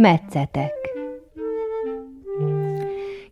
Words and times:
Metszetek 0.00 0.79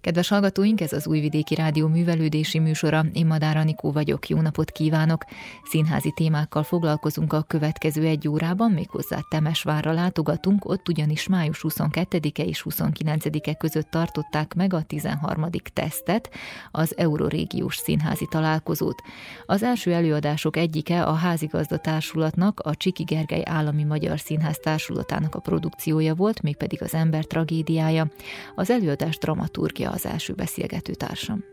Kedves 0.09 0.29
hallgatóink, 0.29 0.81
ez 0.81 0.93
az 0.93 1.07
Újvidéki 1.07 1.55
Rádió 1.55 1.89
művelődési 1.89 2.59
műsora. 2.59 3.05
Én 3.13 3.27
Madár 3.27 3.57
Anikó 3.57 3.93
vagyok, 3.93 4.29
jó 4.29 4.41
napot 4.41 4.71
kívánok! 4.71 5.25
Színházi 5.65 6.13
témákkal 6.17 6.63
foglalkozunk 6.63 7.33
a 7.33 7.43
következő 7.43 8.05
egy 8.05 8.29
órában, 8.29 8.71
méghozzá 8.71 9.19
Temesvárra 9.29 9.93
látogatunk, 9.93 10.65
ott 10.65 10.89
ugyanis 10.89 11.29
május 11.29 11.65
22-e 11.69 12.43
és 12.43 12.65
29-e 12.71 13.55
között 13.55 13.91
tartották 13.91 14.55
meg 14.55 14.75
a 14.75 14.83
13. 14.83 15.51
tesztet, 15.73 16.31
az 16.71 16.97
Eurorégiós 16.97 17.77
Színházi 17.77 18.27
találkozót. 18.31 19.03
Az 19.47 19.63
első 19.63 19.93
előadások 19.93 20.57
egyike 20.57 21.03
a 21.03 21.13
házigazda 21.13 21.79
társulatnak, 21.79 22.61
a 22.61 22.75
Csiki 22.75 23.03
Gergely 23.03 23.43
Állami 23.45 23.85
Magyar 23.85 24.21
Színház 24.21 24.59
társulatának 24.63 25.35
a 25.35 25.41
produkciója 25.41 26.15
volt, 26.15 26.43
mégpedig 26.43 26.83
az 26.83 26.95
ember 26.95 27.25
tragédiája. 27.25 28.07
Az 28.55 28.71
előadás 28.71 29.19
dramaturgia 29.19 29.97
az 29.99 30.07
első 30.07 30.33
beszélgető 30.33 30.95
társam. 30.95 31.45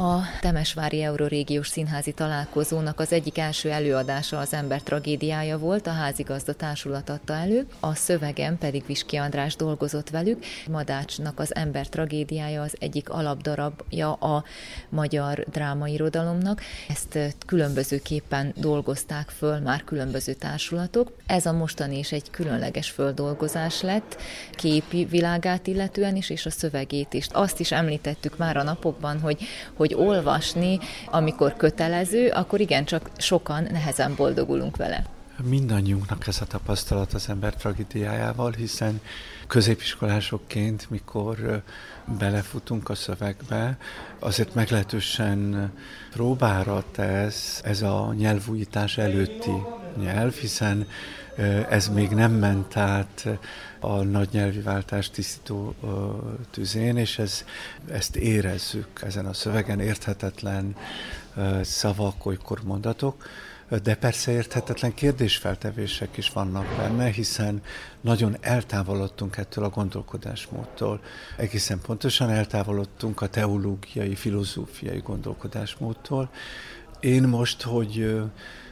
A 0.00 0.20
Temesvári 0.40 1.02
Eurorégiós 1.02 1.68
Színházi 1.68 2.12
Találkozónak 2.12 3.00
az 3.00 3.12
egyik 3.12 3.38
első 3.38 3.70
előadása 3.70 4.38
az 4.38 4.52
ember 4.52 4.82
tragédiája 4.82 5.58
volt, 5.58 5.86
a 5.86 5.90
házigazda 5.90 6.52
társulat 6.52 7.08
adta 7.08 7.34
elő, 7.34 7.66
a 7.80 7.94
szövegen 7.94 8.58
pedig 8.58 8.86
Viski 8.86 9.16
András 9.16 9.56
dolgozott 9.56 10.10
velük. 10.10 10.44
Madácsnak 10.68 11.40
az 11.40 11.54
ember 11.54 11.88
tragédiája 11.88 12.62
az 12.62 12.76
egyik 12.78 13.08
alapdarabja 13.08 14.12
a 14.12 14.44
magyar 14.88 15.44
drámairodalomnak. 15.50 16.60
Ezt 16.88 17.18
különbözőképpen 17.46 18.52
dolgozták 18.56 19.28
föl 19.28 19.58
már 19.58 19.84
különböző 19.84 20.32
társulatok. 20.32 21.12
Ez 21.26 21.46
a 21.46 21.52
mostani 21.52 21.98
is 21.98 22.12
egy 22.12 22.30
különleges 22.30 22.90
földolgozás 22.90 23.80
lett, 23.82 24.16
képi 24.52 25.04
világát 25.04 25.66
illetően 25.66 26.16
is, 26.16 26.30
és 26.30 26.46
a 26.46 26.50
szövegét 26.50 27.14
is. 27.14 27.26
Azt 27.32 27.60
is 27.60 27.72
említettük 27.72 28.36
már 28.36 28.56
a 28.56 28.62
napokban, 28.62 29.20
hogy, 29.20 29.46
hogy 29.74 29.86
hogy 29.88 30.06
olvasni, 30.06 30.78
amikor 31.06 31.56
kötelező, 31.56 32.28
akkor 32.28 32.60
igen, 32.60 32.84
csak 32.84 33.10
sokan 33.16 33.62
nehezen 33.70 34.14
boldogulunk 34.14 34.76
vele. 34.76 35.04
Mindannyiunknak 35.42 36.26
ez 36.26 36.40
a 36.40 36.44
tapasztalat 36.44 37.12
az 37.12 37.28
ember 37.28 37.54
tragédiájával, 37.54 38.52
hiszen 38.52 39.00
középiskolásokként, 39.46 40.90
mikor 40.90 41.62
belefutunk 42.18 42.88
a 42.88 42.94
szövegbe, 42.94 43.76
azért 44.18 44.54
meglehetősen 44.54 45.72
próbára 46.12 46.84
tesz 46.92 47.60
ez 47.64 47.82
a 47.82 48.14
nyelvújítás 48.16 48.98
előtti 48.98 49.52
nyelv, 49.96 50.34
hiszen 50.34 50.86
ez 51.68 51.88
még 51.88 52.10
nem 52.10 52.32
ment 52.32 52.76
át 52.76 53.26
a 53.80 54.02
nagy 54.02 54.28
nyelvi 54.32 54.60
váltás 54.60 55.10
tisztító 55.10 55.74
tüzén, 56.50 56.96
és 56.96 57.18
ez, 57.18 57.44
ezt 57.90 58.16
érezzük 58.16 59.02
ezen 59.02 59.26
a 59.26 59.32
szövegen, 59.32 59.80
érthetetlen 59.80 60.76
szavak, 61.62 62.26
olykor 62.26 62.60
mondatok, 62.64 63.26
de 63.82 63.94
persze 63.94 64.32
érthetetlen 64.32 64.94
kérdésfeltevések 64.94 66.16
is 66.16 66.30
vannak 66.30 66.76
benne, 66.76 67.06
hiszen 67.06 67.62
nagyon 68.00 68.36
eltávolodtunk 68.40 69.36
ettől 69.36 69.64
a 69.64 69.68
gondolkodásmódtól. 69.68 71.00
Egészen 71.36 71.80
pontosan 71.80 72.30
eltávolodtunk 72.30 73.20
a 73.20 73.28
teológiai, 73.28 74.14
filozófiai 74.14 74.98
gondolkodásmódtól. 74.98 76.30
Én 77.00 77.22
most, 77.22 77.62
hogy 77.62 78.22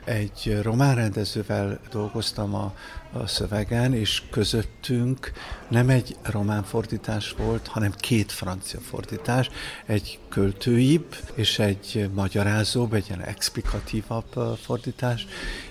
egy 0.07 0.59
román 0.63 0.95
rendezővel 0.95 1.81
dolgoztam 1.91 2.55
a, 2.55 2.75
a 3.13 3.27
szövegen, 3.27 3.95
és 3.95 4.23
közöttünk 4.31 5.33
nem 5.69 5.89
egy 5.89 6.17
román 6.23 6.63
fordítás 6.63 7.35
volt, 7.39 7.67
hanem 7.67 7.93
két 7.97 8.33
francia 8.33 8.81
fordítás, 8.81 9.51
egy 9.87 10.19
költőibb 10.29 11.17
és 11.35 11.59
egy 11.59 12.11
magyarázóbb, 12.15 12.95
egy 12.95 13.07
ilyen 13.09 13.23
explikatívabb 13.23 14.59
fordítás. 14.63 15.27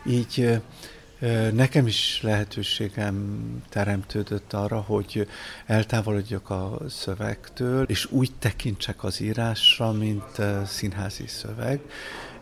Így 0.06 0.62
Nekem 1.54 1.88
is 1.88 2.20
lehetőségem 2.22 3.40
teremtődött 3.70 4.54
arra, 4.54 4.80
hogy 4.80 5.28
eltávolodjak 5.66 6.50
a 6.50 6.78
szövegtől, 6.90 7.84
és 7.84 8.12
úgy 8.12 8.32
tekintsek 8.40 9.04
az 9.04 9.22
írásra, 9.22 9.92
mint 9.92 10.42
színházi 10.66 11.28
szöveg, 11.28 11.80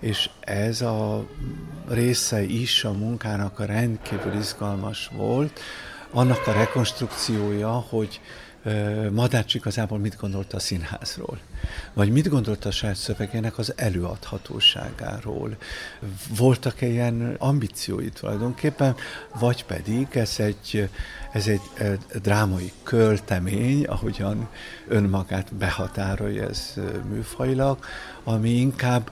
és 0.03 0.29
ez 0.39 0.81
a 0.81 1.25
része 1.87 2.41
is 2.41 2.83
a 2.83 2.91
munkának 2.91 3.59
a 3.59 3.65
rendkívül 3.65 4.33
izgalmas 4.33 5.09
volt, 5.15 5.59
annak 6.11 6.47
a 6.47 6.51
rekonstrukciója, 6.51 7.69
hogy 7.69 8.21
Madács 9.11 9.53
igazából 9.53 9.97
mit 9.97 10.17
gondolt 10.19 10.53
a 10.53 10.59
színházról, 10.59 11.39
vagy 11.93 12.11
mit 12.11 12.29
gondolt 12.29 12.65
a 12.65 12.71
saját 12.71 12.95
szövegének 12.95 13.57
az 13.57 13.73
előadhatóságáról. 13.75 15.57
Voltak-e 16.37 16.85
ilyen 16.87 17.35
ambíciói 17.39 18.09
tulajdonképpen, 18.09 18.95
vagy 19.39 19.65
pedig 19.65 20.07
ez 20.11 20.33
egy, 20.37 20.89
ez 21.31 21.47
egy 21.47 21.61
drámai 22.21 22.71
költemény, 22.83 23.83
ahogyan 23.85 24.49
önmagát 24.87 25.53
behatárolja 25.53 26.47
ez 26.47 26.73
műfajilag, 27.09 27.77
ami 28.23 28.49
inkább 28.49 29.11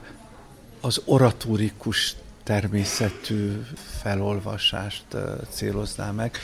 az 0.84 1.02
oratórikus 1.04 2.16
természetű 2.42 3.62
felolvasást 4.00 5.04
célozná 5.48 6.10
meg. 6.10 6.38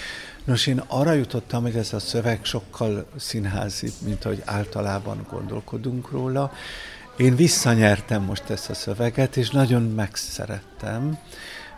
Nos, 0.45 0.67
én 0.67 0.83
arra 0.87 1.13
jutottam, 1.13 1.63
hogy 1.63 1.77
ez 1.77 1.93
a 1.93 1.99
szöveg 1.99 2.45
sokkal 2.45 3.07
színházi, 3.17 3.93
mint 4.05 4.25
ahogy 4.25 4.43
általában 4.45 5.27
gondolkodunk 5.31 6.11
róla. 6.11 6.53
Én 7.17 7.37
visszanyertem 7.37 8.23
most 8.23 8.51
ezt 8.51 8.71
a 8.71 8.75
szöveget, 8.75 9.37
és 9.37 9.51
nagyon 9.51 9.83
megszerettem. 9.83 11.19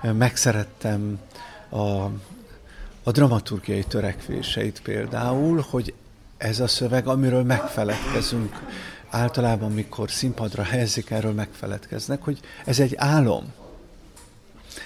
Megszerettem 0.03 1.19
a, 1.69 2.05
a 3.03 3.11
dramaturgiai 3.13 3.85
törekvéseit 3.85 4.81
például, 4.83 5.65
hogy 5.71 5.95
ez 6.37 6.61
a 6.61 6.67
szöveg, 6.67 7.07
amiről 7.07 7.43
megfeledkezünk 7.43 8.57
általában, 9.11 9.73
mikor 9.73 10.11
színpadra 10.11 10.63
helyezik, 10.63 11.11
erről 11.11 11.33
megfeledkeznek, 11.33 12.23
hogy 12.23 12.41
ez 12.65 12.81
egy 12.81 12.95
álom. 12.97 13.53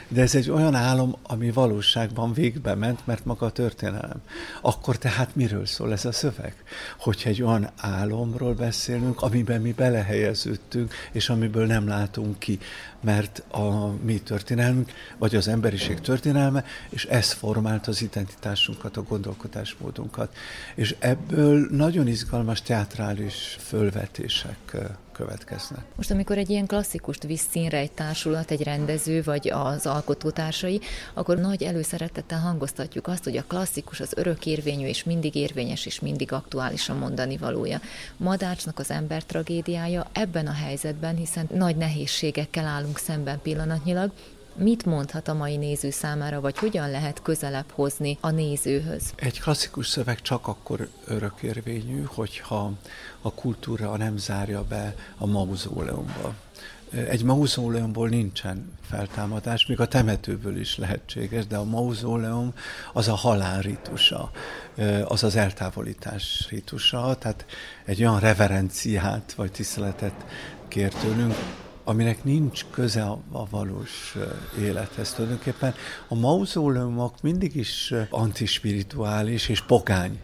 De 0.08 0.22
ez 0.22 0.34
egy 0.34 0.50
olyan 0.50 0.74
álom, 0.74 1.16
ami 1.22 1.50
valóságban 1.50 2.32
végbe 2.32 2.74
ment, 2.74 3.06
mert 3.06 3.24
maga 3.24 3.46
a 3.46 3.50
történelem. 3.50 4.22
Akkor 4.62 4.98
tehát 4.98 5.36
miről 5.36 5.66
szól 5.66 5.92
ez 5.92 6.04
a 6.04 6.12
szöveg? 6.12 6.54
Hogyha 6.98 7.28
egy 7.28 7.42
olyan 7.42 7.70
álomról 7.76 8.54
beszélünk, 8.54 9.22
amiben 9.22 9.60
mi 9.60 9.72
belehelyeződtünk, 9.72 10.94
és 11.12 11.28
amiből 11.28 11.66
nem 11.66 11.88
látunk 11.88 12.38
ki, 12.38 12.58
mert 13.00 13.42
a 13.50 13.86
mi 14.04 14.18
történelmünk, 14.20 14.92
vagy 15.18 15.34
az 15.34 15.48
emberiség 15.48 16.00
történelme, 16.00 16.64
és 16.88 17.04
ez 17.04 17.32
formált 17.32 17.86
az 17.86 18.02
identitásunkat, 18.02 18.96
a 18.96 19.02
gondolkodásmódunkat. 19.02 20.36
És 20.74 20.96
ebből 20.98 21.66
nagyon 21.70 22.06
izgalmas 22.06 22.62
teatrális 22.62 23.56
fölvetések 23.60 24.76
következnek. 25.14 25.84
Most, 25.96 26.10
amikor 26.10 26.38
egy 26.38 26.50
ilyen 26.50 26.66
klasszikust 26.66 27.22
visz 27.22 27.46
színre 27.50 27.76
egy 27.76 27.92
társulat, 27.92 28.50
egy 28.50 28.62
rendező, 28.62 29.22
vagy 29.22 29.50
az 29.50 29.86
alkotótársai, 29.86 30.80
akkor 31.14 31.36
nagy 31.36 31.62
előszeretettel 31.62 32.40
hangoztatjuk 32.40 33.06
azt, 33.06 33.24
hogy 33.24 33.36
a 33.36 33.44
klasszikus 33.46 34.00
az 34.00 34.12
örökérvényű, 34.16 34.86
és 34.86 35.04
mindig 35.04 35.34
érvényes, 35.34 35.86
és 35.86 36.00
mindig 36.00 36.32
aktuális 36.32 36.88
a 36.88 36.94
mondani 36.94 37.36
valója. 37.36 37.80
Madácsnak 38.16 38.78
az 38.78 38.90
ember 38.90 39.22
tragédiája 39.22 40.06
ebben 40.12 40.46
a 40.46 40.52
helyzetben, 40.52 41.16
hiszen 41.16 41.48
nagy 41.54 41.76
nehézségekkel 41.76 42.66
állunk 42.66 42.98
szemben 42.98 43.40
pillanatnyilag, 43.42 44.12
Mit 44.56 44.84
mondhat 44.84 45.28
a 45.28 45.34
mai 45.34 45.56
néző 45.56 45.90
számára, 45.90 46.40
vagy 46.40 46.58
hogyan 46.58 46.90
lehet 46.90 47.22
közelebb 47.22 47.70
hozni 47.70 48.18
a 48.20 48.30
nézőhöz? 48.30 49.12
Egy 49.16 49.40
klasszikus 49.40 49.88
szöveg 49.88 50.22
csak 50.22 50.46
akkor 50.46 50.88
örökérvényű, 51.06 52.02
hogyha 52.06 52.72
a 53.22 53.32
kultúra 53.32 53.96
nem 53.96 54.16
zárja 54.16 54.64
be 54.64 54.94
a 55.18 55.26
mauzóleumba. 55.26 56.34
Egy 56.90 57.22
mauzóleumból 57.22 58.08
nincsen 58.08 58.72
feltámadás, 58.80 59.66
még 59.66 59.80
a 59.80 59.88
temetőből 59.88 60.56
is 60.56 60.78
lehetséges, 60.78 61.46
de 61.46 61.56
a 61.56 61.64
mauzóleum 61.64 62.52
az 62.92 63.08
a 63.08 63.14
halál 63.14 63.60
ritusa, 63.60 64.30
az 65.04 65.24
az 65.24 65.36
eltávolítás 65.36 66.46
ritusa, 66.50 67.16
tehát 67.18 67.46
egy 67.84 68.00
olyan 68.00 68.20
reverenciát 68.20 69.32
vagy 69.32 69.50
tiszteletet 69.50 70.24
kér 70.68 70.92
tőlünk, 70.92 71.34
aminek 71.84 72.24
nincs 72.24 72.64
köze 72.70 73.02
a, 73.02 73.46
valós 73.50 74.16
élethez. 74.60 75.12
Tulajdonképpen 75.12 75.74
a 76.08 76.14
mauzóleumok 76.14 77.22
mindig 77.22 77.56
is 77.56 77.94
antispirituális 78.10 79.48
és 79.48 79.60
pogány 79.60 80.18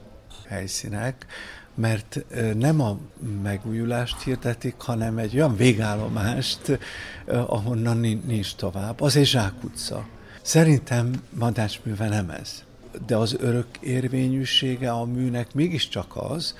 helyszínek, 0.48 1.26
mert 1.74 2.24
nem 2.54 2.80
a 2.80 2.98
megújulást 3.42 4.22
hirdetik, 4.22 4.74
hanem 4.78 5.18
egy 5.18 5.34
olyan 5.34 5.56
végállomást, 5.56 6.78
ahonnan 7.26 7.96
nincs 8.26 8.54
tovább. 8.54 9.00
Az 9.00 9.16
egy 9.16 9.26
zsákutca. 9.26 10.06
Szerintem 10.42 11.22
Madács 11.30 11.80
műve 11.82 12.08
nem 12.08 12.30
ez. 12.30 12.62
de 13.06 13.16
az 13.16 13.36
örök 13.40 13.66
érvényűsége 13.80 14.90
a 14.90 15.04
műnek 15.04 15.54
mégiscsak 15.54 16.16
az, 16.16 16.54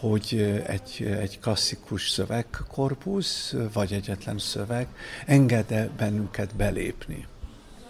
hogy 0.00 0.62
egy, 0.66 1.16
egy 1.20 1.40
klasszikus 1.40 2.10
szövegkorpusz, 2.10 3.54
vagy 3.72 3.92
egyetlen 3.92 4.38
szöveg 4.38 4.86
enged-e 5.26 5.88
bennünket 5.96 6.56
belépni. 6.56 7.26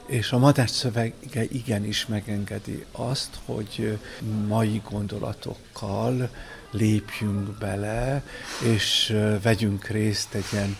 És 0.06 0.32
a 0.32 0.38
madás 0.38 0.70
szövege 0.70 1.44
igenis 1.48 2.06
megengedi 2.06 2.84
azt, 2.92 3.38
hogy 3.44 3.98
mai 4.46 4.82
gondolatokkal 4.90 6.30
lépjünk 6.70 7.58
bele, 7.58 8.22
és 8.64 9.16
vegyünk 9.42 9.86
részt 9.86 10.34
egy 10.34 10.46
ilyen 10.52 10.76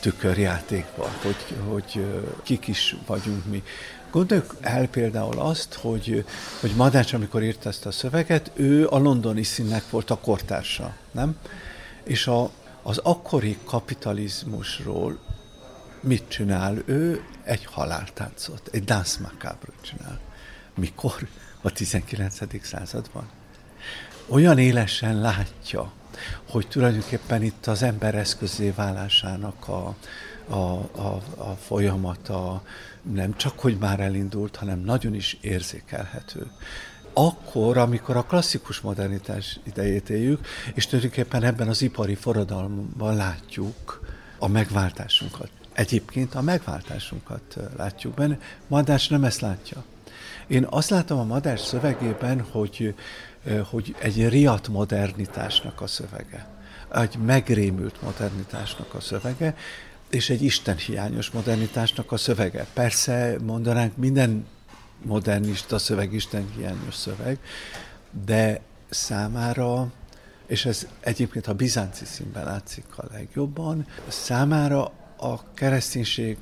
tükörjátékba, 0.00 1.10
hogy, 1.22 1.56
hogy 1.68 2.06
kik 2.42 2.66
is 2.66 2.96
vagyunk 3.06 3.44
mi. 3.46 3.62
Gondoljuk 4.10 4.56
el 4.60 4.88
például 4.88 5.38
azt, 5.38 5.74
hogy, 5.74 6.24
hogy 6.60 6.72
Madács, 6.76 7.12
amikor 7.12 7.42
írta 7.42 7.68
ezt 7.68 7.86
a 7.86 7.90
szöveget, 7.90 8.50
ő 8.54 8.88
a 8.88 8.98
londoni 8.98 9.42
színnek 9.42 9.90
volt 9.90 10.10
a 10.10 10.18
kortársa, 10.18 10.94
nem? 11.10 11.36
És 12.04 12.26
a, 12.26 12.50
az 12.82 12.98
akkori 12.98 13.58
kapitalizmusról 13.64 15.18
mit 16.00 16.28
csinál? 16.28 16.82
Ő 16.84 17.24
egy 17.44 17.64
haláltáncot, 17.64 18.68
egy 18.72 18.84
dance 18.84 19.32
csinál. 19.80 20.20
Mikor? 20.74 21.28
A 21.60 21.70
19. 21.72 22.64
században. 22.66 23.28
Olyan 24.26 24.58
élesen 24.58 25.20
látja, 25.20 25.92
hogy 26.48 26.68
tulajdonképpen 26.68 27.42
itt 27.42 27.66
az 27.66 27.82
ember 27.82 28.14
eszközé 28.14 28.70
válásának 28.70 29.68
a, 29.68 29.94
a, 30.48 30.54
a, 30.54 31.22
a 31.36 31.56
folyamata 31.66 32.62
nem 33.12 33.36
csak, 33.36 33.58
hogy 33.58 33.76
már 33.78 34.00
elindult, 34.00 34.56
hanem 34.56 34.78
nagyon 34.78 35.14
is 35.14 35.38
érzékelhető. 35.40 36.50
Akkor, 37.12 37.76
amikor 37.76 38.16
a 38.16 38.22
klasszikus 38.22 38.80
modernitás 38.80 39.60
idejét 39.62 40.10
éljük, 40.10 40.46
és 40.74 40.86
tulajdonképpen 40.86 41.42
ebben 41.42 41.68
az 41.68 41.82
ipari 41.82 42.14
forradalomban 42.14 43.16
látjuk 43.16 44.00
a 44.38 44.48
megváltásunkat. 44.48 45.50
Egyébként 45.72 46.34
a 46.34 46.40
megváltásunkat 46.40 47.56
látjuk 47.76 48.14
benne, 48.14 48.38
Madás 48.66 49.08
nem 49.08 49.24
ezt 49.24 49.40
látja. 49.40 49.84
Én 50.46 50.66
azt 50.70 50.90
látom 50.90 51.18
a 51.18 51.24
Madás 51.24 51.60
szövegében, 51.60 52.40
hogy, 52.50 52.94
hogy 53.70 53.94
egy 53.98 54.28
riat 54.28 54.68
modernitásnak 54.68 55.80
a 55.80 55.86
szövege, 55.86 56.48
egy 56.94 57.16
megrémült 57.16 58.02
modernitásnak 58.02 58.94
a 58.94 59.00
szövege, 59.00 59.54
és 60.10 60.30
egy 60.30 60.42
istenhiányos 60.42 61.30
modernitásnak 61.30 62.12
a 62.12 62.16
szövege. 62.16 62.66
Persze 62.72 63.36
mondanánk 63.42 63.96
minden 63.96 64.46
modernista 65.02 65.78
szöveg 65.78 66.12
istenhiányos 66.12 66.94
szöveg, 66.94 67.38
de 68.24 68.60
számára, 68.90 69.92
és 70.46 70.64
ez 70.64 70.86
egyébként 71.00 71.46
a 71.46 71.54
bizánci 71.54 72.04
színben 72.04 72.44
látszik 72.44 72.98
a 72.98 73.04
legjobban, 73.12 73.86
számára 74.08 74.92
a 75.16 75.52
kereszténység 75.54 76.38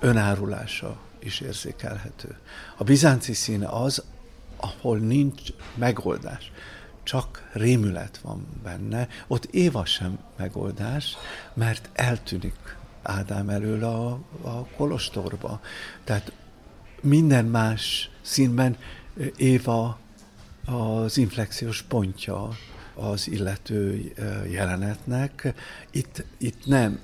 önárulása 0.00 1.00
is 1.18 1.40
érzékelhető. 1.40 2.38
A 2.76 2.84
bizánci 2.84 3.32
szín 3.32 3.62
az, 3.62 4.02
ahol 4.56 4.98
nincs 4.98 5.42
megoldás, 5.74 6.52
csak 7.02 7.50
rémület 7.52 8.18
van 8.18 8.46
benne, 8.62 9.08
ott 9.26 9.44
Éva 9.44 9.84
sem 9.84 10.18
megoldás, 10.36 11.16
mert 11.54 11.88
eltűnik 11.92 12.76
Ádám 13.04 13.48
elől 13.48 13.84
a, 13.84 14.10
a 14.42 14.66
kolostorba. 14.76 15.60
Tehát 16.04 16.32
minden 17.00 17.44
más 17.44 18.10
színben 18.20 18.76
Éva 19.36 19.98
az 20.64 21.16
inflexiós 21.16 21.82
pontja 21.82 22.48
az 22.94 23.28
illető 23.28 24.12
jelenetnek. 24.50 25.54
Itt, 25.90 26.24
itt 26.38 26.66
nem. 26.66 27.00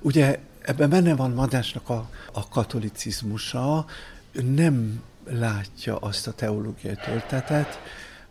Ugye 0.00 0.38
ebben 0.62 0.90
benne 0.90 1.16
van 1.16 1.30
Madásnak 1.30 1.88
a, 1.88 2.10
a 2.32 2.48
katolicizmusa, 2.48 3.86
nem 4.32 5.02
látja 5.24 5.96
azt 5.96 6.26
a 6.26 6.32
teológiai 6.32 6.96
töltetet, 7.04 7.80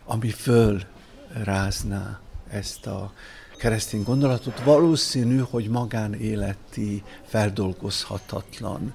ami 0.05 0.29
fölrázná 0.29 2.19
ezt 2.49 2.85
a 2.85 3.13
keresztény 3.57 4.03
gondolatot. 4.03 4.63
Valószínű, 4.63 5.37
hogy 5.49 5.69
magánéleti, 5.69 7.03
feldolgozhatatlan 7.25 8.93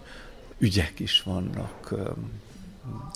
ügyek 0.58 1.00
is 1.00 1.22
vannak 1.22 1.94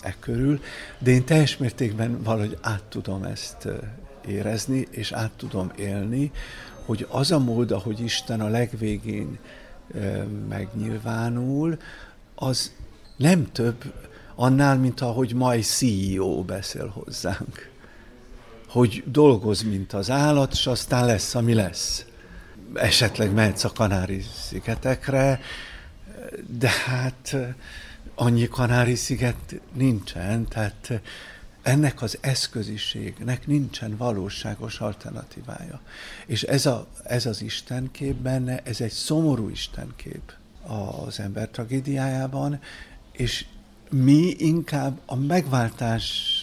e 0.00 0.16
körül, 0.20 0.60
de 0.98 1.10
én 1.10 1.24
teljes 1.24 1.56
mértékben 1.56 2.22
valahogy 2.22 2.58
át 2.60 2.82
tudom 2.82 3.22
ezt 3.22 3.68
érezni, 4.26 4.86
és 4.90 5.12
át 5.12 5.30
tudom 5.36 5.72
élni, 5.76 6.30
hogy 6.84 7.06
az 7.10 7.30
a 7.30 7.38
mód, 7.38 7.70
ahogy 7.70 8.00
Isten 8.00 8.40
a 8.40 8.48
legvégén 8.48 9.38
megnyilvánul, 10.48 11.76
az 12.34 12.72
nem 13.16 13.52
több 13.52 13.92
annál, 14.34 14.78
mint 14.78 15.00
ahogy 15.00 15.34
mai 15.34 15.60
CEO 15.60 16.42
beszél 16.42 16.86
hozzánk 16.86 17.70
hogy 18.76 19.02
dolgoz, 19.06 19.62
mint 19.62 19.92
az 19.92 20.10
állat, 20.10 20.52
és 20.52 20.66
aztán 20.66 21.06
lesz, 21.06 21.34
ami 21.34 21.54
lesz. 21.54 22.04
Esetleg 22.74 23.32
mehetsz 23.32 23.64
a 23.64 23.72
Kanári-szigetekre, 23.72 25.40
de 26.46 26.70
hát 26.86 27.36
annyi 28.14 28.48
Kanári-sziget 28.48 29.60
nincsen, 29.72 30.48
tehát 30.48 31.00
ennek 31.62 32.02
az 32.02 32.18
eszköziségnek 32.20 33.46
nincsen 33.46 33.96
valóságos 33.96 34.80
alternatívája. 34.80 35.80
És 36.26 36.42
ez, 36.42 36.66
a, 36.66 36.86
ez 37.04 37.26
az 37.26 37.42
istenkép 37.42 38.14
benne, 38.14 38.60
ez 38.64 38.80
egy 38.80 38.92
szomorú 38.92 39.48
istenkép 39.48 40.32
az 41.06 41.20
ember 41.20 41.48
tragédiájában, 41.48 42.60
és 43.12 43.46
mi 43.90 44.34
inkább 44.38 45.00
a 45.06 45.14
megváltás 45.14 46.35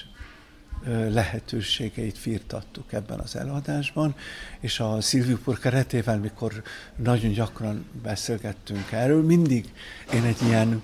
lehetőségeit 1.10 2.18
firtattuk 2.18 2.94
ebben 2.94 3.20
az 3.20 3.36
előadásban, 3.36 4.16
és 4.60 4.80
a 4.80 5.02
Szilviupur 5.02 5.60
keretével, 5.60 6.18
mikor 6.20 6.63
nagyon 6.96 7.32
gyakran 7.32 7.86
beszélgettünk 8.04 8.92
erről, 8.92 9.24
mindig 9.24 9.74
én 10.13 10.24
egy 10.24 10.42
ilyen 10.42 10.82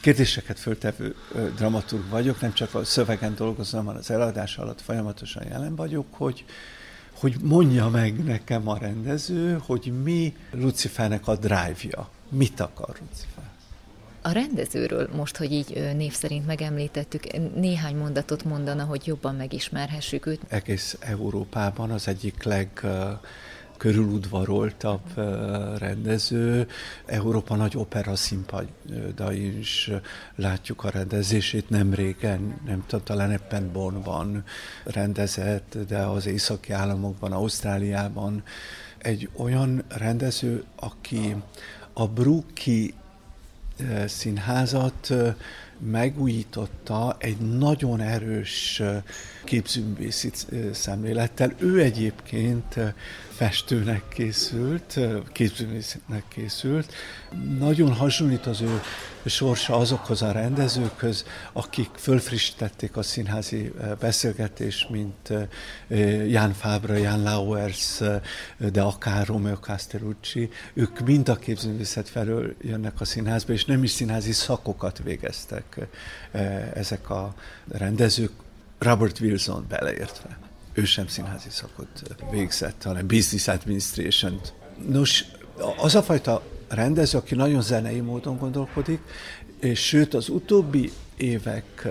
kérdéseket 0.00 0.58
föltevő 0.58 1.14
dramaturg 1.56 2.08
vagyok, 2.08 2.40
nem 2.40 2.52
csak 2.52 2.74
a 2.74 2.84
szövegen 2.84 3.34
dolgozom, 3.34 3.84
hanem 3.84 4.00
az 4.00 4.10
előadás 4.10 4.56
alatt 4.56 4.80
folyamatosan 4.80 5.46
jelen 5.48 5.76
vagyok, 5.76 6.06
hogy, 6.10 6.44
hogy 7.12 7.36
mondja 7.42 7.88
meg 7.88 8.24
nekem 8.24 8.68
a 8.68 8.78
rendező, 8.78 9.60
hogy 9.66 9.92
mi 10.02 10.36
Lucifernek 10.50 11.28
a 11.28 11.36
drive-ja. 11.36 12.08
Mit 12.28 12.60
akar 12.60 12.96
Lucifer? 13.00 13.31
A 14.24 14.30
rendezőről 14.30 15.08
most, 15.14 15.36
hogy 15.36 15.52
így 15.52 15.92
név 15.96 16.12
szerint 16.12 16.46
megemlítettük, 16.46 17.26
néhány 17.54 17.96
mondatot 17.96 18.44
mondana, 18.44 18.84
hogy 18.84 19.06
jobban 19.06 19.34
megismerhessük 19.34 20.26
őt. 20.26 20.40
Egész 20.48 20.96
Európában 21.00 21.90
az 21.90 22.08
egyik 22.08 22.42
leg 22.42 22.86
körüludvaroltabb 23.76 25.16
rendező. 25.78 26.68
Európa 27.06 27.56
nagy 27.56 27.76
opera 27.76 28.16
színpada 28.16 29.32
is 29.32 29.90
látjuk 30.34 30.84
a 30.84 30.90
rendezését. 30.90 31.70
Nem 31.70 31.94
régen, 31.94 32.60
nem 32.66 32.84
tudom, 32.86 33.04
talán 33.04 33.30
ebben 33.30 33.72
Bonnban 33.72 34.44
rendezett, 34.84 35.78
de 35.88 35.98
az 35.98 36.26
északi 36.26 36.72
államokban, 36.72 37.32
Ausztráliában 37.32 38.42
egy 38.98 39.28
olyan 39.36 39.82
rendező, 39.88 40.64
aki 40.76 41.36
a 41.92 42.06
Brooki 42.06 42.94
színházat 44.06 45.12
megújította 45.78 47.16
egy 47.18 47.38
nagyon 47.38 48.00
erős 48.00 48.82
képzőművészi 49.44 50.30
szemlélettel. 50.72 51.52
Ő 51.58 51.80
egyébként 51.80 52.78
festőnek 53.28 54.08
készült, 54.08 54.98
képzőművésznek 55.32 56.24
készült. 56.28 56.92
Nagyon 57.58 57.92
hasonlít 57.92 58.46
az 58.46 58.60
ő 58.60 58.80
sorsa 59.24 59.76
azokhoz 59.76 60.22
a 60.22 60.32
rendezőkhöz, 60.32 61.24
akik 61.52 61.90
fölfrissítették 61.96 62.96
a 62.96 63.02
színházi 63.02 63.72
beszélgetést, 64.00 64.90
mint 64.90 65.32
Jan 66.28 66.52
Fabra, 66.52 66.94
Jan 66.94 67.22
Lauers, 67.22 68.00
de 68.72 68.80
akár 68.80 69.26
Romeo 69.26 69.56
Castellucci. 69.56 70.50
Ők 70.74 71.00
mind 71.00 71.28
a 71.28 71.36
képzőművészet 71.36 72.08
felől 72.08 72.54
jönnek 72.60 73.00
a 73.00 73.04
színházba, 73.04 73.52
és 73.52 73.64
nem 73.64 73.82
is 73.82 73.90
színházi 73.90 74.32
szakokat 74.32 75.00
végeztek 75.04 75.86
ezek 76.74 77.10
a 77.10 77.34
rendezők, 77.68 78.30
Robert 78.82 79.20
Wilson 79.20 79.64
beleértve. 79.68 80.38
Ő 80.72 80.84
sem 80.84 81.06
színházi 81.06 81.48
szakot 81.50 82.02
végzett, 82.30 82.82
hanem 82.82 83.06
business 83.06 83.48
administration 83.48 84.40
-t. 84.40 84.52
Nos, 84.88 85.24
az 85.76 85.94
a 85.94 86.02
fajta 86.02 86.42
rendező, 86.68 87.18
aki 87.18 87.34
nagyon 87.34 87.62
zenei 87.62 88.00
módon 88.00 88.36
gondolkodik, 88.36 89.00
és 89.60 89.86
sőt 89.86 90.14
az 90.14 90.28
utóbbi 90.28 90.92
évek 91.16 91.88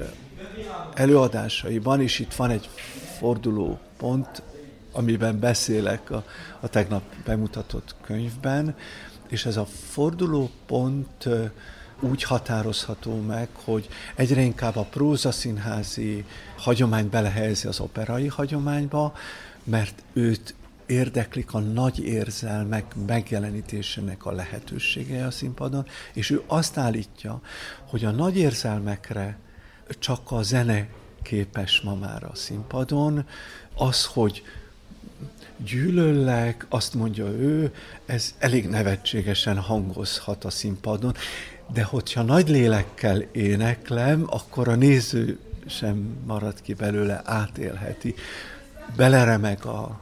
előadásaiban, 0.93 2.01
és 2.01 2.19
itt 2.19 2.33
van 2.33 2.49
egy 2.49 2.69
forduló 3.17 3.79
pont, 3.97 4.41
amiben 4.91 5.39
beszélek 5.39 6.09
a, 6.09 6.23
a 6.59 6.67
tegnap 6.67 7.03
bemutatott 7.25 7.95
könyvben, 8.01 8.75
és 9.27 9.45
ez 9.45 9.57
a 9.57 9.65
forduló 9.65 10.49
pont 10.65 11.27
úgy 12.01 12.23
határozható 12.23 13.21
meg, 13.21 13.47
hogy 13.63 13.89
egyre 14.15 14.41
inkább 14.41 14.75
a 14.75 14.83
prózaszínházi 14.83 16.25
hagyomány 16.57 17.09
belehelyezi 17.09 17.67
az 17.67 17.79
operai 17.79 18.27
hagyományba, 18.27 19.13
mert 19.63 20.03
őt 20.13 20.55
érdeklik 20.85 21.53
a 21.53 21.59
nagy 21.59 21.99
érzelmek 21.99 22.95
megjelenítésének 23.07 24.25
a 24.25 24.31
lehetősége 24.31 25.25
a 25.25 25.31
színpadon, 25.31 25.85
és 26.13 26.29
ő 26.29 26.41
azt 26.47 26.77
állítja, 26.77 27.41
hogy 27.85 28.05
a 28.05 28.11
nagy 28.11 28.37
érzelmekre 28.37 29.37
csak 29.99 30.31
a 30.31 30.41
zene 30.41 30.87
képes 31.21 31.81
ma 31.81 31.95
már 31.95 32.23
a 32.23 32.35
színpadon, 32.35 33.27
az, 33.75 34.05
hogy 34.05 34.43
gyűlöllek, 35.57 36.65
azt 36.69 36.93
mondja 36.93 37.25
ő, 37.25 37.73
ez 38.05 38.35
elég 38.37 38.69
nevetségesen 38.69 39.59
hangozhat 39.59 40.45
a 40.45 40.49
színpadon, 40.49 41.15
de 41.73 41.83
hogyha 41.83 42.21
nagy 42.21 42.49
lélekkel 42.49 43.19
éneklem, 43.31 44.23
akkor 44.27 44.67
a 44.67 44.75
néző 44.75 45.39
sem 45.65 46.17
marad 46.25 46.61
ki 46.61 46.73
belőle, 46.73 47.21
átélheti. 47.25 48.15
Beleremeg 48.95 49.65
a 49.65 49.99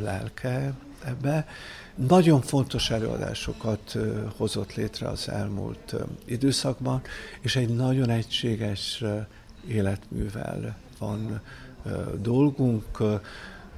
lelke 0.00 0.72
ebbe. 1.04 1.46
Nagyon 1.94 2.40
fontos 2.40 2.90
előadásokat 2.90 3.96
hozott 4.36 4.74
létre 4.74 5.08
az 5.08 5.28
elmúlt 5.28 5.94
időszakban, 6.24 7.02
és 7.40 7.56
egy 7.56 7.68
nagyon 7.68 8.10
egységes 8.10 9.04
életművel 9.68 10.76
van 10.98 11.40
dolgunk 12.20 12.98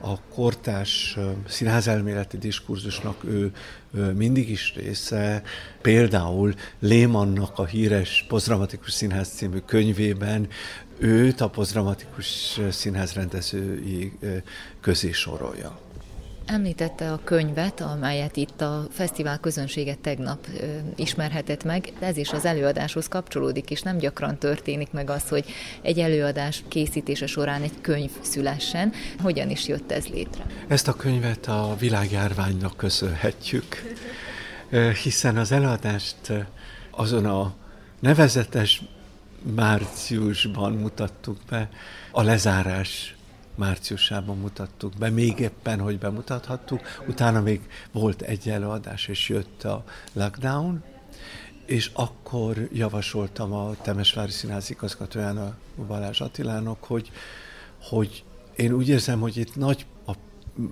a 0.00 0.20
kortás 0.34 1.18
színházelméleti 1.48 2.38
diskurzusnak 2.38 3.24
ő, 3.24 3.52
mindig 4.14 4.50
is 4.50 4.72
része. 4.76 5.42
Például 5.82 6.54
Lémannak 6.78 7.58
a 7.58 7.64
híres 7.64 8.24
Pozdramatikus 8.28 8.92
Színház 8.92 9.28
című 9.28 9.58
könyvében 9.58 10.48
őt 10.98 11.40
a 11.40 11.48
pozdramatikus 11.48 12.60
színház 12.70 13.12
rendezői 13.12 14.12
közé 14.80 15.12
sorolja. 15.12 15.87
Említette 16.50 17.12
a 17.12 17.20
könyvet, 17.24 17.80
amelyet 17.80 18.36
itt 18.36 18.60
a 18.60 18.86
fesztivál 18.90 19.38
közönsége 19.38 19.94
tegnap 19.94 20.46
ö, 20.60 20.66
ismerhetett 20.96 21.64
meg. 21.64 21.92
Ez 21.98 22.16
is 22.16 22.32
az 22.32 22.44
előadáshoz 22.44 23.08
kapcsolódik, 23.08 23.70
és 23.70 23.82
nem 23.82 23.98
gyakran 23.98 24.38
történik 24.38 24.90
meg 24.90 25.10
az, 25.10 25.28
hogy 25.28 25.44
egy 25.82 25.98
előadás 25.98 26.62
készítése 26.68 27.26
során 27.26 27.62
egy 27.62 27.80
könyv 27.80 28.10
szülessen. 28.20 28.92
Hogyan 29.22 29.50
is 29.50 29.68
jött 29.68 29.92
ez 29.92 30.06
létre? 30.06 30.46
Ezt 30.68 30.88
a 30.88 30.92
könyvet 30.92 31.46
a 31.46 31.76
világjárványnak 31.78 32.76
köszönhetjük, 32.76 33.96
hiszen 35.02 35.36
az 35.36 35.52
előadást 35.52 36.32
azon 36.90 37.26
a 37.26 37.54
nevezetes 38.00 38.82
márciusban 39.54 40.72
mutattuk 40.72 41.38
be, 41.48 41.68
a 42.10 42.22
lezárás 42.22 43.16
márciusában 43.58 44.38
mutattuk 44.38 44.92
be, 44.98 45.10
még 45.10 45.38
éppen, 45.38 45.80
hogy 45.80 45.98
bemutathattuk, 45.98 46.80
utána 47.08 47.40
még 47.40 47.60
volt 47.92 48.22
egy 48.22 48.48
előadás, 48.48 49.06
és 49.06 49.28
jött 49.28 49.64
a 49.64 49.84
lockdown, 50.12 50.84
és 51.66 51.90
akkor 51.94 52.68
javasoltam 52.72 53.52
a 53.52 53.74
Temesvári 53.82 54.30
Színház 54.30 54.70
igazgatójának, 54.70 55.56
Balázs 55.86 56.20
Attilának, 56.20 56.84
hogy, 56.84 57.10
hogy 57.82 58.24
én 58.56 58.72
úgy 58.72 58.88
érzem, 58.88 59.20
hogy 59.20 59.36
itt 59.36 59.56
nagy 59.56 59.86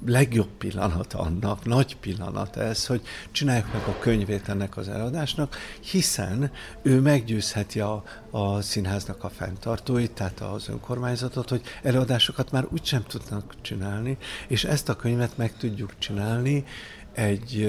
legjobb 0.06 0.48
pillanat 0.58 1.12
annak, 1.12 1.64
nagy 1.64 1.96
pillanat 1.96 2.56
ez, 2.56 2.86
hogy 2.86 3.02
csináljuk 3.30 3.72
meg 3.72 3.82
a 3.82 3.98
könyvét 3.98 4.48
ennek 4.48 4.76
az 4.76 4.88
eladásnak, 4.88 5.56
hiszen 5.80 6.50
ő 6.82 7.00
meggyőzheti 7.00 7.80
a, 7.80 8.04
a 8.30 8.60
színháznak 8.60 9.24
a 9.24 9.28
fenntartóit, 9.28 10.12
tehát 10.12 10.40
az 10.40 10.68
önkormányzatot, 10.68 11.48
hogy 11.48 11.62
előadásokat 11.82 12.50
már 12.50 12.66
úgysem 12.70 13.02
tudnak 13.02 13.54
csinálni, 13.60 14.16
és 14.48 14.64
ezt 14.64 14.88
a 14.88 14.96
könyvet 14.96 15.36
meg 15.36 15.56
tudjuk 15.56 15.98
csinálni 15.98 16.64
egy 17.12 17.68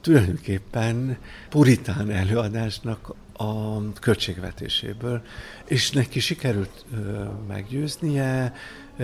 tulajdonképpen 0.00 1.18
puritán 1.48 2.10
előadásnak 2.10 3.14
a 3.32 3.92
költségvetéséből, 3.92 5.22
és 5.66 5.90
neki 5.90 6.20
sikerült 6.20 6.84
ö, 6.92 7.24
meggyőznie, 7.48 8.52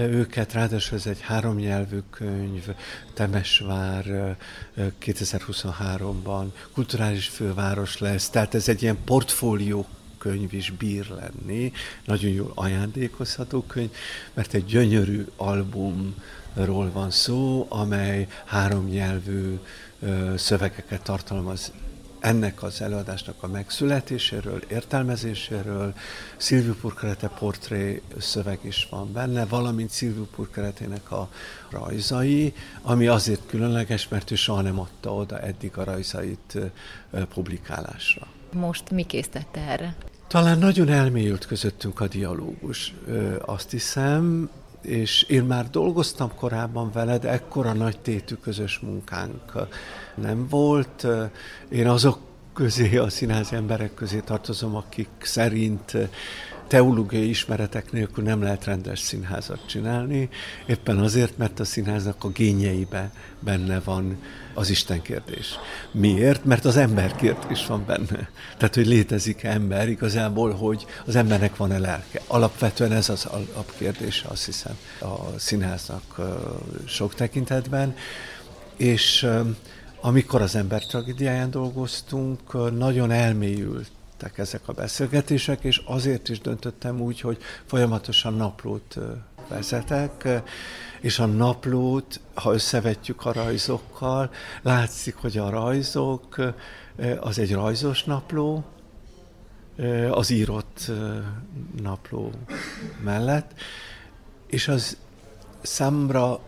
őket, 0.06 0.52
ráadásul 0.52 0.98
ez 0.98 1.06
egy 1.06 1.20
háromnyelvű 1.20 1.98
könyv, 2.10 2.68
Temesvár 3.14 4.36
2023-ban 4.76 6.44
kulturális 6.72 7.28
főváros 7.28 7.98
lesz, 7.98 8.30
tehát 8.30 8.54
ez 8.54 8.68
egy 8.68 8.82
ilyen 8.82 8.98
portfólió 9.04 9.86
könyv 10.18 10.54
is 10.54 10.70
bír 10.70 11.06
lenni, 11.08 11.72
nagyon 12.04 12.30
jól 12.30 12.52
ajándékozható 12.54 13.62
könyv, 13.62 13.90
mert 14.34 14.54
egy 14.54 14.64
gyönyörű 14.64 15.26
albumról 15.36 16.90
van 16.92 17.10
szó, 17.10 17.66
amely 17.68 18.26
háromnyelvű 18.44 19.58
szövegeket 20.36 21.02
tartalmaz 21.02 21.72
ennek 22.20 22.62
az 22.62 22.80
előadásnak 22.80 23.42
a 23.42 23.46
megszületéséről, 23.46 24.62
értelmezéséről, 24.68 25.94
Szilviu 26.36 26.74
Purkerete 26.74 27.28
portré 27.28 28.02
szöveg 28.18 28.58
is 28.62 28.86
van 28.90 29.12
benne, 29.12 29.46
valamint 29.46 29.90
Szilviu 29.90 30.24
Purkeretének 30.24 31.10
a 31.10 31.28
rajzai, 31.70 32.54
ami 32.82 33.06
azért 33.06 33.46
különleges, 33.46 34.08
mert 34.08 34.30
ő 34.30 34.34
soha 34.34 34.60
nem 34.60 34.78
adta 34.78 35.14
oda 35.14 35.40
eddig 35.40 35.78
a 35.78 35.84
rajzait 35.84 36.58
publikálásra. 37.34 38.26
Most 38.52 38.90
mi 38.90 39.02
készítette 39.02 39.60
erre? 39.60 39.96
Talán 40.26 40.58
nagyon 40.58 40.88
elmélyült 40.88 41.46
közöttünk 41.46 42.00
a 42.00 42.08
dialógus, 42.08 42.94
azt 43.40 43.70
hiszem, 43.70 44.50
és 44.82 45.22
én 45.22 45.44
már 45.44 45.70
dolgoztam 45.70 46.34
korábban 46.34 46.90
veled, 46.92 47.24
ekkora 47.24 47.72
nagy 47.72 47.98
tétű 47.98 48.34
közös 48.34 48.78
munkánk 48.78 49.52
nem 50.14 50.46
volt. 50.48 51.06
Én 51.68 51.88
azok 51.88 52.18
közé, 52.54 52.96
a 52.96 53.08
színházi 53.08 53.54
emberek 53.54 53.94
közé 53.94 54.18
tartozom, 54.18 54.76
akik 54.76 55.08
szerint 55.18 55.96
teológiai 56.68 57.28
ismeretek 57.28 57.92
nélkül 57.92 58.24
nem 58.24 58.42
lehet 58.42 58.64
rendes 58.64 59.00
színházat 59.00 59.66
csinálni, 59.66 60.28
éppen 60.66 60.98
azért, 60.98 61.36
mert 61.38 61.60
a 61.60 61.64
színháznak 61.64 62.24
a 62.24 62.28
gényeibe 62.28 63.10
benne 63.40 63.80
van 63.80 64.18
az 64.54 64.70
Isten 64.70 65.02
kérdés. 65.02 65.58
Miért? 65.92 66.44
Mert 66.44 66.64
az 66.64 66.76
ember 66.76 67.16
kérdés 67.16 67.66
van 67.66 67.84
benne. 67.86 68.28
Tehát, 68.56 68.74
hogy 68.74 68.86
létezik 68.86 69.42
ember 69.42 69.88
igazából, 69.88 70.52
hogy 70.52 70.86
az 71.06 71.16
embernek 71.16 71.56
van-e 71.56 71.78
lelke. 71.78 72.20
Alapvetően 72.26 72.92
ez 72.92 73.08
az 73.08 73.24
alapkérdése, 73.24 74.28
azt 74.28 74.44
hiszem, 74.44 74.76
a 75.00 75.38
színháznak 75.38 76.20
sok 76.86 77.14
tekintetben. 77.14 77.94
És 78.76 79.28
amikor 80.00 80.42
az 80.42 80.54
ember 80.54 80.86
tragédiáján 80.86 81.50
dolgoztunk, 81.50 82.72
nagyon 82.78 83.10
elmélyültek 84.22 84.38
ezek 84.38 84.68
a 84.68 84.72
beszélgetések, 84.72 85.64
és 85.64 85.82
azért 85.84 86.28
is 86.28 86.40
döntöttem 86.40 87.00
úgy, 87.00 87.20
hogy 87.20 87.38
folyamatosan 87.66 88.34
naplót 88.34 88.98
vezetek, 89.48 90.28
és 91.00 91.18
a 91.18 91.26
naplót, 91.26 92.20
ha 92.34 92.52
összevetjük 92.52 93.24
a 93.24 93.32
rajzokkal, 93.32 94.30
látszik, 94.62 95.14
hogy 95.14 95.38
a 95.38 95.50
rajzok 95.50 96.54
az 97.20 97.38
egy 97.38 97.52
rajzos 97.52 98.04
napló, 98.04 98.64
az 100.10 100.30
írott 100.30 100.90
napló 101.82 102.32
mellett, 103.04 103.52
és 104.46 104.68
az 104.68 104.96
számra 105.62 106.40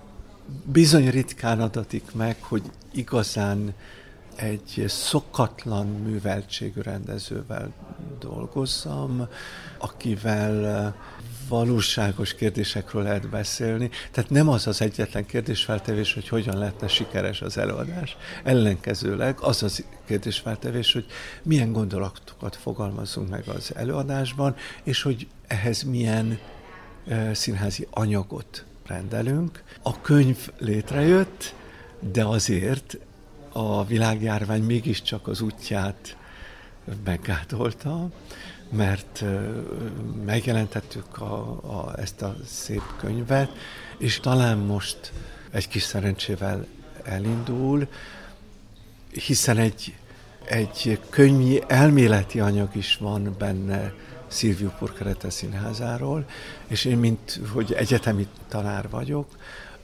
bizony 0.65 1.11
ritkán 1.11 1.61
adatik 1.61 2.13
meg, 2.15 2.37
hogy 2.43 2.63
igazán 2.93 3.75
egy 4.41 4.85
szokatlan 4.87 5.87
műveltségű 5.87 6.81
rendezővel 6.81 7.73
dolgozzam, 8.19 9.27
akivel 9.79 10.95
valóságos 11.49 12.35
kérdésekről 12.35 13.03
lehet 13.03 13.29
beszélni. 13.29 13.91
Tehát 14.11 14.31
nem 14.31 14.49
az 14.49 14.67
az 14.67 14.81
egyetlen 14.81 15.27
kérdésfeltevés, 15.27 16.15
hogy 16.15 16.29
hogyan 16.29 16.59
lehetne 16.59 16.89
sikeres 16.89 17.43
az 17.43 17.59
előadás. 17.59 18.17
Ellenkezőleg 18.45 19.37
az 19.41 19.63
az 19.63 19.85
kérdésfeltevés, 20.07 20.93
hogy 20.93 21.07
milyen 21.43 21.73
gondolatokat 21.73 22.57
fogalmazunk 22.57 23.29
meg 23.29 23.49
az 23.49 23.75
előadásban, 23.75 24.55
és 24.83 25.03
hogy 25.03 25.27
ehhez 25.47 25.83
milyen 25.83 26.39
színházi 27.33 27.87
anyagot 27.91 28.65
rendelünk. 28.87 29.63
A 29.83 30.01
könyv 30.01 30.49
létrejött, 30.59 31.55
de 32.13 32.25
azért 32.25 32.99
a 33.61 33.85
világjárvány 33.85 34.63
mégiscsak 34.63 35.29
az 35.29 35.41
útját 35.41 36.17
meggátolta, 37.05 38.09
mert 38.71 39.25
megjelentettük 40.25 41.21
a, 41.21 41.35
a, 41.51 41.93
ezt 41.99 42.23
a 42.23 42.37
szép 42.47 42.83
könyvet, 42.97 43.51
és 43.99 44.21
talán 44.21 44.59
most 44.59 45.13
egy 45.51 45.69
kis 45.69 45.83
szerencsével 45.83 46.67
elindul, 47.05 47.89
hiszen 49.11 49.57
egy, 49.57 49.95
egy 50.45 51.01
könyvi 51.11 51.63
elméleti 51.67 52.41
anyag 52.41 52.77
is 52.77 52.97
van 52.97 53.35
benne 53.39 53.93
Szilviu 54.27 54.71
Purkerete 54.79 55.31
színházáról, 55.31 56.25
és 56.67 56.85
én, 56.85 56.99
mint 56.99 57.41
hogy 57.53 57.73
egyetemi 57.73 58.27
tanár 58.49 58.89
vagyok, 58.89 59.27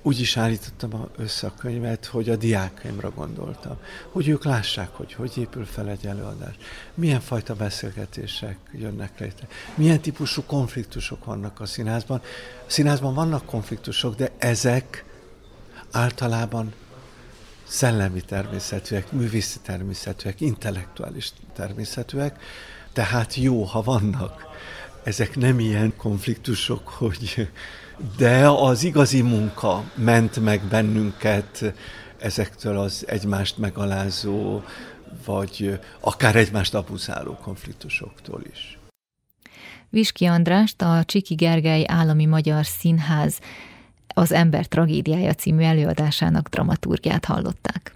úgy 0.07 0.21
is 0.21 0.37
állítottam 0.37 1.09
össze 1.17 1.47
a 1.47 1.55
könyvet, 1.59 2.07
hogy 2.07 2.29
a 2.29 2.37
diákaimra 2.37 3.11
gondoltam, 3.11 3.77
hogy 4.13 4.29
ők 4.29 4.45
lássák, 4.45 4.89
hogy 4.93 5.13
hogy 5.13 5.39
épül 5.39 5.65
fel 5.65 5.89
egy 5.89 6.07
előadás, 6.07 6.55
milyen 6.95 7.21
fajta 7.21 7.55
beszélgetések 7.55 8.59
jönnek 8.73 9.21
létre, 9.21 9.47
milyen 9.75 10.01
típusú 10.01 10.43
konfliktusok 10.43 11.25
vannak 11.25 11.61
a 11.61 11.67
színházban. 11.67 12.21
A 12.67 12.71
színházban 12.71 13.15
vannak 13.15 13.47
konfliktusok, 13.47 14.15
de 14.15 14.33
ezek 14.39 15.05
általában 15.91 16.73
szellemi 17.65 18.21
természetűek, 18.21 19.13
művészi 19.13 19.59
természetűek, 19.63 20.41
intellektuális 20.41 21.33
természetűek, 21.55 22.41
tehát 22.93 23.35
jó, 23.35 23.63
ha 23.63 23.83
vannak. 23.83 24.45
Ezek 25.03 25.37
nem 25.37 25.61
ilyen 25.61 25.97
konfliktusok, 25.97 26.89
hogy 26.89 27.49
de 28.17 28.49
az 28.49 28.85
igazi 28.85 29.23
munka 29.23 29.85
ment 29.95 30.41
meg 30.41 30.61
bennünket 30.71 31.75
ezektől 32.19 32.79
az 32.79 33.05
egymást 33.09 33.59
megalázó, 33.59 34.63
vagy 35.25 35.81
akár 36.01 36.37
egymást 36.37 36.75
abuzáló 36.75 37.35
konfliktusoktól 37.35 38.43
is. 38.53 38.79
Viski 39.89 40.25
Andrást, 40.25 40.83
a 40.83 41.05
Csiki 41.05 41.35
Gergely 41.35 41.85
Állami 41.87 42.27
Magyar 42.27 42.67
Színház 42.67 43.39
az 44.15 44.33
Ember 44.33 44.67
tragédiája 44.67 45.35
című 45.35 45.63
előadásának 45.63 46.49
dramaturgiát 46.49 47.25
hallották. 47.25 47.95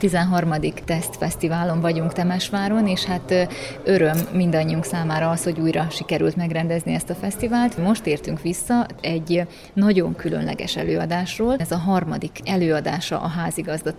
13. 0.00 0.54
tesztfesztiválon 0.84 1.80
vagyunk 1.80 2.12
Temesváron, 2.12 2.86
és 2.86 3.04
hát 3.04 3.48
öröm 3.84 4.18
mindannyiunk 4.32 4.84
számára 4.84 5.30
az, 5.30 5.42
hogy 5.42 5.60
újra 5.60 5.86
sikerült 5.90 6.36
megrendezni 6.36 6.94
ezt 6.94 7.10
a 7.10 7.14
fesztivált. 7.14 7.78
Most 7.78 8.06
értünk 8.06 8.42
vissza 8.42 8.86
egy 9.00 9.46
nagyon 9.72 10.16
különleges 10.16 10.76
előadásról. 10.76 11.56
Ez 11.56 11.70
a 11.70 11.76
harmadik 11.76 12.38
előadása 12.44 13.20
a 13.20 13.26
házigazda. 13.26 13.92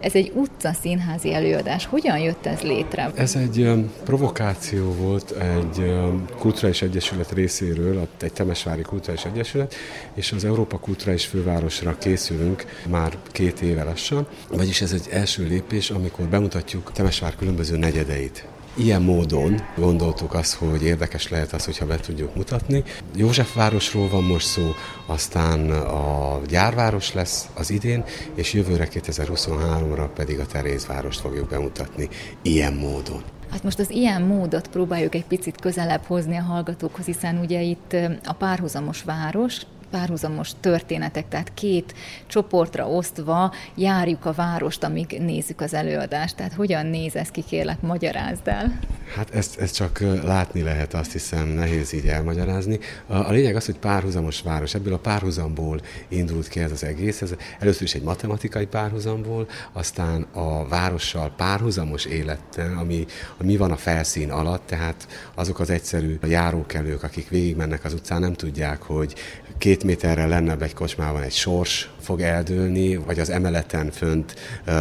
Ez 0.00 0.14
egy 0.14 0.32
utca 0.34 0.72
színházi 0.72 1.34
előadás. 1.34 1.86
Hogyan 1.86 2.18
jött 2.18 2.46
ez 2.46 2.60
létre? 2.60 3.10
Ez 3.14 3.36
egy 3.36 3.70
provokáció 4.04 4.92
volt 4.92 5.30
egy 5.30 5.94
kulturális 6.38 6.82
egyesület 6.82 7.32
részéről, 7.32 8.08
egy 8.20 8.32
Temesvári 8.32 8.82
Kulturális 8.82 9.24
Egyesület, 9.24 9.74
és 10.14 10.32
az 10.32 10.44
Európa 10.44 10.78
Kulturális 10.78 11.26
Fővárosra 11.26 11.98
készülünk 11.98 12.64
már 12.88 13.16
két 13.32 13.60
éve 13.60 13.84
lassan, 13.84 14.26
vagyis 14.70 14.94
ez 14.94 15.00
egy 15.00 15.12
első 15.12 15.46
lépés, 15.46 15.90
amikor 15.90 16.24
bemutatjuk 16.26 16.92
Temesvár 16.92 17.36
különböző 17.36 17.76
negyedeit. 17.76 18.46
Ilyen 18.74 19.02
módon 19.02 19.60
gondoltuk 19.76 20.34
azt, 20.34 20.54
hogy 20.54 20.82
érdekes 20.82 21.28
lehet 21.28 21.52
az, 21.52 21.64
hogyha 21.64 21.86
be 21.86 21.96
tudjuk 21.96 22.34
mutatni. 22.34 22.84
Józsefvárosról 23.14 24.08
van 24.08 24.22
most 24.22 24.46
szó, 24.46 24.74
aztán 25.06 25.70
a 25.70 26.40
gyárváros 26.48 27.14
lesz 27.14 27.48
az 27.54 27.70
idén, 27.70 28.04
és 28.34 28.52
jövőre 28.52 28.88
2023-ra 28.92 30.08
pedig 30.14 30.38
a 30.38 30.46
Terézvárost 30.46 31.20
fogjuk 31.20 31.48
bemutatni 31.48 32.08
ilyen 32.42 32.72
módon. 32.72 33.22
Hát 33.50 33.62
most 33.62 33.78
az 33.78 33.90
ilyen 33.90 34.22
módot 34.22 34.68
próbáljuk 34.68 35.14
egy 35.14 35.26
picit 35.26 35.60
közelebb 35.60 36.04
hozni 36.04 36.36
a 36.36 36.42
hallgatókhoz, 36.42 37.04
hiszen 37.04 37.38
ugye 37.38 37.60
itt 37.60 37.96
a 38.24 38.32
párhuzamos 38.32 39.02
város, 39.02 39.60
párhuzamos 39.90 40.50
történetek, 40.60 41.28
tehát 41.28 41.54
két 41.54 41.94
csoportra 42.26 42.88
osztva 42.88 43.52
járjuk 43.74 44.24
a 44.24 44.32
várost, 44.32 44.84
amíg 44.84 45.16
nézzük 45.20 45.60
az 45.60 45.74
előadást. 45.74 46.36
Tehát 46.36 46.52
hogyan 46.52 46.86
néz 46.86 47.16
ez 47.16 47.28
ki, 47.28 47.44
kérlek, 47.48 47.80
magyarázd 47.80 48.48
el. 48.48 48.78
Hát 49.14 49.34
ezt, 49.34 49.60
ezt 49.60 49.74
csak 49.74 49.98
látni 50.22 50.62
lehet, 50.62 50.94
azt 50.94 51.12
hiszem, 51.12 51.48
nehéz 51.48 51.92
így 51.92 52.06
elmagyarázni. 52.06 52.78
A, 53.06 53.14
a 53.14 53.30
lényeg 53.30 53.56
az, 53.56 53.64
hogy 53.64 53.78
párhuzamos 53.78 54.42
város. 54.42 54.74
Ebből 54.74 54.92
a 54.92 54.98
párhuzamból 54.98 55.80
indult 56.08 56.48
ki 56.48 56.60
ez 56.60 56.70
az 56.70 56.84
egész. 56.84 57.22
Ez 57.22 57.34
először 57.58 57.82
is 57.82 57.94
egy 57.94 58.02
matematikai 58.02 58.66
párhuzamból, 58.66 59.48
aztán 59.72 60.26
a 60.32 60.68
várossal 60.68 61.32
párhuzamos 61.36 62.04
élettel, 62.04 62.76
ami, 62.78 63.06
ami 63.38 63.56
van 63.56 63.70
a 63.70 63.76
felszín 63.76 64.30
alatt, 64.30 64.66
tehát 64.66 65.08
azok 65.34 65.58
az 65.58 65.70
egyszerű 65.70 66.18
járókelők, 66.22 67.02
akik 67.02 67.28
végigmennek 67.28 67.84
az 67.84 67.92
utcán, 67.92 68.20
nem 68.20 68.32
tudják, 68.32 68.82
hogy 68.82 69.14
két 69.60 69.84
méterrel 69.84 70.28
lennebb 70.28 70.62
egy 70.62 70.74
kocsmában 70.74 71.22
egy 71.22 71.32
sors 71.32 71.90
fog 72.00 72.20
eldőlni, 72.20 72.96
vagy 72.96 73.18
az 73.18 73.30
emeleten 73.30 73.90
fönt 73.90 74.34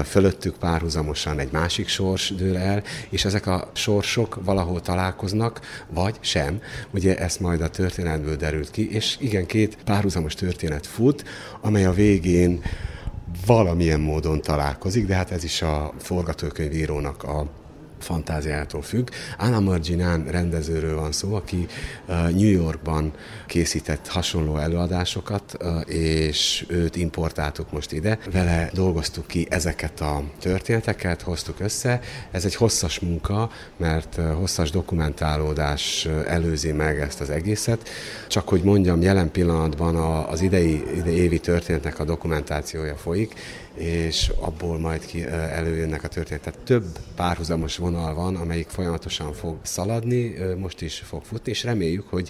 fölöttük 0.06 0.58
párhuzamosan 0.58 1.40
egy 1.40 1.52
másik 1.52 1.88
sors 1.88 2.34
dől 2.36 2.58
el, 2.58 2.84
és 3.10 3.26
ezek 3.26 3.48
a 3.48 3.72
sorsok 3.74 4.40
valahol 4.44 4.82
találkoznak, 4.82 5.60
vagy 5.90 6.18
sem. 6.20 6.62
Ugye 6.92 7.18
ezt 7.18 7.40
majd 7.40 7.62
a 7.62 7.70
történetből 7.70 8.36
derült 8.36 8.72
ki, 8.72 8.92
és 8.92 9.18
igen, 9.20 9.46
két 9.46 9.78
párhuzamos 9.86 10.34
történet 10.34 10.88
fut, 10.88 11.24
amely 11.62 11.86
a 11.86 11.94
végén 11.94 12.62
valamilyen 13.46 14.00
módon 14.00 14.42
találkozik, 14.42 15.08
de 15.08 15.16
hát 15.16 15.32
ez 15.32 15.44
is 15.44 15.62
a 15.62 15.94
forgatókönyvírónak 15.98 17.24
a 17.24 17.59
fantáziától 18.04 18.82
függ. 18.82 19.10
Anna 19.38 19.60
Marginán 19.60 20.26
rendezőről 20.26 20.96
van 20.96 21.12
szó, 21.12 21.36
aki 21.36 21.68
New 22.08 22.52
Yorkban 22.52 23.14
készített 23.48 24.08
hasonló 24.08 24.58
előadásokat, 24.58 25.58
és 25.86 26.66
őt 26.68 26.96
importáltuk 26.96 27.72
most 27.72 27.92
ide. 27.92 28.20
Vele 28.32 28.70
dolgoztuk 28.74 29.28
ki 29.28 29.48
ezeket 29.50 30.02
a 30.02 30.24
történeteket, 30.40 31.22
hoztuk 31.22 31.60
össze. 31.60 32.00
Ez 32.32 32.46
egy 32.46 32.56
hosszas 32.56 33.00
munka, 33.00 33.50
mert 33.78 34.16
hosszas 34.16 34.72
dokumentálódás 34.72 36.08
előzi 36.28 36.72
meg 36.72 37.00
ezt 37.00 37.22
az 37.22 37.30
egészet. 37.30 37.90
Csak 38.28 38.50
hogy 38.50 38.62
mondjam, 38.62 39.02
jelen 39.02 39.32
pillanatban 39.32 39.96
az 40.30 40.42
idei, 40.42 40.84
idei 40.96 41.16
évi 41.16 41.40
történetnek 41.40 42.00
a 42.00 42.04
dokumentációja 42.04 42.96
folyik, 42.96 43.34
és 43.80 44.32
abból 44.40 44.80
majd 44.80 45.06
ki 45.06 45.26
előjönnek 45.28 46.04
a 46.04 46.08
történetek. 46.08 46.54
Több 46.64 46.86
párhuzamos 47.16 47.78
vonal 47.78 48.14
van, 48.14 48.36
amelyik 48.36 48.68
folyamatosan 48.68 49.34
fog 49.34 49.58
szaladni, 49.62 50.36
most 50.58 50.82
is 50.82 51.04
fog 51.06 51.24
futni, 51.24 51.52
és 51.52 51.64
reméljük, 51.64 52.08
hogy 52.08 52.30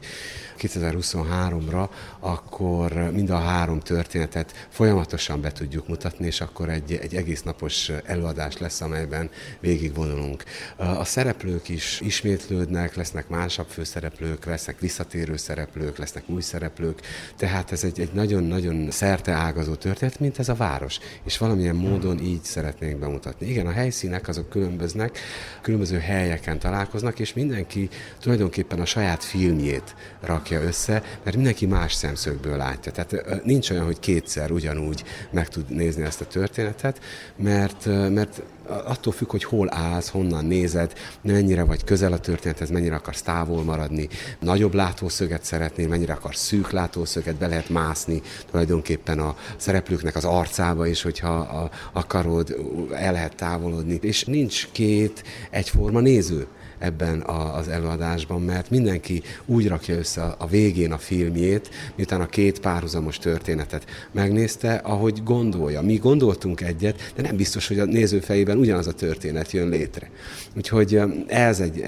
2023-ra 0.59 1.89
akkor 2.19 2.91
mind 2.93 3.29
a 3.29 3.37
három 3.37 3.79
történetet 3.79 4.67
folyamatosan 4.69 5.41
be 5.41 5.51
tudjuk 5.51 5.87
mutatni, 5.87 6.25
és 6.25 6.41
akkor 6.41 6.69
egy, 6.69 6.93
egy 7.01 7.15
egész 7.15 7.41
napos 7.41 7.91
előadás 8.05 8.57
lesz, 8.57 8.81
amelyben 8.81 9.29
végigvonulunk. 9.59 10.43
A 10.75 11.03
szereplők 11.03 11.69
is 11.69 12.01
ismétlődnek, 12.01 12.95
lesznek 12.95 13.27
másabb 13.27 13.67
főszereplők, 13.67 14.45
lesznek 14.45 14.79
visszatérő 14.79 15.37
szereplők, 15.37 15.97
lesznek 15.97 16.23
új 16.29 16.41
szereplők, 16.41 17.01
tehát 17.35 17.71
ez 17.71 17.83
egy, 17.83 17.99
egy 17.99 18.13
nagyon-nagyon 18.13 18.91
szerte 18.91 19.31
ágazó 19.31 19.75
történet, 19.75 20.19
mint 20.19 20.39
ez 20.39 20.49
a 20.49 20.55
város, 20.55 20.99
és 21.23 21.37
valamilyen 21.39 21.75
módon 21.75 22.19
így 22.19 22.43
szeretnénk 22.43 22.99
bemutatni. 22.99 23.49
Igen, 23.49 23.67
a 23.67 23.71
helyszínek 23.71 24.27
azok 24.27 24.49
különböznek, 24.49 25.19
különböző 25.61 25.97
helyeken 25.97 26.59
találkoznak, 26.59 27.19
és 27.19 27.33
mindenki 27.33 27.89
tulajdonképpen 28.19 28.79
a 28.79 28.85
saját 28.85 29.23
filmjét 29.23 29.95
rakja 30.21 30.61
össze, 30.61 31.03
mert 31.23 31.35
mindenki 31.35 31.65
más 31.65 31.93
szemszögből 31.93 32.57
látja. 32.57 32.91
Tehát 32.91 33.43
nincs 33.43 33.69
olyan, 33.69 33.85
hogy 33.85 33.99
kétszer 33.99 34.51
ugyanúgy 34.51 35.03
meg 35.31 35.47
tud 35.47 35.69
nézni 35.69 36.03
ezt 36.03 36.21
a 36.21 36.25
történetet, 36.25 36.99
mert, 37.35 37.85
mert 38.09 38.41
attól 38.69 39.13
függ, 39.13 39.29
hogy 39.29 39.43
hol 39.43 39.73
állsz, 39.73 40.09
honnan 40.09 40.45
nézed, 40.45 40.93
mennyire 41.21 41.63
vagy 41.63 41.83
közel 41.83 42.13
a 42.13 42.19
történethez, 42.19 42.69
mennyire 42.69 42.95
akarsz 42.95 43.21
távol 43.21 43.63
maradni, 43.63 44.07
nagyobb 44.39 44.73
látószöget 44.73 45.43
szeretnél, 45.43 45.87
mennyire 45.87 46.13
akarsz 46.13 46.41
szűk 46.41 46.71
látószöget, 46.71 47.35
be 47.35 47.47
lehet 47.47 47.69
mászni 47.69 48.21
tulajdonképpen 48.51 49.19
a 49.19 49.35
szereplőknek 49.57 50.15
az 50.15 50.25
arcába 50.25 50.87
is, 50.87 51.01
hogyha 51.01 51.69
akarod, 51.93 52.55
el 52.93 53.11
lehet 53.11 53.35
távolodni. 53.35 53.99
És 54.01 54.23
nincs 54.23 54.67
két 54.71 55.23
egyforma 55.49 55.99
néző 55.99 56.47
ebben 56.79 57.19
a, 57.19 57.55
az 57.55 57.67
előadásban, 57.67 58.41
mert 58.41 58.69
mindenki 58.69 59.21
úgy 59.45 59.67
rakja 59.67 59.97
össze 59.97 60.23
a 60.37 60.47
végén 60.47 60.91
a 60.91 60.97
filmjét, 60.97 61.69
miután 61.95 62.21
a 62.21 62.25
két 62.25 62.59
párhuzamos 62.59 63.17
történetet 63.17 63.85
megnézte, 64.11 64.73
ahogy 64.73 65.23
gondolja. 65.23 65.81
Mi 65.81 65.95
gondoltunk 65.95 66.61
egyet, 66.61 67.11
de 67.15 67.21
nem 67.21 67.35
biztos, 67.35 67.67
hogy 67.67 67.79
a 67.79 67.85
néző 67.85 68.19
fejében 68.19 68.57
ugyanaz 68.57 68.87
a 68.87 68.93
történet 68.93 69.51
jön 69.51 69.69
létre. 69.69 70.09
Úgyhogy 70.55 71.01
ez 71.27 71.59
egy 71.59 71.83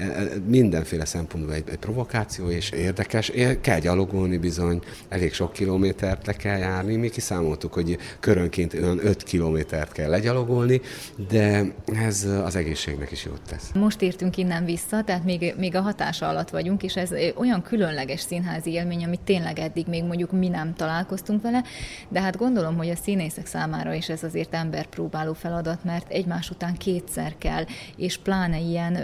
mindenféle 0.46 1.04
szempontból 1.04 1.54
egy, 1.54 1.64
egy 1.70 1.78
provokáció, 1.78 2.48
és 2.48 2.70
érdekes. 2.70 3.32
Kell 3.60 3.78
gyalogolni 3.78 4.38
bizony, 4.38 4.80
elég 5.08 5.32
sok 5.32 5.52
kilométert 5.52 6.26
le 6.26 6.32
kell 6.32 6.58
járni. 6.58 6.96
Mi 6.96 7.08
kiszámoltuk, 7.08 7.72
hogy 7.72 7.98
körönként 8.20 8.74
olyan 8.74 9.06
5 9.06 9.22
kilométert 9.22 9.92
kell 9.92 10.10
legyalogolni, 10.10 10.80
de 11.28 11.74
ez 11.84 12.28
az 12.44 12.56
egészségnek 12.56 13.10
is 13.10 13.24
jót 13.24 13.40
tesz. 13.48 13.70
Most 13.74 14.02
értünk 14.02 14.36
innen 14.36 14.64
vissza 14.64 14.81
vissza, 14.82 15.04
tehát 15.04 15.24
még, 15.24 15.54
még 15.58 15.74
a 15.74 15.80
hatása 15.80 16.28
alatt 16.28 16.50
vagyunk, 16.50 16.82
és 16.82 16.96
ez 16.96 17.10
olyan 17.36 17.62
különleges 17.62 18.20
színházi 18.20 18.70
élmény, 18.70 19.04
amit 19.04 19.20
tényleg 19.20 19.58
eddig 19.58 19.86
még 19.86 20.04
mondjuk 20.04 20.32
mi 20.32 20.48
nem 20.48 20.74
találkoztunk 20.74 21.42
vele, 21.42 21.62
de 22.08 22.20
hát 22.20 22.36
gondolom, 22.36 22.76
hogy 22.76 22.88
a 22.88 22.96
színészek 22.96 23.46
számára 23.46 23.94
is 23.94 24.08
ez 24.08 24.22
azért 24.22 24.54
emberpróbáló 24.54 25.32
feladat, 25.32 25.84
mert 25.84 26.10
egymás 26.10 26.50
után 26.50 26.76
kétszer 26.76 27.34
kell, 27.38 27.64
és 27.96 28.18
pláne 28.18 28.58
ilyen 28.58 28.98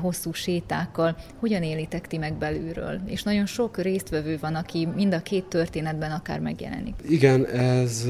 hosszú 0.00 0.32
sétákkal, 0.32 1.16
hogyan 1.36 1.62
élitek 1.62 2.06
ti 2.06 2.16
meg 2.16 2.34
belülről? 2.34 3.00
És 3.06 3.22
nagyon 3.22 3.46
sok 3.46 3.78
résztvevő 3.78 4.38
van, 4.40 4.54
aki 4.54 4.88
mind 4.94 5.14
a 5.14 5.20
két 5.20 5.44
történetben 5.44 6.10
akár 6.10 6.40
megjelenik. 6.40 6.94
Igen, 7.08 7.46
ez 7.46 8.04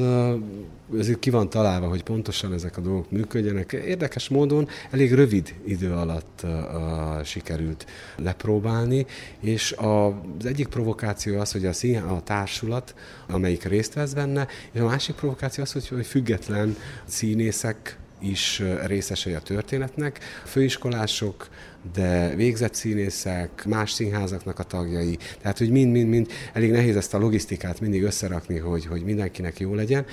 ezért 0.99 1.19
ki 1.19 1.29
van 1.29 1.49
találva, 1.49 1.87
hogy 1.87 2.03
pontosan 2.03 2.53
ezek 2.53 2.77
a 2.77 2.81
dolgok 2.81 3.11
működjenek. 3.11 3.71
Érdekes 3.71 4.29
módon 4.29 4.67
elég 4.91 5.13
rövid 5.13 5.53
idő 5.65 5.91
alatt 5.91 6.41
uh, 6.43 7.23
sikerült 7.23 7.85
lepróbálni, 8.17 9.05
és 9.39 9.71
a, 9.71 10.07
az 10.07 10.45
egyik 10.45 10.67
provokáció 10.67 11.39
az, 11.39 11.51
hogy 11.51 11.65
a, 11.65 11.73
szín, 11.73 11.97
a 11.97 12.23
társulat, 12.23 12.95
amelyik 13.27 13.63
részt 13.63 13.93
vesz 13.93 14.13
benne, 14.13 14.47
és 14.71 14.79
a 14.79 14.85
másik 14.85 15.15
provokáció 15.15 15.63
az, 15.63 15.71
hogy, 15.71 15.87
hogy 15.87 16.05
független 16.05 16.75
színészek 17.05 17.97
is 18.19 18.61
részesei 18.85 19.33
a 19.33 19.39
történetnek. 19.39 20.19
Főiskolások, 20.45 21.47
de 21.93 22.35
végzett 22.35 22.73
színészek, 22.73 23.65
más 23.65 23.91
színházaknak 23.91 24.59
a 24.59 24.63
tagjai, 24.63 25.17
tehát 25.41 25.57
hogy 25.57 25.69
mind-mind-mind 25.69 26.27
elég 26.53 26.71
nehéz 26.71 26.95
ezt 26.95 27.13
a 27.13 27.17
logisztikát 27.17 27.79
mindig 27.79 28.03
összerakni, 28.03 28.57
hogy, 28.57 28.85
hogy 28.85 29.03
mindenkinek 29.03 29.59
jó 29.59 29.73
legyen, 29.73 30.05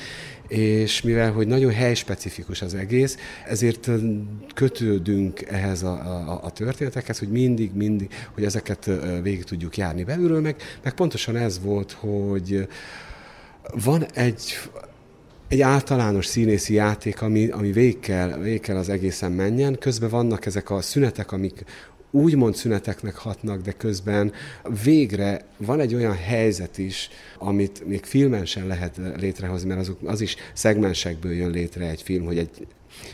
és 0.52 1.02
mivel, 1.02 1.32
hogy 1.32 1.46
nagyon 1.46 1.72
helyspecifikus 1.72 2.62
az 2.62 2.74
egész, 2.74 3.16
ezért 3.46 3.90
kötődünk 4.54 5.42
ehhez 5.42 5.82
a, 5.82 5.92
a, 5.92 6.40
a 6.42 6.50
történetekhez, 6.50 7.18
hogy 7.18 7.28
mindig, 7.28 7.72
mindig, 7.74 8.10
hogy 8.34 8.44
ezeket 8.44 8.90
végig 9.22 9.44
tudjuk 9.44 9.76
járni 9.76 10.04
belülről, 10.04 10.40
meg, 10.40 10.56
meg 10.82 10.94
pontosan 10.94 11.36
ez 11.36 11.60
volt, 11.60 11.92
hogy 11.92 12.68
van 13.84 14.04
egy 14.14 14.58
egy 15.48 15.60
általános 15.60 16.26
színészi 16.26 16.74
játék, 16.74 17.22
ami, 17.22 17.48
ami 17.48 17.72
végig 17.72 18.00
kell, 18.00 18.38
végig 18.38 18.60
kell 18.60 18.76
az 18.76 18.88
egészen 18.88 19.32
menjen. 19.32 19.78
Közben 19.78 20.08
vannak 20.08 20.46
ezek 20.46 20.70
a 20.70 20.80
szünetek, 20.80 21.32
amik 21.32 21.64
úgymond 22.12 22.54
szüneteknek 22.54 23.14
hatnak, 23.14 23.62
de 23.62 23.72
közben 23.72 24.32
végre 24.84 25.44
van 25.56 25.80
egy 25.80 25.94
olyan 25.94 26.16
helyzet 26.16 26.78
is, 26.78 27.08
amit 27.38 27.86
még 27.86 28.04
filmen 28.04 28.44
sem 28.44 28.66
lehet 28.66 29.00
létrehozni, 29.16 29.68
mert 29.68 29.80
azok, 29.80 29.98
az 30.04 30.20
is 30.20 30.36
szegmensekből 30.54 31.32
jön 31.32 31.50
létre 31.50 31.88
egy 31.88 32.02
film, 32.02 32.24
hogy 32.24 32.38
egy 32.38 32.66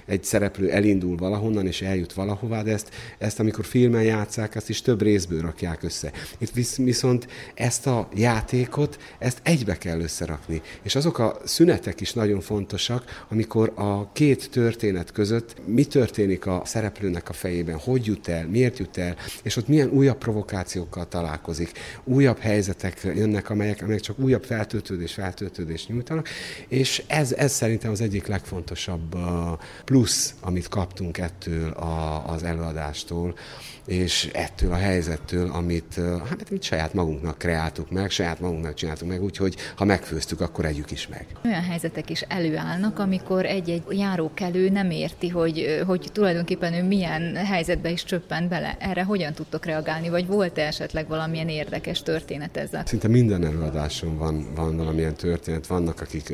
egy 0.07 0.25
szereplő 0.25 0.71
elindul 0.71 1.17
valahonnan, 1.17 1.67
és 1.67 1.83
eljut 1.83 2.13
valahová, 2.13 2.63
de 2.63 2.73
ezt, 2.73 2.91
ezt 3.19 3.41
amikor 3.41 3.65
filmen 3.65 4.03
játszák, 4.03 4.55
ezt 4.55 4.69
is 4.69 4.83
több 4.83 5.03
részből 5.03 5.41
rakják 5.41 5.83
össze. 5.83 6.13
Itt 6.39 6.77
viszont 6.77 7.29
ezt 7.55 7.87
a 7.87 8.09
játékot, 8.15 8.99
ezt 9.19 9.41
egybe 9.43 9.79
kell 9.79 10.01
összerakni. 10.01 10.63
És 10.83 10.95
azok 10.95 11.19
a 11.19 11.39
szünetek 11.45 12.01
is 12.01 12.13
nagyon 12.13 12.41
fontosak, 12.41 13.25
amikor 13.29 13.73
a 13.75 14.13
két 14.13 14.51
történet 14.51 15.13
között 15.13 15.57
mi 15.67 15.85
történik 15.85 16.47
a 16.47 16.63
szereplőnek 16.65 17.29
a 17.29 17.33
fejében, 17.33 17.79
hogy 17.79 18.07
jut 18.07 18.29
el, 18.29 18.47
miért 18.47 18.79
jut 18.79 18.99
el, 18.99 19.17
és 19.43 19.57
ott 19.57 19.69
milyen 19.69 19.89
újabb 19.89 20.19
provokációkkal 20.19 21.09
találkozik, 21.09 21.71
újabb 22.05 22.39
helyzetek 22.39 23.01
jönnek, 23.15 23.51
amelyek, 23.51 23.83
amelyek 23.83 24.01
csak 24.01 24.19
újabb 24.19 24.45
feltöltődés, 24.45 25.13
feltöltődés 25.13 25.87
nyújtanak, 25.87 26.29
és 26.69 27.03
ez, 27.07 27.33
ez 27.33 27.53
szerintem 27.53 27.91
az 27.91 28.01
egyik 28.01 28.27
legfontosabb 28.27 29.17
plusz, 29.85 30.35
amit 30.41 30.69
kaptunk 30.69 31.19
ettől 31.19 31.71
a, 31.71 32.25
az 32.29 32.43
előadástól, 32.43 33.35
és 33.87 34.31
ettől 34.33 34.73
a 34.73 34.77
helyzettől, 34.77 35.51
amit, 35.51 35.95
hát, 36.29 36.45
amit 36.51 36.63
saját 36.63 36.95
magunknak 36.95 37.39
kreáltuk 37.39 37.91
meg, 37.91 38.11
saját 38.11 38.41
magunknak 38.41 38.75
csináltuk 38.75 39.09
meg, 39.09 39.23
úgyhogy 39.23 39.57
ha 39.77 39.85
megfőztük, 39.85 40.41
akkor 40.41 40.65
együk 40.65 40.91
is 40.91 41.09
meg. 41.09 41.27
Olyan 41.45 41.63
helyzetek 41.63 42.11
is 42.11 42.21
előállnak, 42.21 42.99
amikor 42.99 43.45
egy-egy 43.45 43.83
járókelő 43.91 44.69
nem 44.69 44.91
érti, 44.91 45.29
hogy, 45.29 45.83
hogy 45.87 46.09
tulajdonképpen 46.13 46.73
ő 46.73 46.83
milyen 46.83 47.37
helyzetbe 47.37 47.91
is 47.91 48.05
csöppent 48.05 48.49
bele. 48.49 48.77
Erre 48.81 49.05
hogyan 49.05 49.33
tudtok 49.33 49.65
reagálni, 49.65 50.09
vagy 50.09 50.27
volt-e 50.27 50.67
esetleg 50.67 51.09
valamilyen 51.09 51.49
érdekes 51.49 52.03
történet 52.03 52.57
ezzel? 52.57 52.83
Szinte 52.87 53.09
minden 53.09 53.45
előadáson 53.45 54.19
van, 54.19 54.55
van 54.55 54.77
valamilyen 54.77 55.15
történet. 55.15 55.67
Vannak, 55.67 56.01
akik 56.01 56.33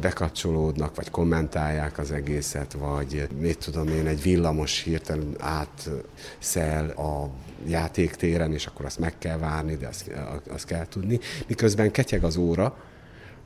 bekapcsolódnak, 0.00 0.96
vagy 0.96 1.10
kommentálják 1.10 1.98
az 1.98 2.12
egészet, 2.12 2.65
vagy 2.72 3.28
mit 3.38 3.58
tudom 3.58 3.88
én, 3.88 4.06
egy 4.06 4.22
villamos 4.22 4.82
hirtelen 4.82 5.34
átszel 5.38 6.02
el 6.54 6.88
a 6.88 7.30
játéktéren, 7.66 8.52
és 8.52 8.66
akkor 8.66 8.84
azt 8.84 8.98
meg 8.98 9.18
kell 9.18 9.38
várni, 9.38 9.76
de 9.76 9.86
azt, 9.86 10.10
azt 10.48 10.66
kell 10.66 10.86
tudni. 10.86 11.20
Miközben 11.46 11.90
ketyeg 11.90 12.24
az 12.24 12.36
óra, 12.36 12.76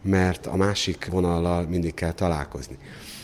mert 0.02 0.46
a 0.46 0.56
másik 0.56 1.08
vonallal 1.10 1.62
mindig 1.62 1.94
kell 1.94 2.12
találkozni. 2.12 2.78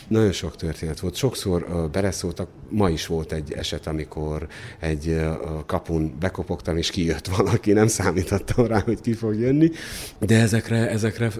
Nagyon 0.07 0.31
sok 0.31 0.55
történet 0.55 0.99
volt. 0.99 1.15
Sokszor 1.15 1.89
beleszóltak, 1.91 2.49
ma 2.69 2.89
is 2.89 3.05
volt 3.05 3.31
egy 3.31 3.53
eset, 3.53 3.87
amikor 3.87 4.47
egy 4.79 5.21
kapun 5.65 6.15
bekopogtam, 6.19 6.77
és 6.77 6.89
kijött 6.89 7.27
valaki, 7.27 7.71
nem 7.71 7.87
számítottam 7.87 8.65
rá, 8.65 8.79
hogy 8.79 9.01
ki 9.01 9.13
fog 9.13 9.35
jönni, 9.35 9.71
de 10.19 10.39
ezekre, 10.39 10.89
ezekre 10.89 11.31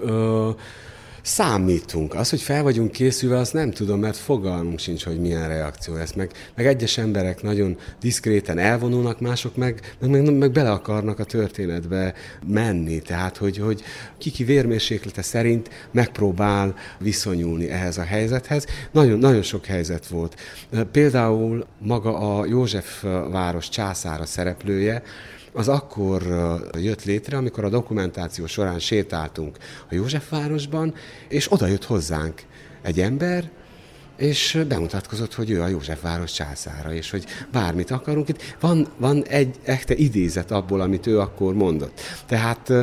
számítunk. 1.28 2.14
Az, 2.14 2.30
hogy 2.30 2.42
fel 2.42 2.64
vagyunk 2.64 2.92
készülve, 2.92 3.38
azt 3.38 3.54
nem 3.54 3.72
tudom, 3.72 4.00
mert 4.00 4.18
fogalmunk 4.18 4.80
sincs, 4.80 5.04
hogy 5.04 5.20
milyen 5.20 5.48
reakció 5.48 5.96
lesz. 5.96 6.14
Meg, 6.14 6.32
meg 6.56 6.66
egyes 6.66 6.98
emberek 6.98 7.42
nagyon 7.42 7.78
diszkréten 8.00 8.58
elvonulnak, 8.58 9.20
mások 9.20 9.56
meg, 9.56 9.96
meg, 10.00 10.10
meg, 10.10 10.38
meg 10.38 10.52
bele 10.52 10.72
akarnak 10.72 11.20
a 11.20 11.24
történetbe 11.24 12.14
menni. 12.48 13.00
Tehát, 13.00 13.38
hogy, 13.38 13.58
hogy 13.58 13.84
kiki 14.18 14.44
vérmérséklete 14.44 15.22
szerint 15.22 15.70
megpróbál 15.92 16.76
viszonyulni 17.00 17.70
ehhez 17.70 17.98
a 17.98 18.04
helyzethez. 18.04 18.66
Nagyon, 18.92 19.20
nagyon 19.20 19.42
sok 19.42 19.66
helyzet 19.66 20.08
volt. 20.08 20.36
Például 20.92 21.66
maga 21.80 22.38
a 22.38 22.46
József 22.46 23.04
város 23.32 23.70
császára 23.70 24.26
szereplője, 24.26 25.04
az 25.58 25.68
akkor 25.68 26.24
jött 26.80 27.04
létre, 27.04 27.38
amikor 27.38 27.64
a 27.64 27.70
dokumentáció 27.70 28.46
során 28.46 28.80
sétáltunk 28.80 29.58
a 29.90 29.96
Józsefvárosban, 29.96 30.94
és 31.28 31.52
oda 31.52 31.68
jött 31.68 31.86
hozzánk 31.86 32.42
egy 32.82 33.00
ember, 33.00 33.50
és 34.18 34.64
bemutatkozott, 34.68 35.34
hogy 35.34 35.50
ő 35.50 35.62
a 35.62 35.68
Józsefváros 35.68 36.32
császára, 36.32 36.94
és 36.94 37.10
hogy 37.12 37.26
bármit 37.52 37.92
akarunk. 37.92 38.30
Itt 38.30 38.56
van, 38.60 38.88
van 38.98 39.24
egy 39.24 39.56
echte 39.64 39.96
idézet 39.96 40.52
abból, 40.52 40.82
amit 40.82 41.08
ő 41.08 41.20
akkor 41.20 41.54
mondott. 41.54 42.02
Tehát 42.26 42.74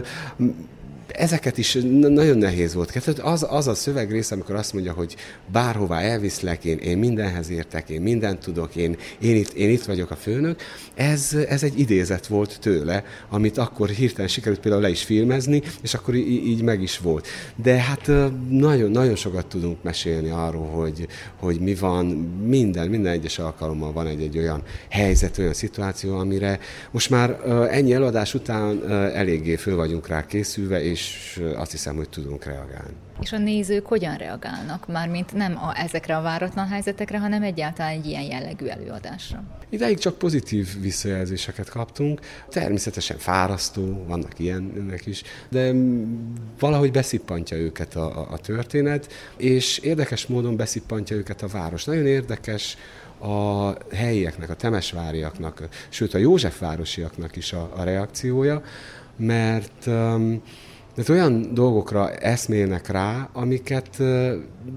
ezeket 1.09 1.59
is 1.59 1.79
nagyon 1.91 2.39
nehéz 2.39 2.75
volt. 2.75 2.93
Tehát 2.93 3.19
az, 3.19 3.47
az 3.49 3.67
a 3.67 3.75
szövegrész, 3.75 4.31
amikor 4.31 4.55
azt 4.55 4.73
mondja, 4.73 4.93
hogy 4.93 5.17
bárhová 5.53 6.01
elviszlek, 6.01 6.65
én, 6.65 6.79
én 6.79 6.99
mindenhez 6.99 7.51
értek, 7.51 7.89
én 7.89 8.01
mindent 8.01 8.39
tudok, 8.39 8.77
én, 8.77 8.97
én, 9.21 9.37
itt, 9.37 9.53
én 9.53 9.71
itt 9.71 9.85
vagyok 9.85 10.11
a 10.11 10.17
főnök, 10.17 10.61
ez, 10.95 11.37
ez 11.49 11.63
egy 11.63 11.79
idézet 11.79 12.27
volt 12.27 12.59
tőle, 12.61 13.05
amit 13.29 13.59
akkor 13.59 13.89
hirtelen 13.89 14.29
sikerült 14.29 14.61
például 14.61 14.83
le 14.83 14.91
is 14.91 15.03
filmezni, 15.03 15.63
és 15.83 15.95
akkor 15.95 16.15
így, 16.15 16.47
így 16.47 16.63
meg 16.63 16.83
is 16.83 16.99
volt. 16.99 17.27
De 17.57 17.75
hát 17.75 18.11
nagyon, 18.49 18.91
nagyon 18.91 19.17
sokat 19.17 19.47
tudunk 19.47 19.83
mesélni 19.83 20.31
arról, 20.31 20.67
hogy, 20.67 21.07
hogy 21.37 21.61
mi 21.61 21.75
van, 21.75 22.07
minden, 22.47 22.89
minden 22.89 23.13
egyes 23.13 23.39
alkalommal 23.39 23.93
van 23.93 24.07
egy, 24.07 24.23
egy 24.23 24.39
olyan 24.39 24.63
helyzet, 24.89 25.39
olyan 25.39 25.53
szituáció, 25.53 26.17
amire 26.19 26.59
most 26.91 27.11
már 27.11 27.41
ennyi 27.71 27.93
eladás 27.93 28.35
után 28.35 28.91
eléggé 28.91 29.57
föl 29.57 29.77
vagyunk 29.77 30.09
rá 30.09 30.27
készülve, 30.27 30.85
és 30.95 31.41
azt 31.57 31.71
hiszem, 31.71 31.97
hogy 31.97 32.09
tudunk 32.09 32.45
reagálni. 32.45 32.95
És 33.21 33.33
a 33.33 33.39
nézők 33.39 33.87
hogyan 33.87 34.17
reagálnak? 34.17 34.89
Mármint 34.89 35.33
nem 35.33 35.57
a, 35.57 35.79
ezekre 35.79 36.17
a 36.17 36.23
váratlan 36.23 36.69
helyzetekre, 36.69 37.19
hanem 37.19 37.43
egyáltalán 37.43 37.93
egy 37.93 38.07
ilyen 38.07 38.23
jellegű 38.23 38.67
előadásra. 38.67 39.43
Ideig 39.69 39.99
csak 39.99 40.19
pozitív 40.19 40.81
visszajelzéseket 40.81 41.69
kaptunk. 41.69 42.21
Természetesen 42.49 43.19
fárasztó, 43.19 44.05
vannak 44.07 44.39
ilyenek 44.39 45.07
is, 45.07 45.23
de 45.49 45.73
valahogy 46.59 46.91
beszippantja 46.91 47.57
őket 47.57 47.95
a, 47.95 48.21
a, 48.21 48.33
a 48.33 48.39
történet, 48.39 49.13
és 49.37 49.79
érdekes 49.79 50.27
módon 50.27 50.57
beszippantja 50.57 51.17
őket 51.17 51.43
a 51.43 51.47
város. 51.47 51.85
Nagyon 51.85 52.07
érdekes, 52.07 52.77
a 53.19 53.73
helyieknek, 53.95 54.51
a 54.51 54.55
temesváriaknak, 54.55 55.69
sőt 55.89 56.15
a 56.15 56.19
Józsefvárosiaknak 56.19 57.37
is 57.37 57.53
a, 57.53 57.71
a 57.77 57.83
reakciója, 57.83 58.63
mert 59.17 59.87
um, 59.87 60.43
de 60.95 61.03
olyan 61.09 61.55
dolgokra 61.55 62.11
eszmélnek 62.11 62.89
rá, 62.89 63.29
amiket 63.33 63.99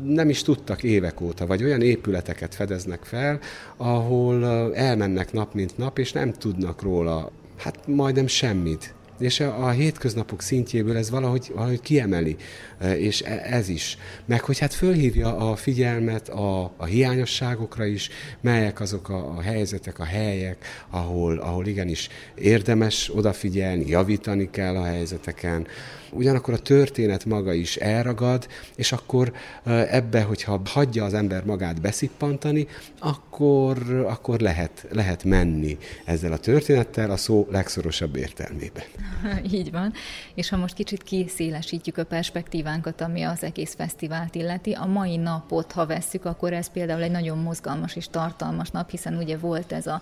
nem 0.03 0.30
is 0.30 0.41
tudtak 0.41 0.84
évek 0.84 1.21
óta, 1.21 1.45
vagy 1.45 1.63
olyan 1.63 1.82
épületeket 1.82 2.56
fedeznek 2.56 3.03
fel, 3.03 3.39
ahol 3.77 4.45
elmennek 4.75 5.34
nap 5.34 5.53
mint 5.53 5.77
nap, 5.77 5.97
és 5.97 6.12
nem 6.12 6.34
tudnak 6.34 6.82
róla 6.82 7.32
hát 7.58 7.88
majdnem 7.88 8.27
semmit. 8.27 8.95
És 9.19 9.39
a, 9.39 9.65
a 9.65 9.69
hétköznapok 9.69 10.41
szintjéből 10.41 10.97
ez 10.97 11.10
valahogy, 11.10 11.51
valahogy 11.56 11.82
kiemeli, 11.82 12.36
és 12.97 13.21
e, 13.21 13.41
ez 13.43 13.69
is. 13.69 13.97
Meg 14.25 14.41
hogy 14.41 14.60
hát 14.60 14.73
fölhívja 14.73 15.38
a 15.38 15.56
figyelmet 15.56 16.30
a, 16.30 16.73
a 16.77 16.86
hiányosságokra 16.86 17.86
is, 17.86 18.10
melyek 18.41 18.80
azok 18.80 19.10
a, 19.10 19.38
a 19.38 19.41
helyzetek, 19.41 19.99
a 19.99 20.03
helyek, 20.03 20.65
ahol, 20.89 21.38
ahol 21.38 21.65
igenis 21.65 22.10
érdemes 22.36 23.12
odafigyelni, 23.15 23.88
javítani 23.88 24.49
kell 24.49 24.75
a 24.75 24.84
helyzeteken, 24.84 25.67
ugyanakkor 26.12 26.54
a 26.54 26.58
történet 26.58 27.26
maga 27.26 27.54
is 27.54 27.76
elragad, 27.76 28.48
és 28.76 28.91
akkor 28.91 29.34
ebbe, 29.89 30.22
hogyha 30.22 30.62
hagyja 30.65 31.04
az 31.04 31.13
ember 31.13 31.46
magát 31.46 31.82
beszippantani, 31.82 32.67
akkor, 33.00 34.06
akkor 34.08 34.39
lehet, 34.39 34.86
lehet 34.91 35.24
menni 35.24 35.78
ezzel 36.06 36.32
a 36.32 36.38
történettel 36.38 37.12
a 37.12 37.17
szó 37.17 37.48
legszorosabb 37.52 38.15
értelmében. 38.15 38.84
Így 39.52 39.72
van. 39.72 39.93
És 40.34 40.50
ha 40.50 40.58
most 40.58 40.74
kicsit 40.74 41.04
kiszélesítjük 41.04 41.98
a 41.98 42.06
perspektívánkat, 42.06 43.02
ami 43.02 43.22
az 43.22 43.43
egész 43.43 43.76
fesztivált 43.76 44.36
illeti, 44.36 44.72
a 44.72 44.86
mai 44.86 45.17
napot, 45.17 45.72
ha 45.72 45.86
vesszük, 45.86 46.26
akkor 46.26 46.54
ez 46.54 46.72
például 46.72 47.02
egy 47.02 47.12
nagyon 47.12 47.38
mozgalmas 47.38 47.96
és 47.96 48.08
tartalmas 48.08 48.70
nap, 48.70 48.89
hiszen 48.89 49.17
ugye 49.17 49.38
volt 49.38 49.72
ez, 49.72 49.88
a, 49.88 50.02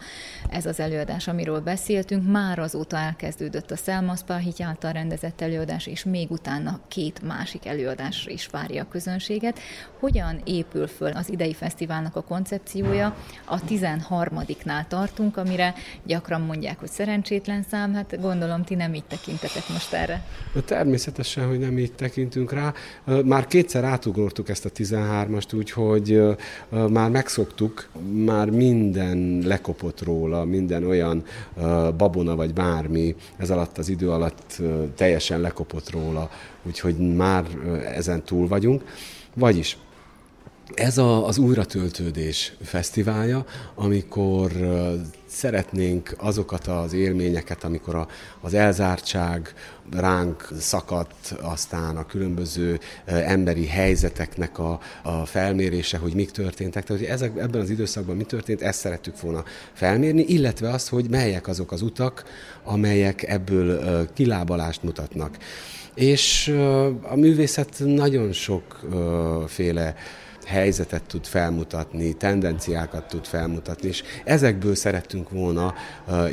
ez 0.50 0.65
az 0.65 0.80
előadás, 0.80 1.28
amiről 1.28 1.60
beszéltünk, 1.60 2.32
már 2.32 2.60
azóta 2.60 2.98
elkezdődött 2.98 3.72
a 3.72 3.76
Szelmaszpáhit 3.76 4.62
által 4.62 4.91
rendezett 4.91 5.41
előadás, 5.41 5.88
és 5.95 6.03
még 6.03 6.31
utána 6.31 6.79
két 6.88 7.21
másik 7.21 7.65
előadásra 7.65 8.31
is 8.31 8.47
várja 8.47 8.81
a 8.81 8.88
közönséget. 8.88 9.60
Hogyan 9.99 10.41
épül 10.43 10.88
föl 10.88 11.12
az 11.12 11.29
idei 11.31 11.53
fesztiválnak 11.53 12.15
a 12.15 12.21
koncepciója? 12.21 13.15
A 13.45 13.60
13-nál 13.62 14.88
tartunk, 14.88 15.38
amire 15.38 15.73
gyakran 16.03 16.41
mondják, 16.41 16.79
hogy 16.79 16.89
szerencsétlen 16.89 17.65
szám, 17.69 17.93
hát 17.93 18.21
gondolom 18.21 18.63
ti 18.63 18.75
nem 18.75 18.93
így 18.93 19.03
tekintetek 19.03 19.69
most 19.69 19.93
erre. 19.93 20.25
Természetesen, 20.65 21.47
hogy 21.47 21.60
nem 21.60 21.77
így 21.77 21.93
tekintünk 21.93 22.51
rá. 22.51 22.73
Már 23.25 23.47
kétszer 23.47 23.84
átugrottuk 23.84 24.49
ezt 24.49 24.65
a 24.65 24.69
13-ast, 24.69 25.55
úgyhogy 25.55 26.21
már 26.89 27.10
megszoktuk, 27.10 27.89
már 28.12 28.49
minden 28.49 29.41
lekopott 29.45 30.01
róla, 30.01 30.43
minden 30.43 30.84
olyan 30.84 31.23
babona 31.97 32.36
vagy 32.36 32.53
bármi 32.53 33.15
ez 33.38 33.49
alatt 33.49 33.77
az 33.77 33.89
idő 33.89 34.12
alatt 34.12 34.62
teljesen 34.95 35.41
lekopott 35.41 35.85
róla, 35.89 36.30
úgyhogy 36.63 37.15
már 37.15 37.45
ezen 37.95 38.24
túl 38.24 38.48
vagyunk. 38.48 38.84
Vagyis 39.34 39.78
ez 40.73 40.97
a, 40.97 41.28
az 41.28 41.38
újratöltődés 41.38 42.54
fesztiválja, 42.62 43.45
amikor 43.75 44.51
szeretnénk 45.25 46.15
azokat 46.17 46.67
az 46.67 46.93
élményeket, 46.93 47.63
amikor 47.63 47.95
a, 47.95 48.08
az 48.41 48.54
elzártság 48.54 49.54
ránk 49.91 50.47
szakadt, 50.60 51.36
aztán 51.41 51.97
a 51.97 52.06
különböző 52.06 52.80
emberi 53.06 53.67
helyzeteknek 53.67 54.60
a, 54.60 54.80
a 55.04 55.25
felmérése, 55.25 55.97
hogy 55.97 56.13
mik 56.13 56.32
történtek. 56.32 56.86
Tehát, 56.86 57.01
hogy 57.01 57.12
ezek, 57.12 57.38
ebben 57.38 57.62
az 57.62 57.69
időszakban 57.69 58.15
mi 58.15 58.23
történt, 58.23 58.62
ezt 58.62 58.80
szerettük 58.80 59.21
volna 59.21 59.43
felmérni, 59.73 60.21
illetve 60.21 60.69
azt, 60.69 60.89
hogy 60.89 61.10
melyek 61.10 61.47
azok 61.47 61.71
az 61.71 61.82
utak, 61.82 62.23
amelyek 62.63 63.23
ebből 63.23 64.08
kilábalást 64.13 64.84
mutatnak. 64.84 65.38
És 65.93 66.47
a 67.01 67.15
művészet 67.15 67.82
nagyon 67.86 68.32
sokféle 68.32 69.95
helyzetet 70.45 71.03
tud 71.03 71.25
felmutatni, 71.25 72.13
tendenciákat 72.13 73.08
tud 73.08 73.25
felmutatni, 73.25 73.88
és 73.88 74.03
ezekből 74.23 74.75
szerettünk 74.75 75.29
volna 75.29 75.73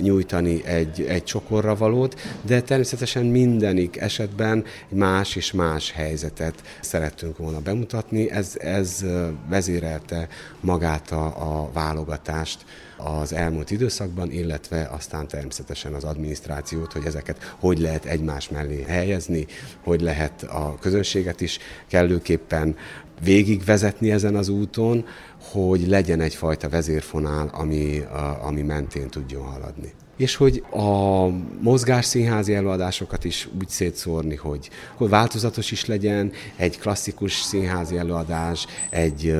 nyújtani 0.00 0.64
egy, 0.64 1.02
egy 1.02 1.24
csokorra 1.24 1.76
valót, 1.76 2.20
de 2.42 2.62
természetesen 2.62 3.24
mindenik 3.24 3.96
esetben 3.96 4.64
más 4.88 5.36
és 5.36 5.52
más 5.52 5.92
helyzetet 5.92 6.54
szerettünk 6.80 7.36
volna 7.36 7.60
bemutatni. 7.60 8.30
Ez, 8.30 8.54
ez 8.58 9.04
vezérelte 9.48 10.28
magát 10.60 11.10
a, 11.10 11.24
a 11.24 11.70
válogatást 11.72 12.64
az 13.04 13.32
elmúlt 13.32 13.70
időszakban, 13.70 14.30
illetve 14.30 14.88
aztán 14.92 15.28
természetesen 15.28 15.94
az 15.94 16.04
adminisztrációt, 16.04 16.92
hogy 16.92 17.04
ezeket 17.04 17.54
hogy 17.58 17.78
lehet 17.78 18.04
egymás 18.04 18.48
mellé 18.48 18.82
helyezni, 18.82 19.46
hogy 19.84 20.00
lehet 20.00 20.42
a 20.42 20.76
közönséget 20.80 21.40
is 21.40 21.58
kellőképpen 21.86 22.76
végigvezetni 23.24 24.10
ezen 24.10 24.36
az 24.36 24.48
úton, 24.48 25.04
hogy 25.50 25.88
legyen 25.88 26.20
egyfajta 26.20 26.68
vezérfonál, 26.68 27.50
ami, 27.52 28.04
ami 28.42 28.62
mentén 28.62 29.08
tudjon 29.08 29.42
haladni 29.42 29.92
és 30.22 30.36
hogy 30.36 30.64
a 30.70 31.26
mozgásszínházi 31.60 32.54
előadásokat 32.54 33.24
is 33.24 33.48
úgy 33.58 33.68
szétszórni, 33.68 34.36
hogy, 34.36 34.70
változatos 34.98 35.70
is 35.70 35.86
legyen, 35.86 36.32
egy 36.56 36.78
klasszikus 36.78 37.32
színházi 37.32 37.96
előadás, 37.96 38.66
egy 38.90 39.36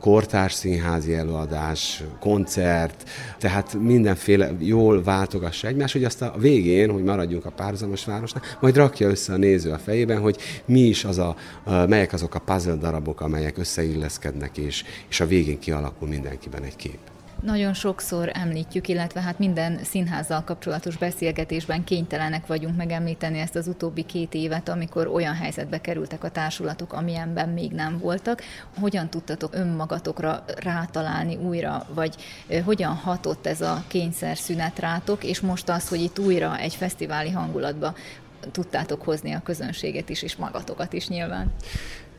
kortárs 0.00 0.52
színházi 0.52 1.14
előadás, 1.14 2.02
koncert, 2.20 3.10
tehát 3.38 3.74
mindenféle 3.74 4.52
jól 4.58 5.02
váltogassa 5.02 5.66
egymás, 5.66 5.92
hogy 5.92 6.04
azt 6.04 6.22
a 6.22 6.34
végén, 6.38 6.90
hogy 6.90 7.04
maradjunk 7.04 7.44
a 7.44 7.50
párhuzamos 7.50 8.04
városnál, 8.04 8.42
majd 8.60 8.76
rakja 8.76 9.08
össze 9.08 9.32
a 9.32 9.36
néző 9.36 9.70
a 9.70 9.78
fejében, 9.78 10.20
hogy 10.20 10.36
mi 10.64 10.80
is 10.80 11.04
az 11.04 11.18
a, 11.18 11.36
melyek 11.64 12.12
azok 12.12 12.34
a 12.34 12.38
puzzle 12.38 12.74
darabok, 12.74 13.20
amelyek 13.20 13.58
összeilleszkednek, 13.58 14.58
és, 14.58 14.84
és 15.08 15.20
a 15.20 15.26
végén 15.26 15.58
kialakul 15.58 16.08
mindenkiben 16.08 16.62
egy 16.62 16.76
kép. 16.76 17.11
Nagyon 17.42 17.74
sokszor 17.74 18.30
említjük, 18.32 18.88
illetve 18.88 19.20
hát 19.20 19.38
minden 19.38 19.84
színházzal 19.84 20.44
kapcsolatos 20.44 20.96
beszélgetésben 20.96 21.84
kénytelenek 21.84 22.46
vagyunk 22.46 22.76
megemlíteni 22.76 23.38
ezt 23.38 23.56
az 23.56 23.66
utóbbi 23.66 24.02
két 24.02 24.34
évet, 24.34 24.68
amikor 24.68 25.06
olyan 25.06 25.34
helyzetbe 25.34 25.80
kerültek 25.80 26.24
a 26.24 26.30
társulatok, 26.30 26.92
amilyenben 26.92 27.48
még 27.48 27.72
nem 27.72 27.98
voltak. 27.98 28.42
Hogyan 28.78 29.08
tudtatok 29.08 29.54
önmagatokra 29.54 30.44
rátalálni 30.56 31.36
újra, 31.36 31.86
vagy 31.94 32.14
hogyan 32.64 32.94
hatott 32.94 33.46
ez 33.46 33.60
a 33.60 33.84
kényszer 33.86 34.36
szünet 34.36 34.78
rátok, 34.78 35.24
és 35.24 35.40
most 35.40 35.68
az, 35.68 35.88
hogy 35.88 36.00
itt 36.00 36.18
újra 36.18 36.58
egy 36.58 36.74
fesztiváli 36.74 37.30
hangulatba 37.30 37.94
tudtátok 38.50 39.02
hozni 39.02 39.32
a 39.32 39.42
közönséget 39.42 40.08
is, 40.08 40.22
és 40.22 40.36
magatokat 40.36 40.92
is 40.92 41.08
nyilván. 41.08 41.52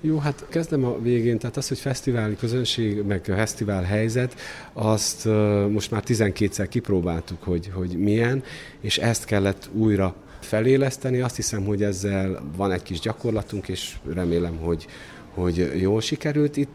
Jó, 0.05 0.17
hát 0.17 0.45
kezdem 0.49 0.85
a 0.85 0.99
végén, 1.01 1.37
tehát 1.37 1.57
az, 1.57 1.67
hogy 1.67 1.79
fesztiváli 1.79 2.35
közönség, 2.35 3.01
meg 3.01 3.23
fesztivál 3.23 3.83
helyzet, 3.83 4.35
azt 4.73 5.25
most 5.69 5.91
már 5.91 6.03
12-szer 6.07 6.67
kipróbáltuk, 6.69 7.43
hogy, 7.43 7.71
hogy 7.73 7.97
milyen, 7.97 8.43
és 8.81 8.97
ezt 8.97 9.25
kellett 9.25 9.69
újra 9.73 10.15
feléleszteni. 10.39 11.19
Azt 11.19 11.35
hiszem, 11.35 11.65
hogy 11.65 11.83
ezzel 11.83 12.43
van 12.55 12.71
egy 12.71 12.83
kis 12.83 12.99
gyakorlatunk, 12.99 13.67
és 13.67 13.95
remélem, 14.13 14.57
hogy, 14.57 14.87
hogy 15.33 15.71
jól 15.79 16.01
sikerült 16.01 16.57
itt. 16.57 16.71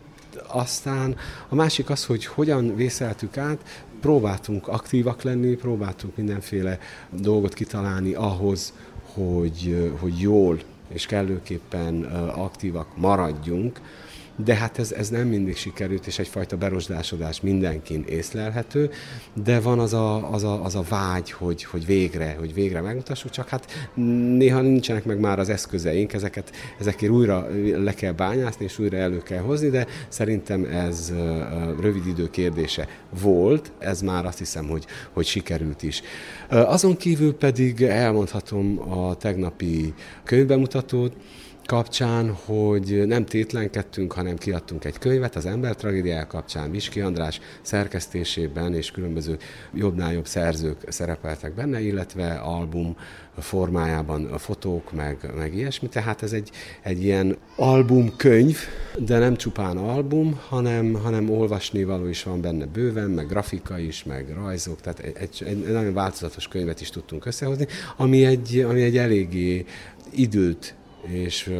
Aztán 0.46 1.16
a 1.48 1.54
másik 1.54 1.90
az, 1.90 2.04
hogy 2.04 2.26
hogyan 2.26 2.76
vészeltük 2.76 3.36
át, 3.36 3.84
próbáltunk 4.00 4.68
aktívak 4.68 5.22
lenni, 5.22 5.54
próbáltunk 5.54 6.16
mindenféle 6.16 6.78
dolgot 7.10 7.54
kitalálni 7.54 8.14
ahhoz, 8.14 8.72
hogy, 9.14 9.92
hogy 10.00 10.20
jól 10.20 10.60
és 10.88 11.06
kellőképpen 11.06 12.04
aktívak 12.34 12.86
maradjunk, 12.96 13.80
de 14.44 14.54
hát 14.54 14.78
ez, 14.78 14.92
ez 14.92 15.08
nem 15.08 15.28
mindig 15.28 15.56
sikerült, 15.56 16.06
és 16.06 16.18
egyfajta 16.18 16.56
berosdásodás 16.56 17.40
mindenkin 17.40 18.04
észlelhető, 18.08 18.90
de 19.44 19.60
van 19.60 19.78
az 19.78 19.92
a, 19.92 20.32
az 20.32 20.44
a, 20.44 20.64
az 20.64 20.74
a 20.74 20.84
vágy, 20.88 21.30
hogy, 21.30 21.64
hogy 21.64 21.86
végre, 21.86 22.36
hogy 22.38 22.54
végre 22.54 22.80
megmutassuk, 22.80 23.30
csak 23.30 23.48
hát 23.48 23.88
néha 24.36 24.60
nincsenek 24.60 25.04
meg 25.04 25.20
már 25.20 25.38
az 25.38 25.48
eszközeink, 25.48 26.12
ezeket, 26.12 26.52
ezekért 26.78 27.12
újra 27.12 27.46
le 27.76 27.94
kell 27.94 28.12
bányászni, 28.12 28.64
és 28.64 28.78
újra 28.78 28.96
elő 28.96 29.22
kell 29.22 29.42
hozni, 29.42 29.68
de 29.68 29.86
szerintem 30.08 30.64
ez 30.64 31.12
rövid 31.80 32.06
idő 32.06 32.30
kérdése 32.30 32.88
volt, 33.20 33.72
ez 33.78 34.00
már 34.00 34.26
azt 34.26 34.38
hiszem, 34.38 34.68
hogy, 34.68 34.84
hogy 35.12 35.26
sikerült 35.26 35.82
is. 35.82 36.02
Azon 36.48 36.96
kívül 36.96 37.34
pedig 37.34 37.82
elmondhatom 37.82 38.90
a 38.90 39.14
tegnapi 39.14 39.94
könyvbemutatót, 40.24 41.12
kapcsán, 41.68 42.32
hogy 42.32 43.02
nem 43.06 43.24
tétlenkedtünk, 43.24 44.12
hanem 44.12 44.36
kiadtunk 44.36 44.84
egy 44.84 44.98
könyvet 44.98 45.36
az 45.36 45.46
ember 45.46 45.76
tragédiája 45.76 46.26
kapcsán, 46.26 46.70
Viski 46.70 47.00
András 47.00 47.40
szerkesztésében, 47.62 48.74
és 48.74 48.90
különböző 48.90 49.38
jobbnál 49.74 50.12
jobb 50.12 50.26
szerzők 50.26 50.76
szerepeltek 50.88 51.54
benne, 51.54 51.80
illetve 51.80 52.32
album 52.34 52.96
formájában 53.38 54.38
fotók, 54.38 54.92
meg, 54.92 55.30
meg 55.36 55.54
ilyesmi. 55.54 55.88
Tehát 55.88 56.22
ez 56.22 56.32
egy, 56.32 56.50
egy 56.82 57.04
ilyen 57.04 57.36
albumkönyv, 57.56 58.58
de 58.98 59.18
nem 59.18 59.36
csupán 59.36 59.76
album, 59.76 60.40
hanem, 60.48 60.92
hanem 60.92 61.30
olvasni 61.30 61.86
is 62.08 62.22
van 62.22 62.40
benne 62.40 62.66
bőven, 62.66 63.10
meg 63.10 63.26
grafika 63.26 63.78
is, 63.78 64.04
meg 64.04 64.32
rajzok, 64.34 64.80
tehát 64.80 64.98
egy, 64.98 65.42
egy 65.46 65.72
nagyon 65.72 65.94
változatos 65.94 66.48
könyvet 66.48 66.80
is 66.80 66.90
tudtunk 66.90 67.26
összehozni, 67.26 67.66
ami 67.96 68.24
egy, 68.24 68.64
ami 68.68 68.82
egy 68.82 68.96
eléggé 68.96 69.64
időt 70.10 70.76
és 71.06 71.54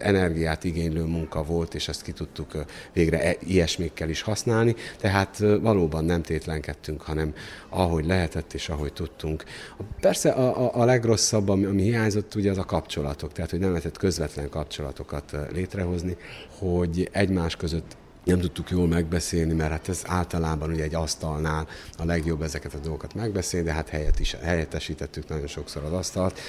energiát 0.00 0.64
igénylő 0.64 1.02
munka 1.04 1.42
volt, 1.42 1.74
és 1.74 1.88
ezt 1.88 2.02
ki 2.02 2.12
tudtuk 2.12 2.64
végre 2.92 3.22
e, 3.22 3.36
ilyesmikkel 3.46 4.08
is 4.08 4.22
használni, 4.22 4.74
tehát 4.98 5.38
valóban 5.60 6.04
nem 6.04 6.22
tétlenkedtünk, 6.22 7.02
hanem 7.02 7.34
ahogy 7.68 8.06
lehetett 8.06 8.52
és 8.52 8.68
ahogy 8.68 8.92
tudtunk. 8.92 9.44
Persze 10.00 10.30
a, 10.30 10.64
a, 10.64 10.80
a 10.80 10.84
legrosszabb, 10.84 11.48
ami, 11.48 11.64
ami 11.64 11.82
hiányzott, 11.82 12.34
ugye 12.34 12.50
az 12.50 12.58
a 12.58 12.64
kapcsolatok, 12.64 13.32
tehát 13.32 13.50
hogy 13.50 13.60
nem 13.60 13.70
lehetett 13.70 13.98
közvetlen 13.98 14.48
kapcsolatokat 14.48 15.36
létrehozni, 15.52 16.16
hogy 16.58 17.08
egymás 17.12 17.56
között 17.56 17.96
nem 18.24 18.40
tudtuk 18.40 18.70
jól 18.70 18.86
megbeszélni, 18.86 19.52
mert 19.52 19.70
hát 19.70 19.88
ez 19.88 20.02
általában 20.06 20.70
ugye 20.70 20.82
egy 20.82 20.94
asztalnál 20.94 21.66
a 21.98 22.04
legjobb 22.04 22.42
ezeket 22.42 22.74
a 22.74 22.78
dolgokat 22.78 23.14
megbeszélni, 23.14 23.66
de 23.66 23.72
hát 23.72 23.88
helyet 23.88 24.20
is, 24.20 24.36
helyettesítettük 24.42 25.28
nagyon 25.28 25.46
sokszor 25.46 25.84
az 25.84 25.92
asztalt 25.92 26.40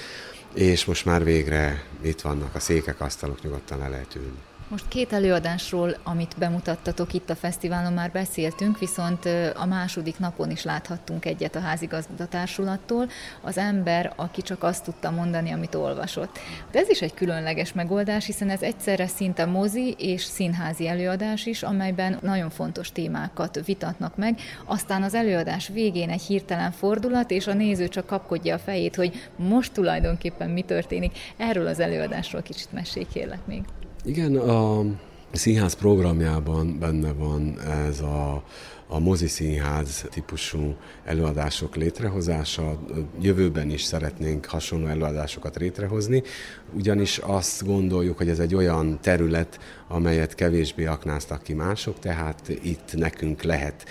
és 0.54 0.86
most 0.86 1.06
már 1.06 1.24
végre 1.24 1.84
itt 2.02 2.22
vannak 2.22 2.56
a 2.56 2.60
székek, 2.60 3.02
asztalok, 3.02 3.42
nyugodtan 3.42 3.78
le 3.78 3.88
lehet 3.88 4.16
ülni. 4.16 4.42
Most 4.74 4.88
két 4.88 5.14
előadásról, 5.14 5.96
amit 6.04 6.36
bemutattatok 6.38 7.14
itt 7.14 7.30
a 7.30 7.36
fesztiválon 7.36 7.94
már 7.94 8.12
beszéltünk, 8.12 8.80
viszont 8.80 9.26
a 9.56 9.66
második 9.66 10.20
napon 10.20 10.52
is 10.52 10.64
láthattunk 10.64 11.26
egyet 11.26 11.56
a 11.56 11.60
házigazgatársulattól. 11.60 13.10
Az 13.42 13.58
ember, 13.58 14.14
aki 14.16 14.42
csak 14.42 14.64
azt 14.64 14.84
tudta 14.84 15.12
mondani, 15.12 15.52
amit 15.52 15.76
olvasott. 15.76 16.40
De 16.72 16.80
ez 16.80 16.90
is 16.90 17.02
egy 17.02 17.14
különleges 17.14 17.74
megoldás, 17.74 18.26
hiszen 18.26 18.50
ez 18.50 18.62
egyszerre 18.62 19.08
szinte 19.08 19.46
mozi 19.46 19.96
és 19.98 20.24
színházi 20.24 20.88
előadás 20.88 21.46
is, 21.46 21.64
amelyben 21.64 22.18
nagyon 22.22 22.50
fontos 22.50 22.92
témákat 22.92 23.66
vitatnak 23.66 24.16
meg. 24.16 24.40
Aztán 24.66 25.04
az 25.04 25.14
előadás 25.14 25.68
végén 25.68 26.10
egy 26.10 26.22
hirtelen 26.22 26.72
fordulat, 26.72 27.32
és 27.32 27.48
a 27.48 27.54
néző 27.54 27.88
csak 27.88 28.06
kapkodja 28.06 28.56
a 28.56 28.60
fejét, 28.60 28.96
hogy 28.96 29.30
most 29.36 29.74
tulajdonképpen 29.74 30.50
mi 30.50 30.62
történik. 30.62 31.18
Erről 31.38 31.68
az 31.68 31.80
előadásról 31.80 32.42
kicsit 32.42 32.72
mesélj 32.72 33.06
kérlek 33.14 33.46
még. 33.46 33.62
Igen, 34.06 34.36
a 34.36 34.84
színház 35.32 35.74
programjában 35.74 36.80
benne 36.80 37.12
van 37.12 37.60
ez 37.62 38.00
a, 38.00 38.44
a 38.88 39.00
mozi 39.00 39.28
színház 39.28 40.06
típusú 40.10 40.76
előadások 41.04 41.76
létrehozása. 41.76 42.80
Jövőben 43.22 43.70
is 43.70 43.84
szeretnénk 43.84 44.46
hasonló 44.46 44.88
előadásokat 44.88 45.56
létrehozni, 45.56 46.24
ugyanis 46.74 47.18
azt 47.18 47.66
gondoljuk, 47.66 48.18
hogy 48.18 48.30
ez 48.30 48.40
egy 48.40 48.56
olyan 48.56 49.00
terület, 49.02 49.60
amelyet 49.88 50.36
kevésbé 50.36 50.86
aknáztak 50.86 51.44
ki 51.44 51.54
mások, 51.54 52.00
tehát 52.00 52.50
itt 52.62 52.94
nekünk 52.94 53.42
lehet 53.42 53.86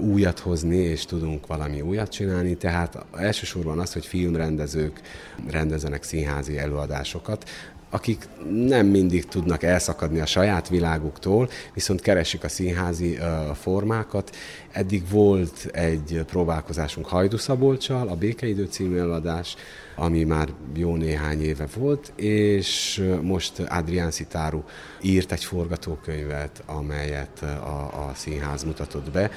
újat 0.00 0.38
hozni, 0.38 0.76
és 0.76 1.04
tudunk 1.04 1.46
valami 1.46 1.80
újat 1.80 2.10
csinálni, 2.10 2.56
tehát 2.56 3.06
elsősorban 3.16 3.78
az, 3.78 3.92
hogy 3.92 4.06
filmrendezők 4.06 5.00
rendezenek 5.48 6.02
színházi 6.02 6.58
előadásokat, 6.58 7.44
akik 7.90 8.28
nem 8.50 8.86
mindig 8.86 9.26
tudnak 9.26 9.62
elszakadni 9.62 10.20
a 10.20 10.26
saját 10.26 10.68
világuktól, 10.68 11.48
viszont 11.74 12.00
keresik 12.00 12.44
a 12.44 12.48
színházi 12.48 13.18
formákat. 13.54 14.36
Eddig 14.72 15.08
volt 15.10 15.68
egy 15.72 16.24
próbálkozásunk 16.26 17.06
Hajduszabolcsal, 17.06 18.08
a 18.08 18.14
Békeidő 18.14 18.64
című 18.64 18.98
előadás, 18.98 19.56
ami 19.96 20.24
már 20.24 20.48
jó 20.74 20.96
néhány 20.96 21.42
éve 21.42 21.66
volt, 21.76 22.12
és 22.16 23.02
most 23.22 23.58
Adrián 23.58 24.10
Szitáru 24.10 24.62
írt 25.02 25.32
egy 25.32 25.44
forgatókönyvet, 25.44 26.62
amelyet 26.66 27.42
a, 27.42 28.08
a 28.08 28.12
színház 28.14 28.64
mutatott 28.64 29.10
be, 29.10 29.30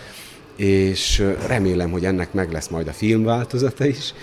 és 0.56 1.24
remélem, 1.48 1.92
hogy 1.92 2.06
ennek 2.06 2.34
meg 2.34 2.52
lesz 2.52 2.68
majd 2.68 2.88
a 2.88 2.92
filmváltozata 2.92 3.86
is, 3.86 4.14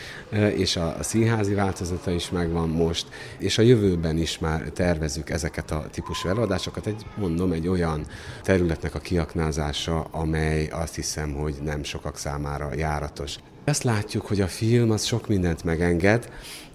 és 0.56 0.76
a, 0.76 0.96
színházi 1.00 1.54
változata 1.54 2.10
is 2.10 2.30
megvan 2.30 2.68
most, 2.68 3.06
és 3.38 3.58
a 3.58 3.62
jövőben 3.62 4.16
is 4.16 4.38
már 4.38 4.62
tervezzük 4.62 5.30
ezeket 5.30 5.70
a 5.70 5.86
típusú 5.90 6.28
előadásokat, 6.28 6.86
egy, 6.86 7.06
mondom, 7.16 7.52
egy 7.52 7.68
olyan 7.68 8.06
területnek 8.42 8.94
a 8.94 8.98
kiaknázása, 8.98 10.00
amely 10.10 10.66
azt 10.66 10.94
hiszem, 10.94 11.32
hogy 11.32 11.54
nem 11.64 11.82
sokak 11.82 12.16
számára 12.16 12.74
járatos. 12.74 13.36
Azt 13.64 13.82
látjuk, 13.82 14.26
hogy 14.26 14.40
a 14.40 14.46
film 14.46 14.90
az 14.90 15.04
sok 15.04 15.28
mindent 15.28 15.64
megenged, 15.64 16.28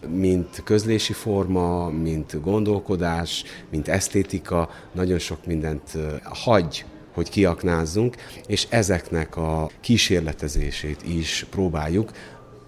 mint 0.07 0.61
közlési 0.63 1.13
forma, 1.13 1.89
mint 1.89 2.41
gondolkodás, 2.41 3.43
mint 3.69 3.87
esztétika, 3.87 4.69
nagyon 4.91 5.19
sok 5.19 5.45
mindent 5.45 5.97
hagy 6.23 6.85
hogy 7.15 7.29
kiaknázzunk, 7.29 8.15
és 8.47 8.67
ezeknek 8.69 9.37
a 9.37 9.69
kísérletezését 9.81 11.03
is 11.03 11.45
próbáljuk 11.49 12.11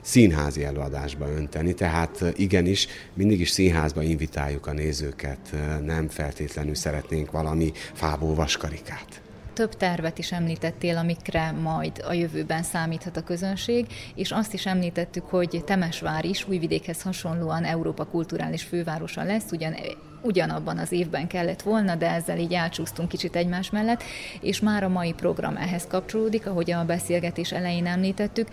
színházi 0.07 0.63
előadásba 0.63 1.29
önteni, 1.29 1.73
tehát 1.73 2.23
igenis 2.35 2.87
mindig 3.13 3.39
is 3.39 3.49
színházba 3.49 4.01
invitáljuk 4.01 4.67
a 4.67 4.73
nézőket, 4.73 5.55
nem 5.85 6.07
feltétlenül 6.07 6.75
szeretnénk 6.75 7.31
valami 7.31 7.71
fából 7.93 8.35
vaskarikát 8.35 9.21
több 9.53 9.75
tervet 9.75 10.17
is 10.17 10.31
említettél, 10.31 10.97
amikre 10.97 11.51
majd 11.51 12.03
a 12.07 12.13
jövőben 12.13 12.63
számíthat 12.63 13.17
a 13.17 13.23
közönség, 13.23 13.85
és 14.15 14.31
azt 14.31 14.53
is 14.53 14.65
említettük, 14.65 15.23
hogy 15.23 15.61
Temesvár 15.65 16.25
is 16.25 16.47
újvidékhez 16.47 17.01
hasonlóan 17.01 17.63
Európa 17.63 18.05
kulturális 18.05 18.63
fővárosa 18.63 19.23
lesz, 19.23 19.51
ugyan 19.51 19.75
ugyanabban 20.21 20.77
az 20.77 20.91
évben 20.91 21.27
kellett 21.27 21.61
volna, 21.61 21.95
de 21.95 22.11
ezzel 22.11 22.37
így 22.37 22.53
elcsúsztunk 22.53 23.09
kicsit 23.09 23.35
egymás 23.35 23.69
mellett, 23.69 24.03
és 24.41 24.59
már 24.59 24.83
a 24.83 24.89
mai 24.89 25.13
program 25.13 25.55
ehhez 25.55 25.87
kapcsolódik, 25.87 26.47
ahogy 26.47 26.71
a 26.71 26.85
beszélgetés 26.85 27.51
elején 27.51 27.85
említettük. 27.85 28.47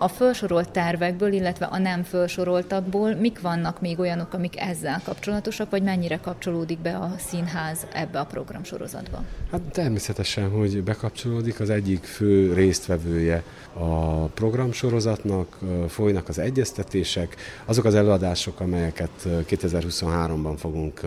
A 0.00 0.08
felsorolt 0.08 0.70
tervekből, 0.70 1.32
illetve 1.32 1.66
a 1.66 1.78
nem 1.78 2.02
felsoroltakból 2.02 3.14
mik 3.14 3.40
vannak 3.40 3.80
még 3.80 3.98
olyanok, 3.98 4.32
amik 4.32 4.60
ezzel 4.60 5.00
kapcsolatosak, 5.04 5.70
vagy 5.70 5.82
mennyire 5.82 6.16
kapcsolódik 6.16 6.78
be 6.78 6.96
a 6.96 7.14
színház 7.16 7.86
ebbe 7.92 8.18
a 8.18 8.24
programsorozatba? 8.24 9.24
Hát 9.50 9.60
természetesen, 9.60 10.50
hogy 10.50 10.82
bekapcsolódik. 10.82 11.60
Az 11.60 11.70
egyik 11.70 12.04
fő 12.04 12.52
résztvevője 12.52 13.42
a 13.72 14.24
programsorozatnak, 14.26 15.58
folynak 15.88 16.28
az 16.28 16.38
egyeztetések, 16.38 17.36
azok 17.64 17.84
az 17.84 17.94
előadások, 17.94 18.60
amelyeket 18.60 19.10
2023-ban 19.26 20.54
fogunk 20.56 21.00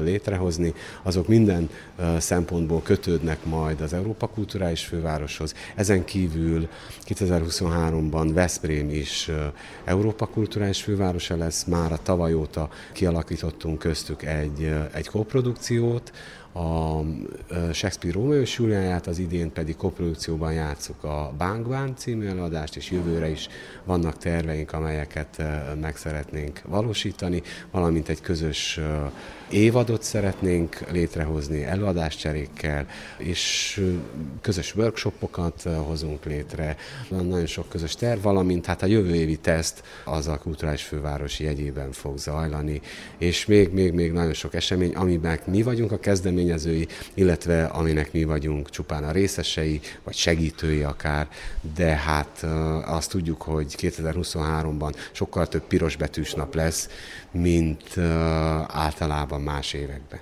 létrehozni, 0.00 0.74
azok 1.02 1.28
minden 1.28 1.70
szempontból 2.18 2.82
kötődnek 2.82 3.44
majd 3.44 3.80
az 3.80 3.92
Európa 3.92 4.26
Kulturális 4.26 4.84
Fővároshoz. 4.84 5.54
Ezen 5.74 6.04
kívül 6.04 6.68
2023-ban 7.08 8.30
Veszprém 8.32 8.90
is 8.90 9.30
Európa 9.84 10.26
Kulturális 10.26 10.82
Fővárosa 10.82 11.36
lesz, 11.36 11.64
már 11.64 11.92
a 11.92 11.98
tavaly 12.02 12.34
óta 12.34 12.68
kialakítottunk 12.92 13.78
köztük 13.78 14.22
egy, 14.22 14.74
egy 14.92 15.08
koprodukciót, 15.08 16.12
a 16.52 17.00
Shakespeare 17.72 18.16
Rómeó 18.18 18.40
és 18.40 18.58
Júliáját, 18.58 19.06
az 19.06 19.18
idén 19.18 19.52
pedig 19.52 19.76
koprodukcióban 19.76 20.52
játszuk 20.52 21.04
a 21.04 21.32
Bánkván 21.38 21.96
című 21.96 22.26
előadást, 22.26 22.76
és 22.76 22.90
jövőre 22.90 23.28
is 23.28 23.48
vannak 23.84 24.18
terveink, 24.18 24.72
amelyeket 24.72 25.42
meg 25.80 25.96
szeretnénk 25.96 26.60
valósítani, 26.68 27.42
valamint 27.70 28.08
egy 28.08 28.20
közös 28.20 28.80
évadot 29.50 30.02
szeretnénk 30.02 30.90
létrehozni 30.90 31.64
előadáscserékkel, 31.64 32.86
és 33.18 33.80
közös 34.40 34.74
workshopokat 34.76 35.62
hozunk 35.62 36.24
létre, 36.24 36.76
nagyon 37.08 37.46
sok 37.46 37.68
közös 37.68 37.94
terv, 37.94 38.22
valamint 38.22 38.66
hát 38.66 38.82
a 38.82 38.86
jövő 38.86 39.14
évi 39.14 39.36
teszt 39.36 39.82
az 40.04 40.26
a 40.26 40.38
kulturális 40.38 40.82
fővárosi 40.82 41.44
jegyében 41.44 41.92
fog 41.92 42.18
zajlani, 42.18 42.80
és 43.18 43.46
még, 43.46 43.72
még, 43.72 43.92
még 43.92 44.12
nagyon 44.12 44.32
sok 44.32 44.54
esemény, 44.54 44.94
amiben 44.94 45.38
mi 45.46 45.62
vagyunk 45.62 45.92
a 45.92 45.98
kezdeményezői, 46.46 46.88
illetve 47.14 47.64
aminek 47.64 48.12
mi 48.12 48.24
vagyunk 48.24 48.70
csupán 48.70 49.04
a 49.04 49.10
részesei, 49.10 49.80
vagy 50.04 50.14
segítői 50.14 50.82
akár, 50.82 51.28
de 51.74 51.96
hát 51.96 52.42
azt 52.86 53.10
tudjuk, 53.10 53.42
hogy 53.42 53.74
2023-ban 53.78 54.94
sokkal 55.12 55.48
több 55.48 55.62
piros 55.62 55.96
betűs 55.96 56.32
nap 56.32 56.54
lesz, 56.54 56.88
mint 57.30 57.98
általában 58.66 59.40
más 59.40 59.72
években. 59.72 60.20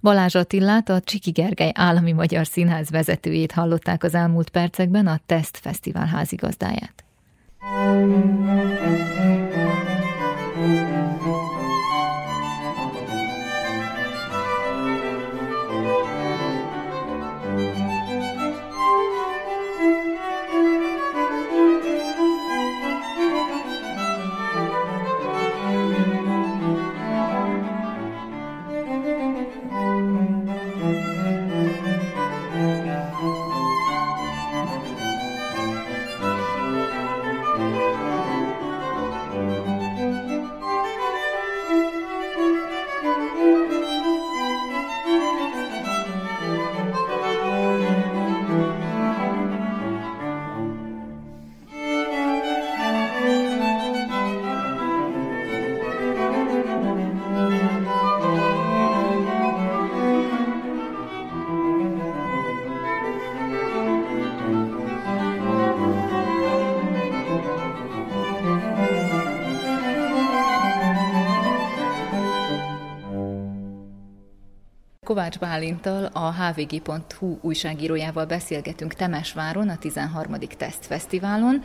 Balázs 0.00 0.34
Attillát, 0.34 0.88
a 0.88 1.00
Csiki 1.00 1.30
Gergely 1.30 1.72
Állami 1.74 2.12
Magyar 2.12 2.46
Színház 2.46 2.90
vezetőjét 2.90 3.52
hallották 3.52 4.04
az 4.04 4.14
elmúlt 4.14 4.48
percekben, 4.48 5.06
a 5.06 5.20
Test 5.26 5.56
Fesztivál 5.56 6.06
házigazdáját. 6.06 7.04
Kovács 75.38 75.52
Bálintal, 75.52 76.10
a 76.12 76.32
hvg.hu 76.32 77.38
újságírójával 77.40 78.24
beszélgetünk 78.24 78.94
Temesváron, 78.94 79.68
a 79.68 79.78
13. 79.78 80.34
Tesztfesztiválon. 80.58 81.62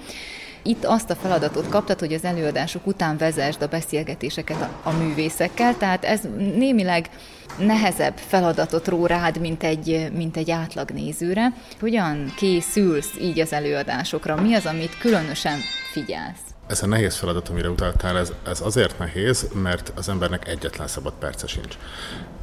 Itt 0.63 0.85
azt 0.85 1.09
a 1.09 1.15
feladatot 1.15 1.69
kaptad, 1.69 1.99
hogy 1.99 2.13
az 2.13 2.23
előadások 2.23 2.87
után 2.87 3.17
vezesd 3.17 3.61
a 3.61 3.67
beszélgetéseket 3.67 4.61
a, 4.61 4.89
a 4.89 4.91
művészekkel, 4.91 5.77
tehát 5.77 6.05
ez 6.05 6.21
némileg 6.37 7.09
nehezebb 7.57 8.17
feladatot 8.17 8.87
ró 8.87 9.05
rád, 9.05 9.39
mint 9.39 9.63
egy, 9.63 10.09
mint 10.13 10.37
egy 10.37 10.51
átlag 10.51 10.91
nézőre. 10.91 11.53
Hogyan 11.79 12.33
készülsz 12.37 13.17
így 13.21 13.39
az 13.39 13.53
előadásokra? 13.53 14.41
Mi 14.41 14.53
az, 14.53 14.65
amit 14.65 14.97
különösen 14.97 15.57
figyelsz? 15.91 16.49
Ez 16.67 16.83
a 16.83 16.87
nehéz 16.87 17.15
feladat, 17.15 17.49
amire 17.49 17.69
utaltál, 17.69 18.17
ez, 18.17 18.31
ez 18.47 18.61
azért 18.61 18.99
nehéz, 18.99 19.47
mert 19.53 19.91
az 19.95 20.09
embernek 20.09 20.47
egyetlen 20.47 20.87
szabad 20.87 21.13
perce 21.19 21.47
sincs 21.47 21.77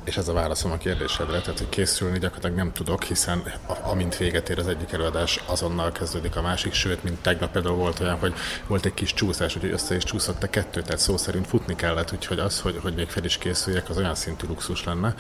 és 0.07 0.17
ez 0.17 0.29
a 0.29 0.33
válaszom 0.33 0.71
a 0.71 0.77
kérdésedre, 0.77 1.41
tehát 1.41 1.59
hogy 1.59 1.69
készülni 1.69 2.19
gyakorlatilag 2.19 2.57
nem 2.57 2.73
tudok, 2.73 3.03
hiszen 3.03 3.43
amint 3.83 4.17
véget 4.17 4.49
ér 4.49 4.59
az 4.59 4.67
egyik 4.67 4.93
előadás, 4.93 5.41
azonnal 5.47 5.93
kezdődik 5.93 6.37
a 6.37 6.43
másik, 6.43 6.73
sőt, 6.73 7.03
mint 7.03 7.23
tegnap 7.23 7.53
például 7.53 7.77
volt 7.77 8.01
olyan, 8.01 8.19
hogy 8.19 8.35
volt 8.67 8.85
egy 8.85 8.95
kis 8.95 9.15
csúszás, 9.15 9.57
úgyhogy 9.57 9.71
össze 9.71 9.97
is 9.97 10.05
csúszott 10.05 10.43
a 10.43 10.51
kettő, 10.51 10.83
tehát 10.83 11.01
szó 11.01 11.17
szerint 11.17 11.47
futni 11.47 11.75
kellett, 11.75 12.13
úgyhogy 12.13 12.39
az, 12.39 12.61
hogy, 12.61 12.79
hogy 12.83 12.95
még 12.95 13.09
fel 13.09 13.25
is 13.25 13.39
készüljek, 13.39 13.89
az 13.89 13.97
olyan 13.97 14.15
szintű 14.15 14.47
luxus 14.47 14.85
lenne. 14.85 15.15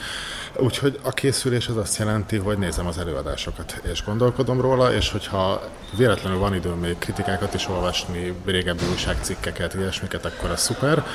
Úgyhogy 0.57 0.99
a 1.03 1.11
készülés 1.11 1.68
az 1.68 1.76
azt 1.76 1.99
jelenti, 1.99 2.37
hogy 2.37 2.59
nézem 2.59 2.87
az 2.87 2.99
előadásokat, 2.99 3.80
és 3.93 4.05
gondolkodom 4.05 4.61
róla, 4.61 4.95
és 4.95 5.11
hogyha 5.11 5.68
véletlenül 5.97 6.39
van 6.39 6.55
időm 6.55 6.78
még 6.78 6.99
kritikákat 6.99 7.55
is 7.55 7.68
olvasni, 7.68 8.34
régebbi 8.45 8.84
újságcikkeket, 8.91 9.74
ilyesmiket, 9.74 10.24
akkor 10.24 10.51
az 10.51 10.61
szuper. 10.61 11.07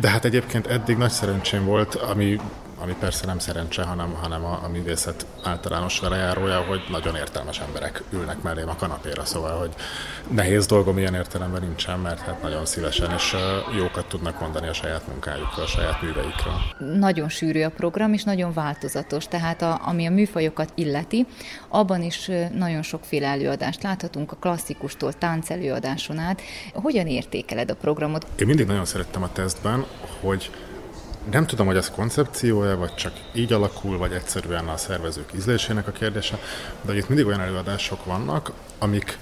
De 0.00 0.08
hát 0.08 0.24
egyébként 0.24 0.66
eddig 0.66 0.96
nagy 0.96 1.10
szerencsém 1.10 1.64
volt, 1.64 1.94
ami 1.94 2.40
ami 2.84 2.94
persze 2.98 3.26
nem 3.26 3.38
szerencse, 3.38 3.82
hanem, 3.82 4.12
hanem 4.12 4.44
a, 4.44 4.60
a 4.64 4.68
művészet 4.68 5.26
általános 5.42 6.00
velejárója, 6.00 6.60
hogy 6.60 6.80
nagyon 6.90 7.16
értelmes 7.16 7.60
emberek 7.60 8.02
ülnek 8.10 8.42
mellém 8.42 8.68
a 8.68 8.76
kanapéra, 8.76 9.24
szóval, 9.24 9.58
hogy 9.58 9.74
nehéz 10.28 10.66
dolgom 10.66 10.98
ilyen 10.98 11.14
értelemben 11.14 11.62
nincsen, 11.62 11.98
mert 11.98 12.20
hát 12.20 12.42
nagyon 12.42 12.66
szívesen 12.66 13.10
és 13.10 13.36
jókat 13.76 14.06
tudnak 14.06 14.40
mondani 14.40 14.68
a 14.68 14.72
saját 14.72 15.06
munkájukról, 15.08 15.64
a 15.64 15.68
saját 15.68 16.02
műveikről. 16.02 16.54
Nagyon 16.98 17.28
sűrű 17.28 17.62
a 17.62 17.70
program, 17.70 18.12
és 18.12 18.24
nagyon 18.24 18.52
változatos, 18.52 19.26
tehát 19.26 19.62
a, 19.62 19.80
ami 19.84 20.06
a 20.06 20.10
műfajokat 20.10 20.72
illeti, 20.74 21.26
abban 21.68 22.02
is 22.02 22.30
nagyon 22.54 22.82
sokféle 22.82 23.26
előadást 23.26 23.82
láthatunk, 23.82 24.32
a 24.32 24.36
klasszikustól 24.36 25.12
táncelőadáson 25.12 26.18
át. 26.18 26.40
Hogyan 26.72 27.06
értékeled 27.06 27.70
a 27.70 27.74
programot? 27.74 28.26
Én 28.38 28.46
mindig 28.46 28.66
nagyon 28.66 28.84
szerettem 28.84 29.22
a 29.22 29.32
tesztben, 29.32 29.84
hogy 30.20 30.50
nem 31.30 31.46
tudom, 31.46 31.66
hogy 31.66 31.76
ez 31.76 31.90
koncepciója, 31.90 32.76
vagy 32.76 32.94
csak 32.94 33.12
így 33.32 33.52
alakul, 33.52 33.98
vagy 33.98 34.12
egyszerűen 34.12 34.68
a 34.68 34.76
szervezők 34.76 35.32
ízlésének 35.36 35.88
a 35.88 35.92
kérdése, 35.92 36.38
de 36.82 36.96
itt 36.96 37.08
mindig 37.08 37.26
olyan 37.26 37.40
előadások 37.40 38.04
vannak, 38.04 38.52
amik 38.78 39.18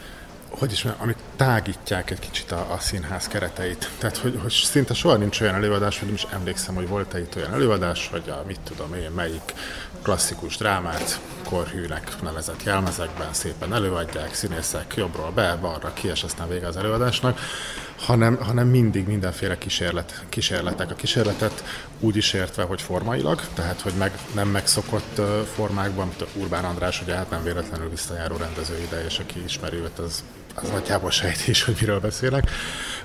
hogy 0.58 0.72
is 0.72 0.86
amik 0.98 1.16
tágítják 1.36 2.10
egy 2.10 2.18
kicsit 2.18 2.52
a, 2.52 2.66
a 2.72 2.78
színház 2.78 3.28
kereteit. 3.28 3.90
Tehát, 3.98 4.16
hogy, 4.16 4.38
hogy 4.42 4.50
szinte 4.50 4.94
soha 4.94 5.16
nincs 5.16 5.40
olyan 5.40 5.54
előadás, 5.54 5.98
hogy 5.98 6.12
is 6.12 6.26
emlékszem, 6.32 6.74
hogy 6.74 6.88
volt-e 6.88 7.18
itt 7.18 7.36
olyan 7.36 7.52
előadás, 7.52 8.08
hogy 8.08 8.28
a, 8.28 8.44
mit 8.46 8.60
tudom 8.60 8.94
én, 8.94 9.10
melyik 9.10 9.54
klasszikus 10.02 10.56
drámát 10.56 11.20
korhűnek 11.44 12.22
nevezett 12.22 12.62
jelmezekben 12.62 13.32
szépen 13.32 13.74
előadják, 13.74 14.34
színészek 14.34 14.94
jobbról 14.96 15.30
be, 15.30 15.56
balra 15.60 15.92
ki, 15.92 16.08
és 16.08 16.22
aztán 16.22 16.48
vége 16.48 16.66
az 16.66 16.76
előadásnak, 16.76 17.38
hanem, 17.98 18.36
hanem 18.36 18.68
mindig 18.68 19.06
mindenféle 19.06 19.58
kísérlet, 19.58 20.24
kísérletek. 20.28 20.90
A 20.90 20.94
kísérletet 20.94 21.64
úgy 22.02 22.16
is 22.16 22.32
értve, 22.32 22.62
hogy 22.62 22.82
formailag, 22.82 23.40
tehát 23.54 23.80
hogy 23.80 23.92
meg, 23.98 24.18
nem 24.34 24.48
megszokott 24.48 25.20
formákban, 25.54 26.06
mint 26.06 26.20
a 26.20 26.26
Urbán 26.34 26.64
András, 26.64 27.02
ugye 27.02 27.14
hát 27.14 27.30
nem 27.30 27.42
véletlenül 27.42 27.88
visszajáró 27.88 28.36
rendező 28.36 28.78
ide, 28.78 29.04
és 29.04 29.18
aki 29.18 29.42
ismeri 29.44 29.76
őt, 29.76 29.98
az, 29.98 30.24
az 30.54 30.68
nagyjából 30.68 31.10
sejti 31.10 31.50
is, 31.50 31.64
hogy 31.64 31.76
miről 31.80 32.00
beszélek, 32.00 32.50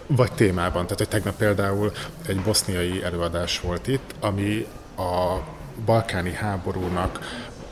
vagy 0.08 0.32
témában. 0.32 0.84
Tehát, 0.84 0.98
hogy 0.98 1.08
tegnap 1.08 1.38
például 1.38 1.92
egy 2.28 2.42
boszniai 2.42 3.04
előadás 3.04 3.60
volt 3.60 3.88
itt, 3.88 4.14
ami 4.20 4.68
a 4.98 5.38
balkáni 5.86 6.34
háborúnak 6.34 7.20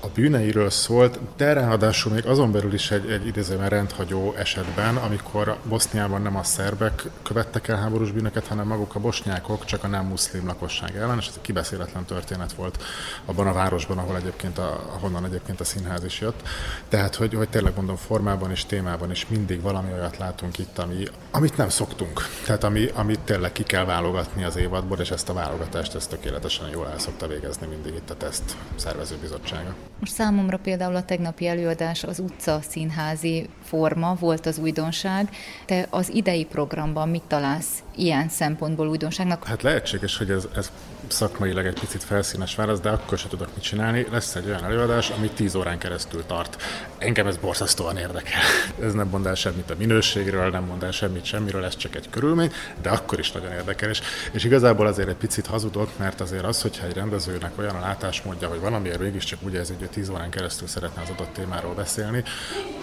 a 0.05 0.09
bűneiről 0.13 0.69
szólt, 0.69 1.19
de 1.37 1.53
ráadásul 1.53 2.13
még 2.13 2.25
azon 2.25 2.51
belül 2.51 2.73
is 2.73 2.91
egy, 2.91 3.11
egy 3.11 3.27
idézőben 3.27 3.69
rendhagyó 3.69 4.33
esetben, 4.37 4.95
amikor 4.95 5.57
Boszniában 5.63 6.21
nem 6.21 6.35
a 6.35 6.43
szerbek 6.43 7.03
követtek 7.23 7.67
el 7.67 7.77
háborús 7.77 8.11
bűnöket, 8.11 8.47
hanem 8.47 8.67
maguk 8.67 8.95
a 8.95 8.99
bosnyákok, 8.99 9.65
csak 9.65 9.83
a 9.83 9.87
nem 9.87 10.05
muszlim 10.05 10.45
lakosság 10.45 10.95
ellen, 10.95 11.17
és 11.17 11.27
ez 11.27 11.33
egy 11.35 11.41
kibeszéletlen 11.41 12.05
történet 12.05 12.53
volt 12.53 12.83
abban 13.25 13.47
a 13.47 13.53
városban, 13.53 13.97
ahol 13.97 14.15
egyébként 14.15 14.57
a, 14.57 14.83
ahonnan 14.95 15.25
egyébként 15.25 15.59
a 15.59 15.63
színház 15.63 16.03
is 16.03 16.19
jött. 16.19 16.41
Tehát, 16.89 17.15
hogy, 17.15 17.33
hogy 17.33 17.49
tényleg 17.49 17.73
mondom, 17.75 17.95
formában 17.95 18.51
és 18.51 18.65
témában 18.65 19.11
is 19.11 19.27
mindig 19.27 19.61
valami 19.61 19.91
olyat 19.91 20.17
látunk 20.17 20.57
itt, 20.57 20.77
ami, 20.77 21.03
amit 21.31 21.57
nem 21.57 21.69
szoktunk. 21.69 22.21
Tehát 22.45 22.63
ami, 22.63 22.89
amit 22.93 23.19
tényleg 23.19 23.51
ki 23.51 23.63
kell 23.63 23.85
válogatni 23.85 24.43
az 24.43 24.55
évadból, 24.55 24.99
és 24.99 25.11
ezt 25.11 25.29
a 25.29 25.33
válogatást 25.33 25.95
ezt 25.95 26.09
tökéletesen 26.09 26.69
jól 26.69 26.89
el 26.89 26.99
szokta 26.99 27.27
végezni 27.27 27.67
mindig 27.67 27.93
itt 27.93 28.09
a 28.09 28.17
teszt 28.17 28.55
szervezőbizottsága. 28.75 29.75
Most 29.99 30.13
számomra 30.13 30.57
például 30.57 30.95
a 30.95 31.05
tegnapi 31.05 31.47
előadás 31.47 32.03
az 32.03 32.19
utca 32.19 32.59
színházi 32.69 33.49
forma 33.63 34.15
volt 34.19 34.45
az 34.45 34.57
újdonság. 34.57 35.29
Te 35.65 35.87
az 35.89 36.09
idei 36.09 36.45
programban 36.45 37.09
mit 37.09 37.23
találsz 37.27 37.83
ilyen 37.95 38.29
szempontból 38.29 38.87
újdonságnak? 38.87 39.43
Hát 39.43 39.61
lehetséges, 39.61 40.17
hogy 40.17 40.29
ez, 40.29 40.47
ez 40.55 40.71
szakmailag 41.07 41.65
egy 41.65 41.79
picit 41.79 42.03
felszínes 42.03 42.55
válasz, 42.55 42.79
de 42.79 42.89
akkor 42.89 43.17
sem 43.17 43.29
tudok 43.29 43.47
mit 43.53 43.63
csinálni. 43.63 44.07
Lesz 44.11 44.35
egy 44.35 44.45
olyan 44.47 44.63
előadás, 44.63 45.09
ami 45.09 45.29
10 45.29 45.55
órán 45.55 45.77
keresztül 45.77 46.25
tart. 46.25 46.61
Engem 46.97 47.27
ez 47.27 47.37
borzasztóan 47.37 47.97
érdekel. 47.97 48.41
Ez 48.81 48.93
nem 48.93 49.07
mond 49.07 49.25
el 49.25 49.35
semmit 49.35 49.69
a 49.69 49.75
minőségről, 49.77 50.49
nem 50.49 50.63
mond 50.63 50.83
el 50.83 50.91
semmit 50.91 51.25
semmiről, 51.25 51.63
ez 51.63 51.75
csak 51.75 51.95
egy 51.95 52.09
körülmény, 52.09 52.51
de 52.81 52.89
akkor 52.89 53.19
is 53.19 53.31
nagyon 53.31 53.51
érdekel. 53.51 53.89
És, 53.89 54.01
és 54.31 54.43
igazából 54.43 54.87
azért 54.87 55.09
egy 55.09 55.15
picit 55.15 55.45
hazudok, 55.45 55.97
mert 55.97 56.21
azért 56.21 56.45
az, 56.45 56.61
hogyha 56.61 56.85
egy 56.85 56.93
rendezőnek 56.93 57.51
olyan 57.59 57.75
a 57.75 57.79
látásmódja, 57.79 58.47
hogy 58.47 58.59
valamiért 58.59 58.99
mégiscsak 58.99 59.39
úgy 59.41 59.53
érzi, 59.53 59.73
hogy 59.79 59.89
10 59.89 60.09
órán 60.09 60.29
keresztül 60.29 60.67
szeretne 60.67 61.01
az 61.01 61.09
adott 61.09 61.33
témáról 61.33 61.73
beszélni, 61.73 62.23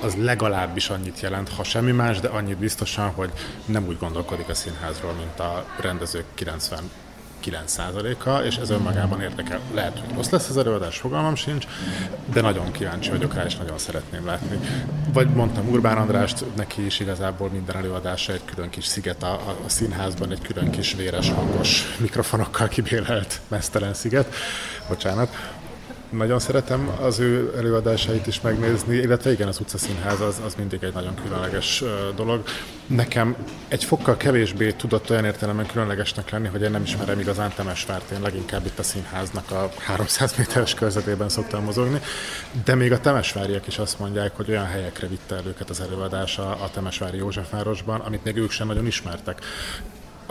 az 0.02 0.14
legalábbis 0.14 0.90
annyit 0.90 1.20
jelent, 1.20 1.48
ha 1.48 1.64
semmi 1.64 1.92
más, 1.92 2.20
de 2.20 2.28
annyit 2.28 2.58
biztosan, 2.58 3.10
hogy 3.10 3.30
nem 3.64 3.86
úgy 3.86 3.98
gondolkodik 3.98 4.48
a 4.48 4.54
színházról, 4.54 5.12
mint 5.12 5.40
a 5.40 5.66
rendezők 5.80 6.24
90 6.34 6.90
9%-a, 7.44 8.38
és 8.38 8.56
ez 8.56 8.70
önmagában 8.70 9.20
érdekel. 9.20 9.60
Lehet, 9.74 9.98
hogy 9.98 10.14
rossz 10.14 10.28
lesz 10.28 10.48
az 10.48 10.56
előadás, 10.56 10.98
fogalmam 10.98 11.34
sincs, 11.34 11.66
de 12.32 12.40
nagyon 12.40 12.70
kíváncsi 12.72 13.10
vagyok 13.10 13.34
rá, 13.34 13.44
és 13.44 13.56
nagyon 13.56 13.78
szeretném 13.78 14.26
látni. 14.26 14.58
Vagy 15.12 15.28
mondtam 15.28 15.68
Urbán 15.68 15.96
Andrást, 15.96 16.44
neki 16.56 16.84
is 16.84 17.00
igazából 17.00 17.48
minden 17.48 17.76
előadása 17.76 18.32
egy 18.32 18.44
külön 18.44 18.70
kis 18.70 18.84
sziget 18.84 19.22
a, 19.22 19.32
a, 19.32 19.56
színházban, 19.66 20.30
egy 20.30 20.42
külön 20.42 20.70
kis 20.70 20.94
véres 20.94 21.30
hangos 21.30 21.96
mikrofonokkal 21.98 22.68
kibélelt 22.68 23.40
mesztelen 23.48 23.94
sziget. 23.94 24.34
Bocsánat 24.88 25.34
nagyon 26.12 26.38
szeretem 26.38 26.90
az 27.00 27.18
ő 27.18 27.54
előadásait 27.56 28.26
is 28.26 28.40
megnézni, 28.40 28.96
illetve 28.96 29.32
igen, 29.32 29.48
az 29.48 29.60
utcaszínház 29.60 30.20
az, 30.20 30.40
az 30.44 30.54
mindig 30.54 30.82
egy 30.82 30.92
nagyon 30.92 31.14
különleges 31.14 31.84
dolog. 32.16 32.42
Nekem 32.86 33.36
egy 33.68 33.84
fokkal 33.84 34.16
kevésbé 34.16 34.72
tudott 34.72 35.10
olyan 35.10 35.24
értelemben 35.24 35.66
különlegesnek 35.66 36.30
lenni, 36.30 36.48
hogy 36.48 36.62
én 36.62 36.70
nem 36.70 36.82
ismerem 36.82 37.20
igazán 37.20 37.52
Temesvárt, 37.56 38.10
én 38.10 38.20
leginkább 38.20 38.66
itt 38.66 38.78
a 38.78 38.82
színháznak 38.82 39.50
a 39.50 39.70
300 39.78 40.34
méteres 40.36 40.74
körzetében 40.74 41.28
szoktam 41.28 41.64
mozogni, 41.64 42.00
de 42.64 42.74
még 42.74 42.92
a 42.92 43.00
temesváriak 43.00 43.66
is 43.66 43.78
azt 43.78 43.98
mondják, 43.98 44.36
hogy 44.36 44.50
olyan 44.50 44.66
helyekre 44.66 45.06
vitte 45.06 45.34
el 45.34 45.46
őket 45.46 45.70
az 45.70 45.80
előadása 45.80 46.50
a 46.50 46.70
Temesvári 46.70 47.16
Józsefvárosban, 47.16 48.00
amit 48.00 48.24
még 48.24 48.36
ők 48.36 48.50
sem 48.50 48.66
nagyon 48.66 48.86
ismertek 48.86 49.40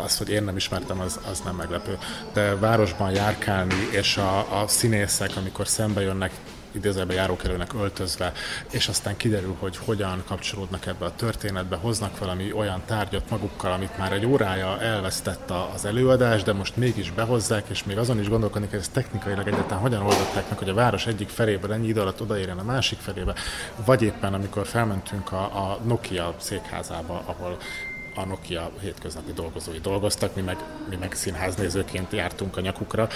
az, 0.02 0.18
hogy 0.18 0.30
én 0.30 0.44
nem 0.44 0.56
ismertem, 0.56 1.00
az, 1.00 1.20
az 1.32 1.40
nem 1.40 1.56
meglepő. 1.56 1.98
De 2.34 2.56
városban 2.56 3.12
járkálni, 3.12 3.88
és 3.92 4.18
a, 4.18 4.62
a 4.62 4.68
színészek, 4.68 5.32
amikor 5.38 5.68
szembe 5.68 6.02
jönnek 6.02 6.32
idézőben 6.72 7.16
járókelőnek 7.16 7.74
öltözve, 7.74 8.32
és 8.72 8.88
aztán 8.88 9.18
kiderül, 9.18 9.56
hogy 9.60 9.78
hogyan 9.78 10.24
kapcsolódnak 10.28 10.86
ebbe 10.86 11.06
a 11.06 11.16
történetbe, 11.16 11.76
hoznak 11.76 12.18
valami 12.18 12.52
olyan 12.52 12.82
tárgyat 12.86 13.30
magukkal, 13.30 13.72
amit 13.72 13.98
már 13.98 14.12
egy 14.12 14.26
órája 14.26 14.82
elvesztett 14.82 15.52
az 15.74 15.86
előadás, 15.86 16.44
de 16.44 16.54
most 16.54 16.78
mégis 16.78 17.12
behozzák, 17.12 17.70
és 17.70 17.84
még 17.84 17.98
azon 17.98 18.20
is 18.20 18.30
gondolkodni 18.30 18.68
hogy 18.70 18.80
ez 18.80 18.88
technikailag 18.88 19.48
egyáltalán 19.48 19.82
hogyan 19.82 20.02
oldották 20.02 20.50
meg, 20.50 20.58
hogy 20.58 20.70
a 20.70 20.74
város 20.74 21.08
egyik 21.08 21.30
feléből 21.30 21.74
ennyi 21.74 21.88
idő 21.88 22.02
alatt 22.02 22.22
odaérjen 22.22 22.58
a 22.58 22.64
másik 22.64 23.00
felébe, 23.00 23.34
vagy 23.86 24.02
éppen 24.02 24.34
amikor 24.34 24.68
felmentünk 24.68 25.32
a, 25.32 25.44
a 25.44 25.80
Nokia 25.84 26.36
székházába, 26.38 27.24
ahol 27.26 27.58
a 28.16 28.26
Nokia 28.26 28.72
hétköznapi 28.82 29.32
dolgozói 29.34 29.80
dolgoztak, 29.80 30.36
mi 30.36 30.42
meg, 30.42 30.58
mi 30.90 30.96
meg 30.96 31.14
színháznézőként 31.14 32.12
jártunk 32.12 32.58
a 32.58 32.62
nyakukra. 32.62 33.08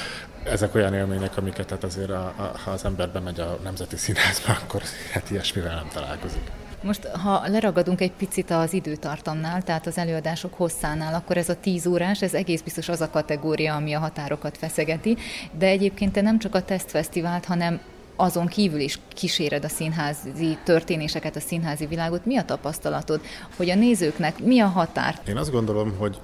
Ezek 0.43 0.75
olyan 0.75 0.93
élmények, 0.93 1.37
amiket 1.37 1.69
hát 1.69 1.83
azért, 1.83 2.09
a, 2.09 2.33
a, 2.37 2.51
ha 2.63 2.71
az 2.71 2.85
ember 2.85 3.09
bemegy 3.09 3.39
a 3.39 3.59
Nemzeti 3.63 3.97
Színházba, 3.97 4.53
akkor 4.63 4.81
hát 5.11 5.29
ilyesmivel 5.29 5.75
nem 5.75 5.87
találkozik. 5.93 6.51
Most, 6.81 7.05
ha 7.05 7.47
leragadunk 7.47 8.01
egy 8.01 8.11
picit 8.11 8.51
az 8.51 8.73
időtartamnál, 8.73 9.63
tehát 9.63 9.87
az 9.87 9.97
előadások 9.97 10.53
hosszánál, 10.53 11.13
akkor 11.13 11.37
ez 11.37 11.49
a 11.49 11.59
tíz 11.59 11.85
órás, 11.85 12.21
ez 12.21 12.33
egész 12.33 12.61
biztos 12.61 12.89
az 12.89 13.01
a 13.01 13.09
kategória, 13.09 13.75
ami 13.75 13.93
a 13.93 13.99
határokat 13.99 14.57
feszegeti, 14.57 15.17
de 15.57 15.67
egyébként 15.67 16.11
te 16.11 16.21
nem 16.21 16.39
csak 16.39 16.55
a 16.55 16.61
tesztfesztivált, 16.61 17.45
hanem 17.45 17.79
azon 18.15 18.47
kívül 18.47 18.79
is 18.79 18.99
kíséred 19.13 19.63
a 19.63 19.69
színházi 19.69 20.57
történéseket, 20.63 21.35
a 21.35 21.39
színházi 21.39 21.85
világot. 21.85 22.25
Mi 22.25 22.37
a 22.37 22.45
tapasztalatod, 22.45 23.21
hogy 23.57 23.69
a 23.69 23.75
nézőknek 23.75 24.39
mi 24.43 24.59
a 24.59 24.67
határ? 24.67 25.19
Én 25.27 25.37
azt 25.37 25.51
gondolom, 25.51 25.95
hogy 25.97 26.17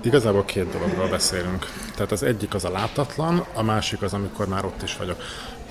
Igazából 0.00 0.44
két 0.44 0.70
dologról 0.70 1.08
beszélünk. 1.08 1.66
Tehát 1.94 2.12
az 2.12 2.22
egyik 2.22 2.54
az 2.54 2.64
a 2.64 2.70
látatlan, 2.70 3.44
a 3.54 3.62
másik 3.62 4.02
az, 4.02 4.12
amikor 4.12 4.48
már 4.48 4.64
ott 4.64 4.82
is 4.82 4.96
vagyok. 4.96 5.22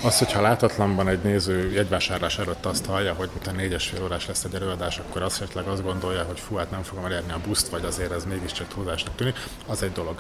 Az, 0.04 0.18
hogyha 0.18 0.42
látatlanban 0.42 1.08
egy 1.08 1.20
néző 1.24 1.72
jegyvásárlás 1.72 2.40
előtt 2.40 2.66
azt 2.66 2.86
hallja, 2.86 3.14
hogy 3.14 3.30
a 3.46 3.52
négyes 3.52 3.88
fél 3.88 4.04
órás 4.04 4.28
lesz 4.28 4.44
egy 4.44 4.56
előadás, 4.56 4.98
akkor 4.98 5.22
azt 5.22 5.42
esetleg 5.42 5.68
azt 5.68 5.84
gondolja, 5.84 6.24
hogy 6.24 6.40
fú, 6.40 6.56
hát 6.56 6.72
nem 6.72 6.84
fogom 6.84 7.06
elérni 7.06 7.32
a 7.32 7.40
buszt, 7.48 7.68
vagy 7.68 7.86
azért 7.86 8.12
ez 8.12 8.26
mégiscsak 8.26 8.68
túlzásnak 8.68 9.16
tűnik, 9.16 9.36
az 9.68 9.84
egy 9.84 9.92
dolog. 9.92 10.20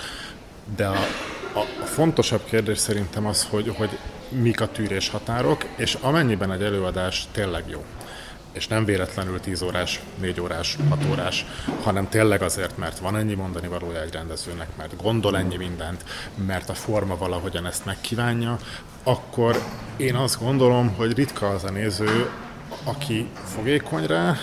De 0.75 0.87
a, 0.87 0.97
a, 1.53 1.59
a 1.81 1.85
fontosabb 1.85 2.45
kérdés 2.45 2.77
szerintem 2.77 3.25
az, 3.25 3.47
hogy, 3.49 3.73
hogy 3.77 3.97
mik 4.29 4.61
a 4.61 4.67
tűrés 4.67 5.09
határok, 5.09 5.65
és 5.75 5.97
amennyiben 6.01 6.51
egy 6.51 6.63
előadás 6.63 7.27
tényleg 7.31 7.63
jó, 7.67 7.83
és 8.51 8.67
nem 8.67 8.85
véletlenül 8.85 9.39
10 9.39 9.61
órás, 9.61 10.01
4 10.19 10.41
órás, 10.41 10.77
6 10.89 11.05
órás, 11.09 11.45
hanem 11.83 12.09
tényleg 12.09 12.41
azért, 12.41 12.77
mert 12.77 12.99
van 12.99 13.17
ennyi 13.17 13.33
mondani 13.33 13.67
valója 13.67 14.01
egy 14.01 14.13
rendezőnek, 14.13 14.67
mert 14.77 15.01
gondol 15.01 15.37
ennyi 15.37 15.57
mindent, 15.57 16.03
mert 16.45 16.69
a 16.69 16.73
forma 16.73 17.17
valahogyan 17.17 17.65
ezt 17.65 17.85
megkívánja, 17.85 18.57
akkor 19.03 19.63
én 19.97 20.15
azt 20.15 20.39
gondolom, 20.39 20.93
hogy 20.95 21.13
ritka 21.13 21.49
az 21.49 21.63
a 21.63 21.69
néző, 21.69 22.29
aki 22.83 23.29
fogékony 23.43 24.05
rá, 24.05 24.37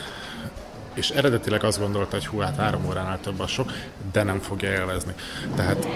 és 0.94 1.10
eredetileg 1.10 1.64
azt 1.64 1.78
gondolta, 1.78 2.16
hogy 2.16 2.26
hú, 2.26 2.38
hát 2.38 2.56
három 2.56 2.86
óránál 2.86 3.20
több 3.20 3.40
a 3.40 3.46
sok, 3.46 3.72
de 4.12 4.22
nem 4.22 4.40
fogja 4.40 4.70
élvezni. 4.70 5.14
Tehát 5.54 5.86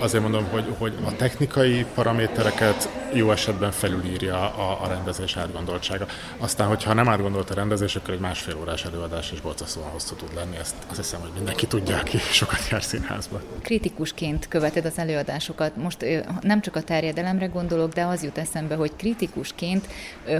azért 0.00 0.22
mondom, 0.22 0.44
hogy, 0.50 0.74
hogy 0.78 0.94
a 1.04 1.16
technikai 1.16 1.86
paramétereket 1.94 3.01
jó 3.12 3.30
esetben 3.30 3.70
felülírja 3.70 4.36
a, 4.36 4.84
a 4.84 4.88
rendezés 4.88 5.36
átgondoltsága. 5.36 6.06
Aztán, 6.38 6.68
hogyha 6.68 6.92
nem 6.92 7.08
átgondolt 7.08 7.50
a 7.50 7.54
rendezés, 7.54 7.96
akkor 7.96 8.14
egy 8.14 8.20
másfél 8.20 8.56
órás 8.60 8.84
előadás 8.84 9.32
is 9.32 9.40
borzasztóan 9.40 9.90
hosszú 9.90 10.14
tud 10.14 10.34
lenni. 10.34 10.56
Ezt 10.56 10.74
azt 10.88 10.96
hiszem, 10.96 11.20
hogy 11.20 11.30
mindenki 11.34 11.66
tudja, 11.66 11.98
aki 11.98 12.18
sokat 12.18 12.68
jár 12.70 12.82
színházba. 12.82 13.40
Kritikusként 13.62 14.48
követed 14.48 14.84
az 14.84 14.98
előadásokat. 14.98 15.76
Most 15.76 16.04
nem 16.40 16.60
csak 16.60 16.76
a 16.76 16.82
terjedelemre 16.82 17.46
gondolok, 17.46 17.92
de 17.92 18.02
az 18.04 18.22
jut 18.22 18.38
eszembe, 18.38 18.74
hogy 18.74 18.96
kritikusként 18.96 19.86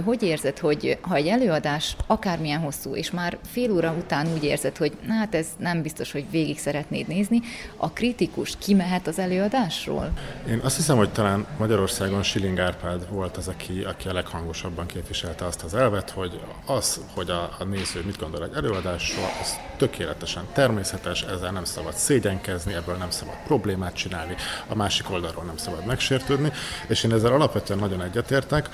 hogy 0.03 0.23
érzed, 0.23 0.59
hogy 0.59 0.97
ha 1.01 1.15
egy 1.15 1.27
előadás 1.27 1.95
akármilyen 2.07 2.59
hosszú, 2.59 2.95
és 2.95 3.11
már 3.11 3.37
fél 3.51 3.71
óra 3.71 3.95
után 3.97 4.27
úgy 4.33 4.43
érzed, 4.43 4.77
hogy 4.77 4.97
hát 5.07 5.35
ez 5.35 5.47
nem 5.57 5.81
biztos, 5.81 6.11
hogy 6.11 6.25
végig 6.31 6.59
szeretnéd 6.59 7.07
nézni, 7.07 7.41
a 7.77 7.91
kritikus 7.91 8.57
kimehet 8.57 9.07
az 9.07 9.19
előadásról? 9.19 10.11
Én 10.49 10.59
azt 10.63 10.75
hiszem, 10.75 10.97
hogy 10.97 11.09
talán 11.09 11.45
Magyarországon 11.57 12.23
Schilling 12.23 12.59
Árpád 12.63 13.09
volt 13.09 13.37
az, 13.37 13.47
aki, 13.47 13.83
aki 13.83 14.07
a 14.07 14.13
leghangosabban 14.13 14.85
képviselte 14.85 15.45
azt 15.45 15.63
az 15.63 15.73
elvet, 15.73 16.09
hogy 16.09 16.39
az, 16.65 17.01
hogy 17.13 17.29
a, 17.29 17.55
a 17.59 17.63
néző 17.63 18.01
mit 18.05 18.19
gondol 18.19 18.43
egy 18.43 18.53
előadásról, 18.55 19.29
az 19.41 19.55
tökéletesen 19.77 20.47
természetes, 20.53 21.21
ezzel 21.21 21.51
nem 21.51 21.63
szabad 21.63 21.93
szégyenkezni, 21.93 22.73
ebből 22.73 22.95
nem 22.95 23.09
szabad 23.09 23.35
problémát 23.45 23.93
csinálni, 23.93 24.35
a 24.67 24.75
másik 24.75 25.09
oldalról 25.09 25.43
nem 25.43 25.57
szabad 25.57 25.85
megsértődni, 25.85 26.51
és 26.87 27.03
én 27.03 27.13
ezzel 27.13 27.33
alapvetően 27.33 27.79
nagyon 27.79 28.01
egyetértek 28.01 28.69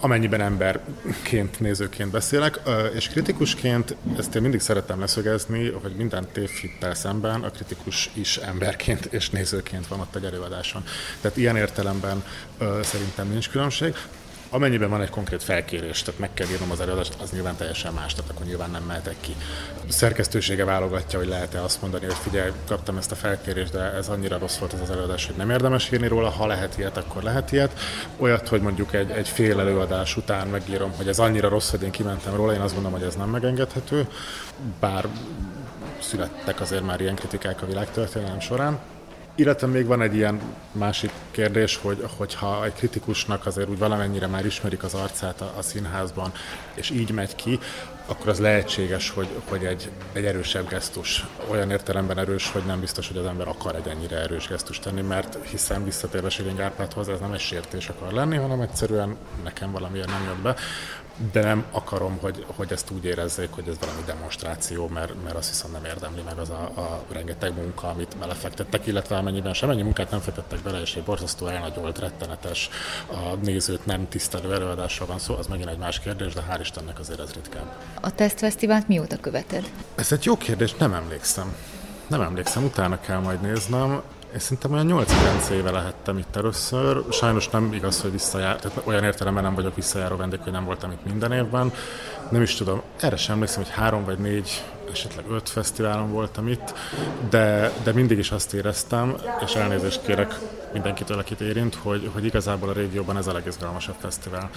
amennyiben 0.00 0.40
emberként, 0.40 1.60
nézőként 1.60 2.10
beszélek, 2.10 2.60
és 2.94 3.08
kritikusként 3.08 3.96
ezt 4.18 4.34
én 4.34 4.42
mindig 4.42 4.60
szeretem 4.60 5.00
leszögezni, 5.00 5.70
hogy 5.82 5.92
minden 5.96 6.26
tévhittel 6.32 6.94
szemben 6.94 7.42
a 7.42 7.50
kritikus 7.50 8.10
is 8.12 8.36
emberként 8.36 9.04
és 9.04 9.30
nézőként 9.30 9.86
van 9.86 10.00
ott 10.00 10.16
egy 10.16 10.24
előadáson. 10.24 10.84
Tehát 11.20 11.36
ilyen 11.36 11.56
értelemben 11.56 12.24
szerintem 12.82 13.28
nincs 13.28 13.48
különbség. 13.48 13.94
Amennyiben 14.54 14.90
van 14.90 15.02
egy 15.02 15.10
konkrét 15.10 15.42
felkérés, 15.42 16.02
tehát 16.02 16.20
meg 16.20 16.34
kell 16.34 16.46
írnom 16.48 16.70
az 16.70 16.80
előadást, 16.80 17.16
az 17.22 17.30
nyilván 17.30 17.56
teljesen 17.56 17.92
más, 17.92 18.14
tehát 18.14 18.30
akkor 18.30 18.46
nyilván 18.46 18.70
nem 18.70 18.82
mehetek 18.82 19.16
ki. 19.20 19.36
A 19.88 19.92
szerkesztősége 19.92 20.64
válogatja, 20.64 21.18
hogy 21.18 21.28
lehet-e 21.28 21.62
azt 21.62 21.82
mondani, 21.82 22.04
hogy 22.04 22.14
figyelj, 22.14 22.50
kaptam 22.66 22.96
ezt 22.96 23.12
a 23.12 23.14
felkérést, 23.14 23.72
de 23.72 23.80
ez 23.80 24.08
annyira 24.08 24.38
rossz 24.38 24.56
volt 24.56 24.72
ez 24.72 24.80
az 24.80 24.90
előadás, 24.90 25.26
hogy 25.26 25.34
nem 25.36 25.50
érdemes 25.50 25.90
írni 25.92 26.08
róla, 26.08 26.28
ha 26.28 26.46
lehet 26.46 26.78
ilyet, 26.78 26.96
akkor 26.96 27.22
lehet 27.22 27.52
ilyet. 27.52 27.78
Olyat, 28.16 28.48
hogy 28.48 28.60
mondjuk 28.60 28.94
egy, 28.94 29.10
egy 29.10 29.28
fél 29.28 29.60
előadás 29.60 30.16
után 30.16 30.46
megírom, 30.48 30.92
hogy 30.96 31.08
ez 31.08 31.18
annyira 31.18 31.48
rossz, 31.48 31.70
hogy 31.70 31.82
én 31.82 31.90
kimentem 31.90 32.34
róla, 32.34 32.54
én 32.54 32.60
azt 32.60 32.74
gondolom, 32.74 32.98
hogy 32.98 33.08
ez 33.08 33.14
nem 33.14 33.28
megengedhető, 33.28 34.06
bár 34.80 35.06
születtek 35.98 36.60
azért 36.60 36.84
már 36.84 37.00
ilyen 37.00 37.14
kritikák 37.14 37.62
a 37.62 37.66
világtörténelem 37.66 38.40
során. 38.40 38.78
Illetve 39.34 39.66
még 39.66 39.86
van 39.86 40.02
egy 40.02 40.14
ilyen 40.14 40.40
másik 40.72 41.10
kérdés, 41.30 41.76
hogy 41.82 42.06
hogyha 42.16 42.64
egy 42.64 42.72
kritikusnak 42.72 43.46
azért 43.46 43.68
úgy 43.68 43.78
valamennyire 43.78 44.26
már 44.26 44.46
ismerik 44.46 44.82
az 44.82 44.94
arcát 44.94 45.40
a, 45.40 45.52
a 45.58 45.62
színházban, 45.62 46.32
és 46.74 46.90
így 46.90 47.10
megy 47.10 47.34
ki, 47.34 47.58
akkor 48.06 48.28
az 48.28 48.40
lehetséges, 48.40 49.10
hogy, 49.10 49.28
hogy 49.48 49.64
egy, 49.64 49.90
egy 50.12 50.24
erősebb 50.24 50.68
gesztus. 50.68 51.26
Olyan 51.48 51.70
értelemben 51.70 52.18
erős, 52.18 52.50
hogy 52.50 52.62
nem 52.66 52.80
biztos, 52.80 53.08
hogy 53.08 53.16
az 53.16 53.26
ember 53.26 53.48
akar 53.48 53.74
egy 53.74 53.88
ennyire 53.88 54.16
erős 54.16 54.48
gesztus 54.48 54.78
tenni, 54.78 55.00
mert 55.00 55.38
hiszen 55.50 55.84
visszatérve 55.84 56.28
Siling 56.28 56.60
Árpádhoz, 56.60 57.08
ez 57.08 57.20
nem 57.20 57.32
egy 57.32 57.40
sértés 57.40 57.88
akar 57.88 58.12
lenni, 58.12 58.36
hanem 58.36 58.60
egyszerűen 58.60 59.16
nekem 59.44 59.72
valamiért 59.72 60.08
nem 60.08 60.24
jött 60.24 60.42
be 60.42 60.56
de 61.32 61.42
nem 61.42 61.64
akarom, 61.70 62.18
hogy, 62.20 62.44
hogy 62.56 62.72
ezt 62.72 62.90
úgy 62.90 63.04
érezzék, 63.04 63.50
hogy 63.50 63.68
ez 63.68 63.78
valami 63.80 64.00
demonstráció, 64.06 64.88
mert, 64.88 65.22
mert 65.24 65.36
azt 65.36 65.48
hiszem 65.48 65.70
nem 65.70 65.84
érdemli 65.84 66.22
meg 66.22 66.38
az 66.38 66.50
a, 66.50 66.62
a 66.80 67.04
rengeteg 67.12 67.54
munka, 67.54 67.88
amit 67.88 68.16
belefektettek, 68.18 68.86
illetve 68.86 69.16
amennyiben 69.16 69.54
semennyi 69.54 69.82
munkát 69.82 70.10
nem 70.10 70.20
fektettek 70.20 70.58
bele, 70.58 70.80
és 70.80 70.94
egy 70.94 71.02
borzasztó 71.02 71.46
elnagyolt, 71.46 71.98
rettenetes, 71.98 72.68
a 73.06 73.34
nézőt 73.42 73.86
nem 73.86 74.08
tisztelő 74.08 74.54
előadásról 74.54 75.08
van 75.08 75.18
szó, 75.18 75.34
az 75.36 75.46
megint 75.46 75.68
egy 75.68 75.78
más 75.78 76.00
kérdés, 76.00 76.34
de 76.34 76.44
hál' 76.50 76.60
Istennek 76.60 76.98
azért 76.98 77.20
ez 77.20 77.32
ritkán. 77.32 77.72
A 78.00 78.14
tesztfesztivált 78.14 78.88
mióta 78.88 79.16
követed? 79.16 79.70
Ez 79.94 80.12
egy 80.12 80.24
jó 80.24 80.36
kérdés, 80.36 80.74
nem 80.74 80.94
emlékszem. 80.94 81.54
Nem 82.06 82.20
emlékszem, 82.20 82.64
utána 82.64 83.00
kell 83.00 83.18
majd 83.18 83.40
néznem. 83.40 84.02
Én 84.32 84.38
szerintem 84.38 84.72
olyan 84.72 85.06
8-9 85.06 85.48
éve 85.48 85.70
lehettem 85.70 86.18
itt 86.18 86.36
először. 86.36 87.04
Sajnos 87.10 87.48
nem 87.48 87.72
igaz, 87.72 88.00
hogy 88.00 88.10
visszajár, 88.10 88.56
tehát 88.56 88.80
olyan 88.84 89.04
értelemben 89.04 89.42
nem 89.42 89.54
vagyok 89.54 89.74
visszajáró 89.74 90.16
vendég, 90.16 90.40
hogy 90.40 90.52
nem 90.52 90.64
voltam 90.64 90.90
itt 90.90 91.04
minden 91.04 91.32
évben. 91.32 91.72
Nem 92.30 92.42
is 92.42 92.54
tudom, 92.54 92.82
erre 93.00 93.16
sem 93.16 93.34
emlékszem, 93.34 93.62
hogy 93.62 93.72
három 93.72 94.04
vagy 94.04 94.18
négy, 94.18 94.64
esetleg 94.92 95.24
öt 95.30 95.48
fesztiválon 95.48 96.12
voltam 96.12 96.48
itt, 96.48 96.74
de, 97.30 97.72
de 97.82 97.92
mindig 97.92 98.18
is 98.18 98.30
azt 98.30 98.54
éreztem, 98.54 99.16
és 99.44 99.54
elnézést 99.54 100.02
kérek 100.02 100.38
mindenkitől, 100.72 101.18
akit 101.18 101.40
érint, 101.40 101.74
hogy, 101.74 102.10
hogy 102.12 102.24
igazából 102.24 102.68
a 102.68 102.72
régióban 102.72 103.16
ez 103.16 103.26
a 103.26 103.32
legizgalmasabb 103.32 103.96
fesztivál. 103.98 104.50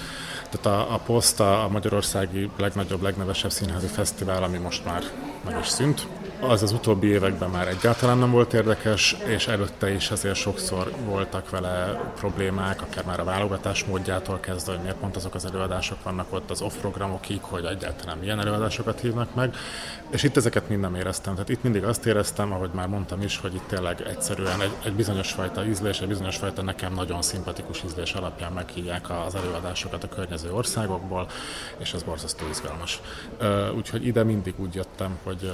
Tehát 0.50 0.80
a, 0.80 0.94
a 0.94 0.98
POST 0.98 1.40
a 1.40 1.68
magyarországi 1.72 2.50
legnagyobb, 2.58 3.02
legnevesebb 3.02 3.52
színházi 3.52 3.88
fesztivál, 3.88 4.44
ami 4.44 4.58
most 4.58 4.86
már 4.86 5.04
meg 5.46 5.58
is 5.62 5.68
szűnt, 5.68 6.08
az 6.50 6.64
az 6.64 6.72
utóbbi 6.72 7.08
években 7.08 7.50
már 7.50 7.68
egyáltalán 7.68 8.18
nem 8.18 8.32
volt 8.32 8.54
érdekes, 8.54 9.16
és 9.26 9.48
előtte 9.48 9.94
is 9.94 10.12
azért 10.12 10.36
sokszor 10.36 10.92
voltak 11.06 11.50
vele 11.50 11.86
problémák, 12.16 12.82
akár 12.82 13.06
már 13.06 13.20
a 13.20 13.24
válogatás 13.24 13.84
módjától 13.84 14.40
kezdve, 14.40 14.72
hogy 14.72 14.82
miért 14.82 14.98
pont 14.98 15.16
azok 15.16 15.36
az 15.36 15.46
előadások 15.46 16.04
vannak 16.04 16.34
ott 16.34 16.50
az 16.50 16.62
off-programokig, 16.62 17.42
hogy 17.42 17.66
egyáltalán 17.66 18.18
milyen 18.18 18.40
előadásokat 18.40 19.00
hívnak 19.00 19.36
meg, 19.36 19.56
és 20.10 20.24
itt 20.24 20.38
ezeket 20.38 20.70
mind 20.70 20.82
nem 20.82 20.96
éreztem. 20.96 21.34
Tehát 21.34 21.50
itt 21.50 21.64
mindig 21.64 21.84
azt 21.84 22.06
éreztem, 22.06 22.52
ahogy 22.52 22.70
már 22.74 22.88
mondtam 22.88 23.22
is, 23.22 23.38
hogy 23.38 23.54
itt 23.54 23.68
tényleg 23.68 24.02
egyszerűen 24.08 24.62
egy, 24.62 24.76
egy 24.86 24.94
bizonyos 24.94 25.32
fajta 25.32 25.66
ízlés, 25.66 26.00
egy 26.00 26.08
bizonyos 26.08 26.38
fajta 26.38 26.62
nekem 26.62 26.94
nagyon 26.94 27.22
szimpatikus 27.22 27.84
ízlés 27.86 28.14
alapján 28.14 28.52
meghívják 28.52 29.10
az 29.26 29.36
előadásokat 29.36 30.04
a 30.04 30.10
környező 30.10 30.52
országokból, 30.52 31.28
és 31.78 31.94
ez 31.94 32.04
borzasztó 32.04 32.46
izgalmas. 32.50 33.02
Úgyhogy 33.76 34.06
ide 34.06 34.24
mindig 34.24 34.54
úgy 34.58 34.76
jöttem, 34.76 35.18
hogy 35.24 35.52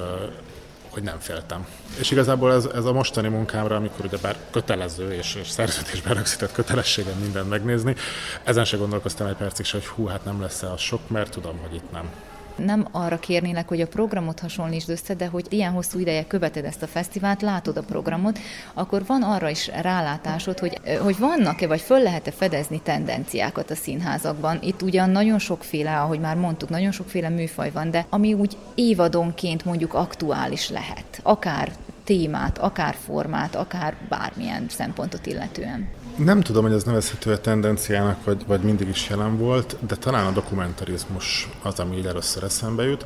hogy 0.91 1.03
nem 1.03 1.19
féltem. 1.19 1.67
És 1.99 2.11
igazából 2.11 2.53
ez, 2.53 2.65
ez 2.65 2.85
a 2.85 2.93
mostani 2.93 3.27
munkámra, 3.27 3.75
amikor 3.75 4.05
ugye 4.05 4.17
bár 4.17 4.35
kötelező 4.51 5.13
és, 5.13 5.35
és 5.35 5.49
szerződésben 5.49 6.13
rögzített 6.13 6.51
kötelességem 6.51 7.17
mindent 7.17 7.49
megnézni, 7.49 7.95
ezen 8.43 8.65
se 8.65 8.77
gondolkoztam 8.77 9.27
egy 9.27 9.35
percig 9.35 9.69
hogy 9.71 9.85
hú, 9.85 10.05
hát 10.05 10.25
nem 10.25 10.41
lesz-e 10.41 10.71
az 10.71 10.79
sok, 10.79 11.09
mert 11.09 11.31
tudom, 11.31 11.57
hogy 11.57 11.75
itt 11.75 11.91
nem 11.91 12.09
nem 12.55 12.87
arra 12.91 13.19
kérnélek, 13.19 13.67
hogy 13.67 13.81
a 13.81 13.87
programot 13.87 14.39
hasonlítsd 14.39 14.89
össze, 14.89 15.13
de 15.13 15.27
hogy 15.27 15.45
ilyen 15.49 15.71
hosszú 15.71 15.99
ideje 15.99 16.27
követed 16.27 16.65
ezt 16.65 16.83
a 16.83 16.87
fesztivált, 16.87 17.41
látod 17.41 17.77
a 17.77 17.81
programot, 17.81 18.39
akkor 18.73 19.05
van 19.05 19.21
arra 19.21 19.49
is 19.49 19.67
rálátásod, 19.81 20.59
hogy, 20.59 20.79
hogy 21.01 21.17
vannak-e, 21.17 21.67
vagy 21.67 21.81
föl 21.81 22.01
lehet-e 22.01 22.31
fedezni 22.31 22.81
tendenciákat 22.81 23.71
a 23.71 23.75
színházakban. 23.75 24.59
Itt 24.61 24.81
ugyan 24.81 25.09
nagyon 25.09 25.39
sokféle, 25.39 25.99
ahogy 25.99 26.19
már 26.19 26.35
mondtuk, 26.35 26.69
nagyon 26.69 26.91
sokféle 26.91 27.29
műfaj 27.29 27.71
van, 27.71 27.91
de 27.91 28.05
ami 28.09 28.33
úgy 28.33 28.57
évadonként 28.75 29.65
mondjuk 29.65 29.93
aktuális 29.93 30.69
lehet, 30.69 31.19
akár 31.23 31.71
témát, 32.03 32.57
akár 32.57 32.95
formát, 33.05 33.55
akár 33.55 33.95
bármilyen 34.09 34.65
szempontot 34.69 35.25
illetően. 35.25 35.89
Nem 36.17 36.41
tudom, 36.41 36.63
hogy 36.63 36.73
ez 36.73 36.83
nevezhető 36.83 37.31
a 37.31 37.41
tendenciának, 37.41 38.23
vagy, 38.23 38.45
vagy 38.47 38.61
mindig 38.61 38.87
is 38.87 39.09
jelen 39.09 39.37
volt, 39.37 39.77
de 39.87 39.95
talán 39.95 40.25
a 40.25 40.31
dokumentarizmus 40.31 41.49
az, 41.61 41.79
ami 41.79 41.97
így 41.97 42.05
először 42.05 42.43
eszembe 42.43 42.83
jut. 42.83 43.05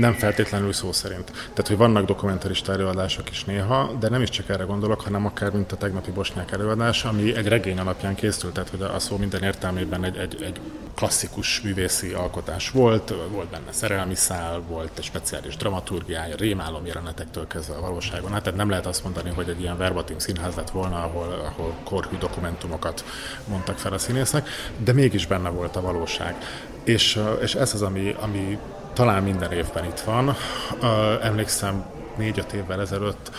Nem 0.00 0.12
feltétlenül 0.12 0.72
szó 0.72 0.92
szerint. 0.92 1.24
Tehát, 1.24 1.66
hogy 1.66 1.76
vannak 1.76 2.04
dokumentarista 2.04 2.72
előadások 2.72 3.30
is 3.30 3.44
néha, 3.44 3.92
de 3.98 4.08
nem 4.08 4.22
is 4.22 4.28
csak 4.28 4.48
erre 4.48 4.64
gondolok, 4.64 5.00
hanem 5.00 5.26
akár 5.26 5.52
mint 5.52 5.72
a 5.72 5.76
tegnapi 5.76 6.10
bosnyák 6.10 6.52
előadás, 6.52 7.04
ami 7.04 7.36
egy 7.36 7.48
regény 7.48 7.78
alapján 7.78 8.14
készült, 8.14 8.52
tehát 8.52 8.68
hogy 8.68 8.82
a 8.82 8.98
szó 8.98 9.16
minden 9.16 9.42
értelmében 9.42 10.04
egy, 10.04 10.16
egy, 10.16 10.42
egy 10.42 10.60
klasszikus 10.94 11.60
művészi 11.60 12.12
alkotás 12.12 12.70
volt, 12.70 13.14
volt 13.30 13.48
benne 13.50 13.72
szerelmi 13.72 14.14
szál, 14.14 14.62
volt 14.68 14.98
egy 14.98 15.04
speciális 15.04 15.56
dramaturgiája, 15.56 16.36
rémálom 16.36 16.86
jelenetektől 16.86 17.46
kezdve 17.46 17.74
a 17.74 17.80
valóságon. 17.80 18.32
Hát 18.32 18.42
tehát 18.42 18.58
nem 18.58 18.68
lehet 18.68 18.86
azt 18.86 19.04
mondani, 19.04 19.30
hogy 19.34 19.48
egy 19.48 19.60
ilyen 19.60 19.76
verbatim 19.76 20.18
színház 20.18 20.54
lett 20.54 20.70
volna, 20.70 21.02
ahol, 21.02 21.52
ahol 21.56 21.74
korhű 21.84 22.16
dokumentumokat 22.18 23.04
mondtak 23.48 23.78
fel 23.78 23.92
a 23.92 23.98
színészek, 23.98 24.48
de 24.76 24.92
mégis 24.92 25.26
benne 25.26 25.48
volt 25.48 25.76
a 25.76 25.80
valóság. 25.80 26.34
És, 26.84 27.20
és 27.40 27.54
ez 27.54 27.74
az, 27.74 27.82
ami, 27.82 28.16
ami 28.20 28.58
talán 28.92 29.22
minden 29.22 29.52
évben 29.52 29.84
itt 29.84 30.00
van. 30.00 30.36
Emlékszem, 31.22 31.84
négy-öt 32.16 32.52
évvel 32.52 32.80
ezelőtt 32.80 33.30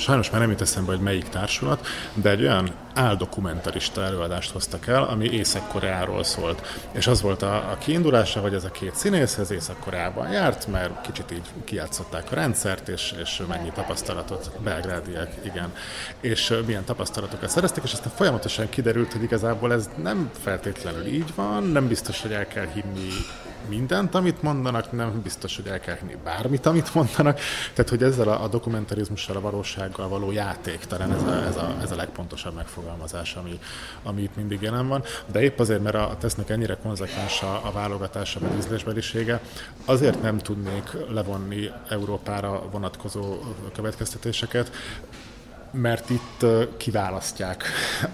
sajnos 0.00 0.30
már 0.30 0.40
nem 0.40 0.50
jut 0.50 0.60
eszembe, 0.60 0.90
hogy 0.90 1.00
melyik 1.00 1.28
társulat, 1.28 1.86
de 2.14 2.30
egy 2.30 2.42
olyan 2.42 2.70
áldokumentarista 2.94 4.02
előadást 4.02 4.50
hoztak 4.50 4.86
el, 4.86 5.02
ami 5.02 5.28
Észak-Koreáról 5.28 6.24
szólt. 6.24 6.80
És 6.92 7.06
az 7.06 7.22
volt 7.22 7.42
a, 7.42 7.54
a 7.54 7.76
kiindulása, 7.78 8.40
hogy 8.40 8.54
ez 8.54 8.64
a 8.64 8.70
két 8.70 8.94
színész, 8.94 9.36
ez 9.38 9.50
Észak-Koreában 9.50 10.30
járt, 10.30 10.66
mert 10.66 11.00
kicsit 11.00 11.30
így 11.30 11.46
kijátszották 11.64 12.32
a 12.32 12.34
rendszert, 12.34 12.88
és, 12.88 13.14
és 13.22 13.42
mennyi 13.48 13.70
tapasztalatot, 13.74 14.50
belgrádiák, 14.62 15.32
igen, 15.42 15.72
és 16.20 16.54
milyen 16.66 16.84
tapasztalatokat 16.84 17.48
szereztek, 17.48 17.84
és 17.84 17.92
aztán 17.92 18.12
folyamatosan 18.16 18.68
kiderült, 18.68 19.12
hogy 19.12 19.22
igazából 19.22 19.72
ez 19.72 19.90
nem 20.02 20.30
feltétlenül 20.42 21.06
így 21.06 21.34
van, 21.34 21.62
nem 21.62 21.88
biztos, 21.88 22.22
hogy 22.22 22.32
el 22.32 22.46
kell 22.46 22.66
hinni 22.74 23.08
mindent, 23.68 24.14
amit 24.14 24.42
mondanak, 24.42 24.92
nem 24.92 25.20
biztos, 25.22 25.56
hogy 25.56 25.66
el 25.66 25.80
kell 25.80 25.96
hinni 25.96 26.16
bármit, 26.24 26.66
amit 26.66 26.94
mondanak. 26.94 27.40
Tehát, 27.74 27.90
hogy 27.90 28.02
ezzel 28.02 28.28
a, 28.28 28.42
a 28.42 28.48
dokumentarizmussal, 28.48 29.36
a 29.36 29.40
valósággal 29.40 30.08
való 30.08 30.30
játék, 30.30 30.78
talán 30.78 31.12
ez 31.12 31.22
a, 31.22 31.44
ez 31.46 31.56
a, 31.56 31.76
ez 31.82 31.90
a 31.90 31.96
legpontosabb 31.96 32.54
megfogalmazás, 32.54 33.34
ami, 33.34 33.58
ami 34.02 34.22
itt 34.22 34.36
mindig 34.36 34.62
jelen 34.62 34.88
van. 34.88 35.02
De 35.26 35.40
épp 35.40 35.58
azért, 35.58 35.82
mert 35.82 35.94
a 35.94 36.16
tesznek 36.18 36.50
ennyire 36.50 36.76
konzekvens 36.82 37.42
a, 37.42 37.60
a 37.64 37.72
válogatása, 37.72 38.40
vagy 38.40 38.56
ízlésbelisége, 38.58 39.40
azért 39.84 40.22
nem 40.22 40.38
tudnék 40.38 40.96
levonni 41.08 41.70
Európára 41.88 42.62
vonatkozó 42.70 43.38
következtetéseket, 43.72 44.70
mert 45.70 46.10
itt 46.10 46.46
kiválasztják 46.76 47.64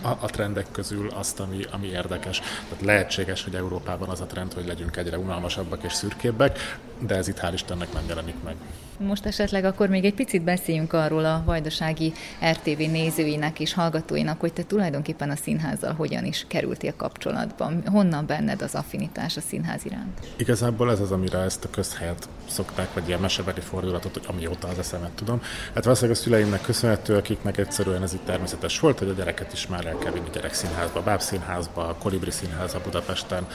a, 0.02 0.08
a 0.08 0.26
trendek 0.26 0.66
közül 0.72 1.10
azt, 1.10 1.40
ami, 1.40 1.64
ami 1.70 1.86
érdekes. 1.86 2.40
Tehát 2.68 2.84
lehetséges, 2.84 3.44
hogy 3.44 3.54
Európában 3.54 4.08
az 4.08 4.20
a 4.20 4.26
trend, 4.26 4.52
hogy 4.52 4.66
legyünk 4.66 4.96
egyre 4.96 5.18
unalmasabbak 5.18 5.82
és 5.82 5.92
szürkébbek, 5.92 6.78
de 6.98 7.14
ez 7.14 7.28
itt 7.28 7.38
hál' 7.40 7.50
Istennek 7.52 7.92
nem 7.92 8.04
jelenik 8.08 8.42
meg. 8.44 8.56
Most 8.98 9.26
esetleg 9.26 9.64
akkor 9.64 9.88
még 9.88 10.04
egy 10.04 10.14
picit 10.14 10.42
beszéljünk 10.42 10.92
arról 10.92 11.24
a 11.24 11.42
vajdasági 11.44 12.12
RTV 12.50 12.78
nézőinek 12.78 13.60
és 13.60 13.74
hallgatóinak, 13.74 14.40
hogy 14.40 14.52
te 14.52 14.62
tulajdonképpen 14.62 15.30
a 15.30 15.36
színházzal 15.36 15.92
hogyan 15.92 16.24
is 16.24 16.44
kerültél 16.48 16.96
kapcsolatban. 16.96 17.82
Honnan 17.86 18.26
benned 18.26 18.62
az 18.62 18.74
affinitás 18.74 19.36
a 19.36 19.40
színház 19.40 19.84
iránt? 19.84 20.26
Igazából 20.36 20.90
ez 20.90 21.00
az, 21.00 21.12
amire 21.12 21.38
ezt 21.38 21.64
a 21.64 21.70
közhelyet 21.70 22.28
szokták, 22.48 22.94
vagy 22.94 23.08
ilyen 23.08 23.20
mesebeli 23.20 23.60
fordulatot, 23.60 24.12
hogy 24.12 24.24
amióta 24.34 24.68
az 24.68 24.78
eszemet 24.78 25.10
tudom. 25.10 25.42
Hát 25.74 25.84
valószínűleg 25.84 26.18
a 26.18 26.22
szüleimnek 26.22 26.60
köszönhető, 26.60 27.16
akiknek 27.16 27.58
egyszerűen 27.58 28.02
ez 28.02 28.12
így 28.12 28.24
természetes 28.24 28.80
volt, 28.80 28.98
hogy 28.98 29.08
a 29.08 29.12
gyereket 29.12 29.52
is 29.52 29.66
már 29.66 29.86
el 29.86 29.98
kell 29.98 30.12
vinni 30.12 30.28
gyerekszínházba, 30.32 31.02
bábszínházba, 31.02 31.96
kolibri 31.98 32.30
színházba 32.30 32.80
Budapesten, 32.84 33.46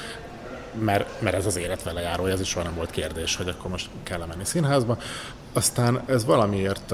mert, 0.80 1.22
mert 1.22 1.36
ez 1.36 1.45
az 1.45 1.57
élet 1.57 1.84
vele 1.84 2.01
járó, 2.01 2.26
ez 2.26 2.39
is 2.39 2.47
soha 2.47 2.65
nem 2.65 2.76
volt 2.76 2.91
kérdés, 2.91 3.36
hogy 3.36 3.47
akkor 3.47 3.72
most 3.72 3.89
kell 4.03 4.26
menni 4.26 4.45
színházba. 4.45 4.97
Aztán 5.53 6.01
ez 6.05 6.26
valamiért 6.26 6.93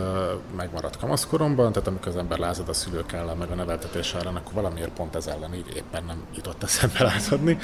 megmaradt 0.55 0.97
kamaszkoromban, 0.97 1.71
tehát 1.71 1.87
amikor 1.87 2.07
az 2.07 2.15
ember 2.15 2.37
lázad 2.37 2.69
a 2.69 2.73
szülők 2.73 3.11
ellen, 3.11 3.37
meg 3.37 3.51
a 3.51 3.55
neveltetés 3.55 4.13
ellen, 4.13 4.35
akkor 4.35 4.53
valamiért 4.53 4.89
pont 4.89 5.15
ez 5.15 5.27
ellen 5.27 5.53
így 5.53 5.75
éppen 5.75 6.03
nem 6.03 6.23
jutott 6.35 6.63
eszembe 6.63 7.03
lázadni. 7.03 7.57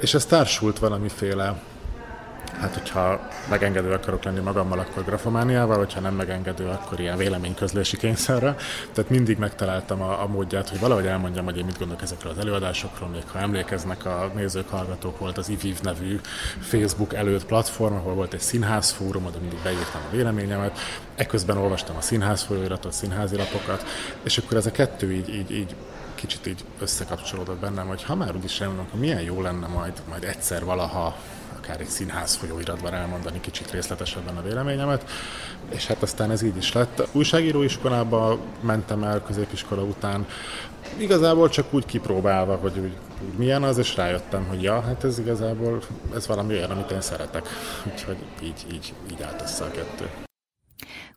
És 0.00 0.14
ez 0.14 0.26
társult 0.26 0.78
valamiféle 0.78 1.62
hát 2.60 2.74
hogyha 2.74 3.28
megengedő 3.48 3.92
akarok 3.92 4.22
lenni 4.22 4.40
magammal, 4.40 4.78
akkor 4.78 5.04
grafomániával, 5.04 5.76
hogyha 5.76 6.00
nem 6.00 6.14
megengedő, 6.14 6.66
akkor 6.66 7.00
ilyen 7.00 7.16
véleményközlési 7.16 7.96
kényszerre. 7.96 8.56
Tehát 8.92 9.10
mindig 9.10 9.38
megtaláltam 9.38 10.02
a, 10.02 10.22
a 10.22 10.26
módját, 10.26 10.68
hogy 10.68 10.80
valahogy 10.80 11.06
elmondjam, 11.06 11.44
hogy 11.44 11.56
én 11.56 11.64
mit 11.64 11.78
gondolok 11.78 12.02
ezekről 12.02 12.32
az 12.32 12.38
előadásokról, 12.38 13.08
még 13.08 13.22
ha 13.32 13.38
emlékeznek 13.38 14.04
a 14.06 14.30
nézők, 14.34 14.68
hallgatók, 14.68 15.18
volt 15.18 15.38
az 15.38 15.48
IVIV 15.48 15.80
nevű 15.82 16.20
Facebook 16.60 17.14
előtt 17.14 17.46
platform, 17.46 17.94
ahol 17.94 18.14
volt 18.14 18.34
egy 18.34 18.40
színház 18.40 18.90
fórum, 18.90 19.24
oda 19.24 19.38
mindig 19.40 19.58
beírtam 19.62 20.00
a 20.08 20.14
véleményemet, 20.14 20.78
ekközben 21.14 21.56
olvastam 21.56 21.96
a 21.96 22.00
színház 22.00 22.42
folyóiratot, 22.42 22.92
színházi 22.92 23.36
lapokat, 23.36 23.84
és 24.22 24.38
akkor 24.38 24.56
ez 24.56 24.66
a 24.66 24.70
kettő 24.70 25.12
így, 25.12 25.34
így, 25.34 25.50
így 25.50 25.74
kicsit 26.14 26.46
így 26.46 26.64
összekapcsolódott 26.80 27.60
bennem, 27.60 27.86
hogy 27.86 28.02
ha 28.02 28.14
már 28.14 28.36
úgyis 28.36 28.60
elmondom, 28.60 28.86
milyen 28.92 29.20
jó 29.20 29.40
lenne 29.40 29.66
majd, 29.66 30.02
majd 30.08 30.24
egyszer 30.24 30.64
valaha 30.64 31.16
akár 31.56 31.80
egy 31.80 31.88
színház 31.88 32.34
folyóiratban 32.34 32.94
elmondani 32.94 33.40
kicsit 33.40 33.70
részletesebben 33.70 34.36
a 34.36 34.42
véleményemet, 34.42 35.10
és 35.68 35.86
hát 35.86 36.02
aztán 36.02 36.30
ez 36.30 36.42
így 36.42 36.56
is 36.56 36.72
lett. 36.72 37.08
Újságíró 37.12 37.62
iskolába 37.62 38.38
mentem 38.60 39.02
el 39.02 39.22
középiskola 39.22 39.82
után, 39.82 40.26
igazából 40.96 41.48
csak 41.48 41.74
úgy 41.74 41.86
kipróbálva, 41.86 42.56
hogy 42.56 42.78
úgy, 42.78 42.96
úgy 43.26 43.38
milyen 43.38 43.62
az, 43.62 43.78
és 43.78 43.96
rájöttem, 43.96 44.46
hogy 44.46 44.62
ja, 44.62 44.80
hát 44.80 45.04
ez 45.04 45.18
igazából 45.18 45.82
ez 46.14 46.26
valami 46.26 46.54
olyan, 46.54 46.70
amit 46.70 46.90
én 46.90 47.00
szeretek. 47.00 47.48
Úgyhogy 47.92 48.16
így, 48.42 48.66
így, 48.72 48.94
így 49.12 49.22
állt 49.22 49.42
össze 49.42 49.64
a 49.64 49.70
kettő. 49.70 50.30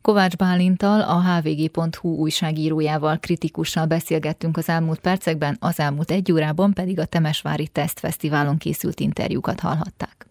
Kovács 0.05 0.35
Bálintal, 0.35 1.01
a 1.01 1.21
hvg.hu 1.21 2.09
újságírójával 2.09 3.17
kritikussal 3.17 3.85
beszélgettünk 3.85 4.57
az 4.57 4.69
elmúlt 4.69 4.99
percekben, 4.99 5.57
az 5.59 5.79
elmúlt 5.79 6.11
egy 6.11 6.31
órában 6.31 6.73
pedig 6.73 6.99
a 6.99 7.05
Temesvári 7.05 7.67
Tesztfesztiválon 7.67 8.57
készült 8.57 8.99
interjúkat 8.99 9.59
hallhatták. 9.59 10.27